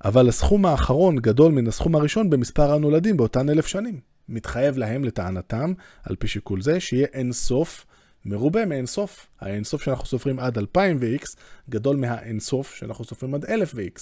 אבל 0.06 0.30
הסכום 0.30 0.66
האחרון 0.66 1.16
גדול 1.16 1.52
מן 1.52 1.68
הסכום 1.68 1.96
הראשון 1.96 2.30
במספר 2.30 2.74
הנולדים 2.74 3.18
באותן 3.18 3.50
אלף 3.50 3.68
שנים. 3.68 4.00
מתחייב 4.30 4.78
להם, 4.78 5.04
לטענתם, 5.04 5.74
על 6.04 6.16
פי 6.16 6.28
שיקול 6.28 6.62
זה, 6.62 6.80
שיהיה 6.80 7.08
אינסוף 7.14 7.86
מרובה 8.26 8.66
מאינסוף. 8.66 9.28
האינסוף 9.42 9.84
שאנחנו 9.84 10.06
סופרים 10.06 10.40
עד 10.40 10.58
2000 10.58 10.98
ו-X 11.00 11.26
גדול 11.70 11.96
מהאינסוף 11.96 12.76
שאנחנו 12.76 13.06
סופרים 13.06 13.36
עד 13.36 13.46
1000 13.46 13.72
ו-X. 13.76 14.00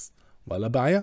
וואלה 0.48 0.70
בעיה. 0.70 1.00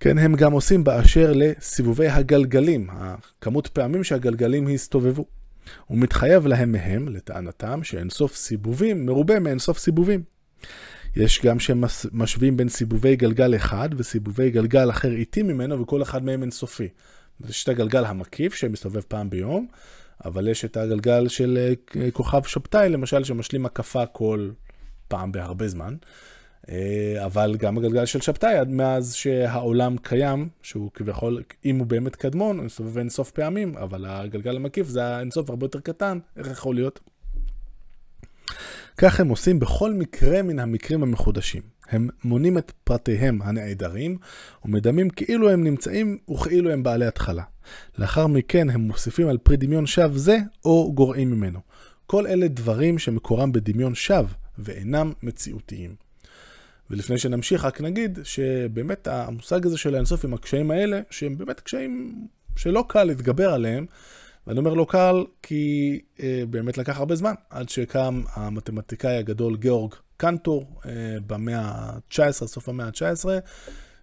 כן, 0.00 0.18
הם 0.18 0.36
גם 0.36 0.52
עושים 0.52 0.84
באשר 0.84 1.32
לסיבובי 1.34 2.08
הגלגלים, 2.08 2.88
הכמות 2.90 3.66
פעמים 3.66 4.04
שהגלגלים 4.04 4.68
הסתובבו. 4.68 5.24
ומתחייב 5.90 6.46
להם 6.46 6.72
מהם, 6.72 7.08
לטענתם, 7.08 7.82
שאינסוף 7.82 8.36
סיבובים 8.36 9.06
מרובה 9.06 9.40
מאינסוף 9.40 9.78
סיבובים. 9.78 10.22
יש 11.16 11.40
גם 11.44 11.60
שמשווים 11.60 12.56
בין 12.56 12.68
סיבובי 12.68 13.16
גלגל 13.16 13.56
אחד 13.56 13.88
וסיבובי 13.96 14.50
גלגל 14.50 14.90
אחר 14.90 15.12
איטי 15.12 15.42
ממנו, 15.42 15.80
וכל 15.80 16.02
אחד 16.02 16.24
מהם 16.24 16.42
אינסופי. 16.42 16.88
יש 17.48 17.64
את 17.64 17.68
הגלגל 17.68 18.04
המקיף 18.04 18.54
שמסתובב 18.54 19.00
פעם 19.00 19.30
ביום, 19.30 19.66
אבל 20.24 20.48
יש 20.48 20.64
את 20.64 20.76
הגלגל 20.76 21.28
של 21.28 21.74
אה, 21.96 22.10
כוכב 22.10 22.42
שבתאי, 22.42 22.88
למשל, 22.88 23.24
שמשלים 23.24 23.66
הקפה 23.66 24.06
כל 24.06 24.50
פעם 25.08 25.32
בהרבה 25.32 25.68
זמן. 25.68 25.94
אה, 26.68 27.24
אבל 27.24 27.56
גם 27.58 27.78
הגלגל 27.78 28.04
של 28.06 28.20
שבתאי, 28.20 28.54
עד 28.54 28.68
מאז 28.68 29.14
שהעולם 29.14 29.96
קיים, 29.96 30.48
שהוא 30.62 30.90
כביכול, 30.94 31.42
אם 31.64 31.78
הוא 31.78 31.86
באמת 31.86 32.16
קדמון, 32.16 32.56
הוא 32.56 32.64
מסתובב 32.64 32.98
אינסוף 32.98 33.30
פעמים, 33.30 33.76
אבל 33.76 34.04
הגלגל 34.08 34.56
המקיף 34.56 34.86
זה 34.86 35.04
האינסוף 35.04 35.50
הרבה 35.50 35.64
יותר 35.64 35.80
קטן, 35.80 36.18
איך 36.36 36.46
יכול 36.50 36.74
להיות? 36.74 37.00
כך 38.96 39.20
הם 39.20 39.28
עושים 39.28 39.58
בכל 39.58 39.92
מקרה 39.92 40.42
מן 40.42 40.58
המקרים 40.58 41.02
המחודשים. 41.02 41.62
הם 41.90 42.08
מונים 42.24 42.58
את 42.58 42.72
פרטיהם 42.84 43.42
הנעדרים, 43.42 44.16
ומדמים 44.64 45.10
כאילו 45.10 45.50
הם 45.50 45.64
נמצאים 45.64 46.18
וכאילו 46.30 46.70
הם 46.70 46.82
בעלי 46.82 47.06
התחלה. 47.06 47.42
לאחר 47.98 48.26
מכן 48.26 48.70
הם 48.70 48.80
מוסיפים 48.80 49.28
על 49.28 49.38
פרי 49.38 49.56
דמיון 49.56 49.86
שווא 49.86 50.18
זה, 50.18 50.38
או 50.64 50.92
גורעים 50.94 51.30
ממנו. 51.30 51.60
כל 52.06 52.26
אלה 52.26 52.48
דברים 52.48 52.98
שמקורם 52.98 53.52
בדמיון 53.52 53.94
שווא, 53.94 54.28
ואינם 54.58 55.12
מציאותיים. 55.22 55.94
ולפני 56.90 57.18
שנמשיך, 57.18 57.64
רק 57.64 57.80
נגיד 57.80 58.18
שבאמת 58.22 59.08
המושג 59.08 59.66
הזה 59.66 59.78
של 59.78 59.94
האינסוף 59.94 60.24
עם 60.24 60.34
הקשיים 60.34 60.70
האלה, 60.70 61.00
שהם 61.10 61.38
באמת 61.38 61.60
קשיים 61.60 62.24
שלא 62.56 62.84
קל 62.88 63.04
להתגבר 63.04 63.52
עליהם, 63.52 63.86
ואני 64.46 64.58
אומר 64.58 64.74
לא 64.74 64.86
קל 64.88 65.24
כי 65.42 66.00
אה, 66.22 66.42
באמת 66.50 66.78
לקח 66.78 66.98
הרבה 66.98 67.14
זמן, 67.14 67.34
עד 67.50 67.68
שקם 67.68 68.22
המתמטיקאי 68.34 69.16
הגדול 69.16 69.56
גיאורג 69.56 69.94
קנטור 70.16 70.80
אה, 70.86 70.90
במאה 71.26 71.60
ה-19, 71.60 72.46
סוף 72.46 72.68
המאה 72.68 72.86
ה-19, 72.86 73.24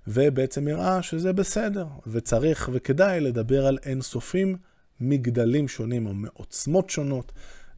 ובעצם 0.08 0.68
הראה 0.68 1.02
שזה 1.02 1.34
בסדר, 1.34 1.86
וצריך 2.08 2.70
וכדאי 2.74 3.20
לדבר 3.20 3.66
על 3.66 3.78
אינסופים 3.86 4.58
מגדלים 5.02 5.68
שונים 5.68 6.06
או 6.08 6.14
מעוצמות 6.14 6.90
שונות 6.90 7.32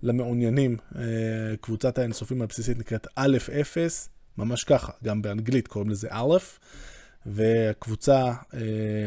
למעוניינים. 0.03 0.78
אה, 0.95 1.01
קבוצת 1.62 1.97
האינסופים 1.97 2.41
הבסיסית 2.41 2.80
נקראת 2.80 3.07
א' 3.16 3.38
0, 3.62 4.10
ממש 4.38 4.64
ככה, 4.64 4.91
גם 5.03 5.22
באנגלית 5.22 5.68
קוראים 5.68 5.89
לזה 5.89 6.07
א', 6.12 6.38
והקבוצה, 7.26 8.34
אה, 8.53 8.59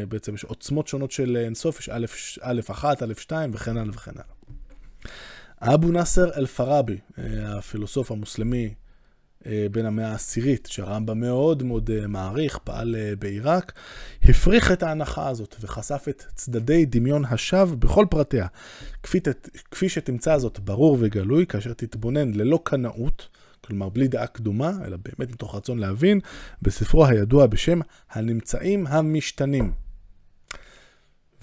בעצם 0.09 0.35
יש 0.35 0.43
עוצמות 0.43 0.87
שונות 0.87 1.11
של 1.11 1.37
אינסוף, 1.37 1.79
יש 1.79 1.89
א', 1.89 2.05
א' 2.41 2.59
1, 2.71 3.03
א' 3.03 3.13
2 3.17 3.51
וכן 3.53 3.77
הלאה 3.77 3.93
וכן 3.93 4.11
הלאה. 4.11 5.73
אבו 5.73 5.91
נאסר 5.91 6.33
אל-פראבי, 6.37 6.97
אה, 7.17 7.57
הפילוסוף 7.57 8.11
המוסלמי 8.11 8.73
אה, 9.45 9.67
בין 9.71 9.85
המאה 9.85 10.11
העשירית, 10.11 10.67
שהרמב"ם 10.71 11.19
מאוד 11.19 11.63
מאוד 11.63 11.89
מעריך, 12.07 12.57
פעל 12.57 12.95
בעיראק, 13.19 13.73
הפריך 14.23 14.71
את 14.71 14.83
ההנחה 14.83 15.27
הזאת 15.27 15.55
וחשף 15.61 16.05
את 16.09 16.23
צדדי 16.35 16.85
דמיון 16.85 17.25
השווא 17.25 17.75
בכל 17.75 18.05
פרטיה. 18.09 18.47
כפי, 19.03 19.19
כפי 19.71 19.89
שתמצא 19.89 20.37
זאת 20.37 20.59
ברור 20.59 20.97
וגלוי, 20.99 21.45
כאשר 21.45 21.73
תתבונן 21.73 22.31
ללא 22.33 22.59
קנאות, 22.63 23.27
כלומר 23.63 23.89
בלי 23.89 24.07
דעה 24.07 24.27
קדומה, 24.27 24.71
אלא 24.85 24.97
באמת 24.97 25.31
מתוך 25.31 25.55
רצון 25.55 25.79
להבין, 25.79 26.19
בספרו 26.61 27.05
הידוע 27.05 27.47
בשם 27.47 27.79
הנמצאים 28.11 28.87
המשתנים. 28.87 29.73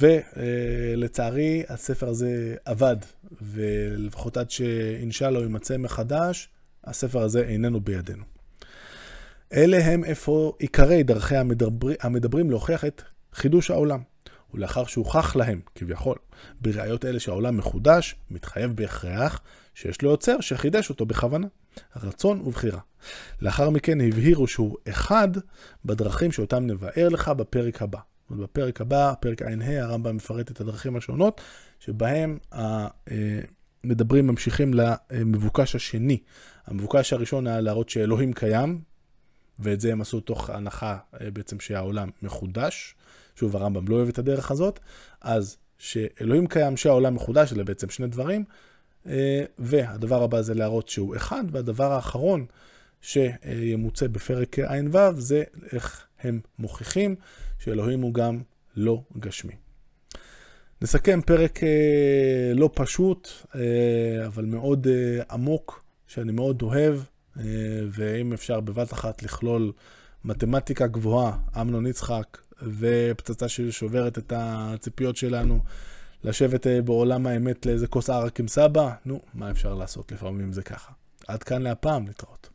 ולצערי 0.01 1.63
הספר 1.69 2.09
הזה 2.09 2.55
אבד, 2.67 2.97
ולפחות 3.43 4.37
עד 4.37 4.51
שאינשאללה 4.51 5.41
יימצא 5.41 5.77
מחדש, 5.77 6.49
הספר 6.85 7.23
הזה 7.23 7.41
איננו 7.41 7.81
בידינו. 7.81 8.25
אלה 9.53 9.85
הם 9.85 10.05
אפוא 10.05 10.53
עיקרי 10.59 11.03
דרכי 11.03 11.37
המדבר... 11.37 11.89
המדברים 12.01 12.51
להוכיח 12.51 12.85
את 12.85 13.03
חידוש 13.33 13.71
העולם. 13.71 14.01
ולאחר 14.55 14.85
שהוכח 14.85 15.37
להם, 15.37 15.61
כביכול, 15.75 16.17
בראיות 16.61 17.05
אלה 17.05 17.21
שהעולם 17.21 17.57
מחודש, 17.57 18.17
מתחייב 18.31 18.73
בהכרח 18.73 19.41
שיש 19.75 20.03
לו 20.03 20.11
יוצר 20.11 20.41
שחידש 20.41 20.91
אותו 20.91 21.07
בכוונה, 21.07 21.47
רצון 21.97 22.41
ובחירה. 22.41 22.81
לאחר 23.43 23.71
מכן 23.71 24.01
הבהירו 24.01 24.47
שהוא 24.47 24.77
אחד 24.89 25.29
בדרכים 25.85 26.33
שאותם 26.33 26.67
נבאר 26.67 27.09
לך 27.09 27.29
בפרק 27.29 27.83
הבא. 27.83 27.99
בפרק 28.31 28.81
הבא, 28.81 29.15
פרק 29.21 29.43
ע"ה, 29.43 29.83
הרמב"ם 29.83 30.17
מפרט 30.17 30.51
את 30.51 30.61
הדרכים 30.61 30.97
השונות, 30.97 31.41
שבהם 31.79 32.39
המדברים 32.53 34.27
ממשיכים 34.27 34.75
למבוקש 34.75 35.75
השני. 35.75 36.19
המבוקש 36.67 37.13
הראשון 37.13 37.47
היה 37.47 37.61
להראות 37.61 37.89
שאלוהים 37.89 38.33
קיים, 38.33 38.81
ואת 39.59 39.81
זה 39.81 39.93
הם 39.93 40.01
עשו 40.01 40.21
תוך 40.21 40.51
הנחה 40.51 40.99
בעצם 41.33 41.61
שהעולם 41.61 42.11
מחודש. 42.23 42.95
שוב, 43.37 43.57
הרמב"ם 43.57 43.89
לא 43.89 43.97
אוהב 43.97 44.09
את 44.09 44.19
הדרך 44.19 44.51
הזאת, 44.51 44.81
אז 45.21 45.57
שאלוהים 45.79 46.47
קיים, 46.47 46.77
שהעולם 46.77 47.15
מחודש, 47.15 47.53
אלה 47.53 47.65
בעצם 47.65 47.91
שני 47.91 48.07
דברים, 48.07 48.45
אה, 48.49 48.55
והדבר 49.59 50.23
הבא 50.23 50.43
זה 50.43 50.55
להראות 50.55 50.89
שהוא 50.89 51.17
אחד, 51.17 51.45
והדבר 51.51 51.93
האחרון 51.93 52.47
שימוצא 53.01 54.07
בפרק 54.07 54.59
ע"ו 54.59 55.21
זה 55.21 55.43
איך 55.73 56.07
הם 56.21 56.41
מוכיחים 56.59 57.15
שאלוהים 57.59 58.01
הוא 58.01 58.15
גם 58.15 58.41
לא 58.77 59.03
גשמי. 59.19 59.55
נסכם 60.83 61.21
פרק 61.27 61.63
אה, 61.63 62.53
לא 62.55 62.71
פשוט, 62.75 63.29
אה, 63.55 64.27
אבל 64.27 64.45
מאוד 64.45 64.87
עמוק, 65.31 65.85
שאני 66.07 66.33
מאוד 66.33 66.63
אוהב, 66.63 67.01
ואם 67.91 68.33
אפשר 68.33 68.61
בבת 68.61 68.93
אחת 68.93 69.23
לכלול 69.23 69.73
מתמטיקה 70.25 70.87
גבוהה, 70.87 71.39
אמנון 71.61 71.87
יצחק, 71.87 72.39
ופצצה 72.79 73.49
ששוברת 73.49 74.19
את 74.19 74.33
הציפיות 74.37 75.17
שלנו, 75.17 75.61
לשבת 76.25 76.67
אה, 76.67 76.83
בעולם 76.83 77.27
האמת 77.27 77.67
לאיזה 77.67 77.87
כוס 77.87 78.11
ערק 78.11 78.41
עם 78.41 78.49
סבא, 78.49 78.91
נו, 79.05 79.21
מה 79.35 79.51
אפשר 79.51 79.75
לעשות? 79.75 80.13
לפעמים 80.13 80.53
זה 80.53 80.63
ככה. 80.63 80.93
עד 81.29 81.43
כאן 81.43 81.63
להפעם, 81.63 82.07
להתראות. 82.07 82.50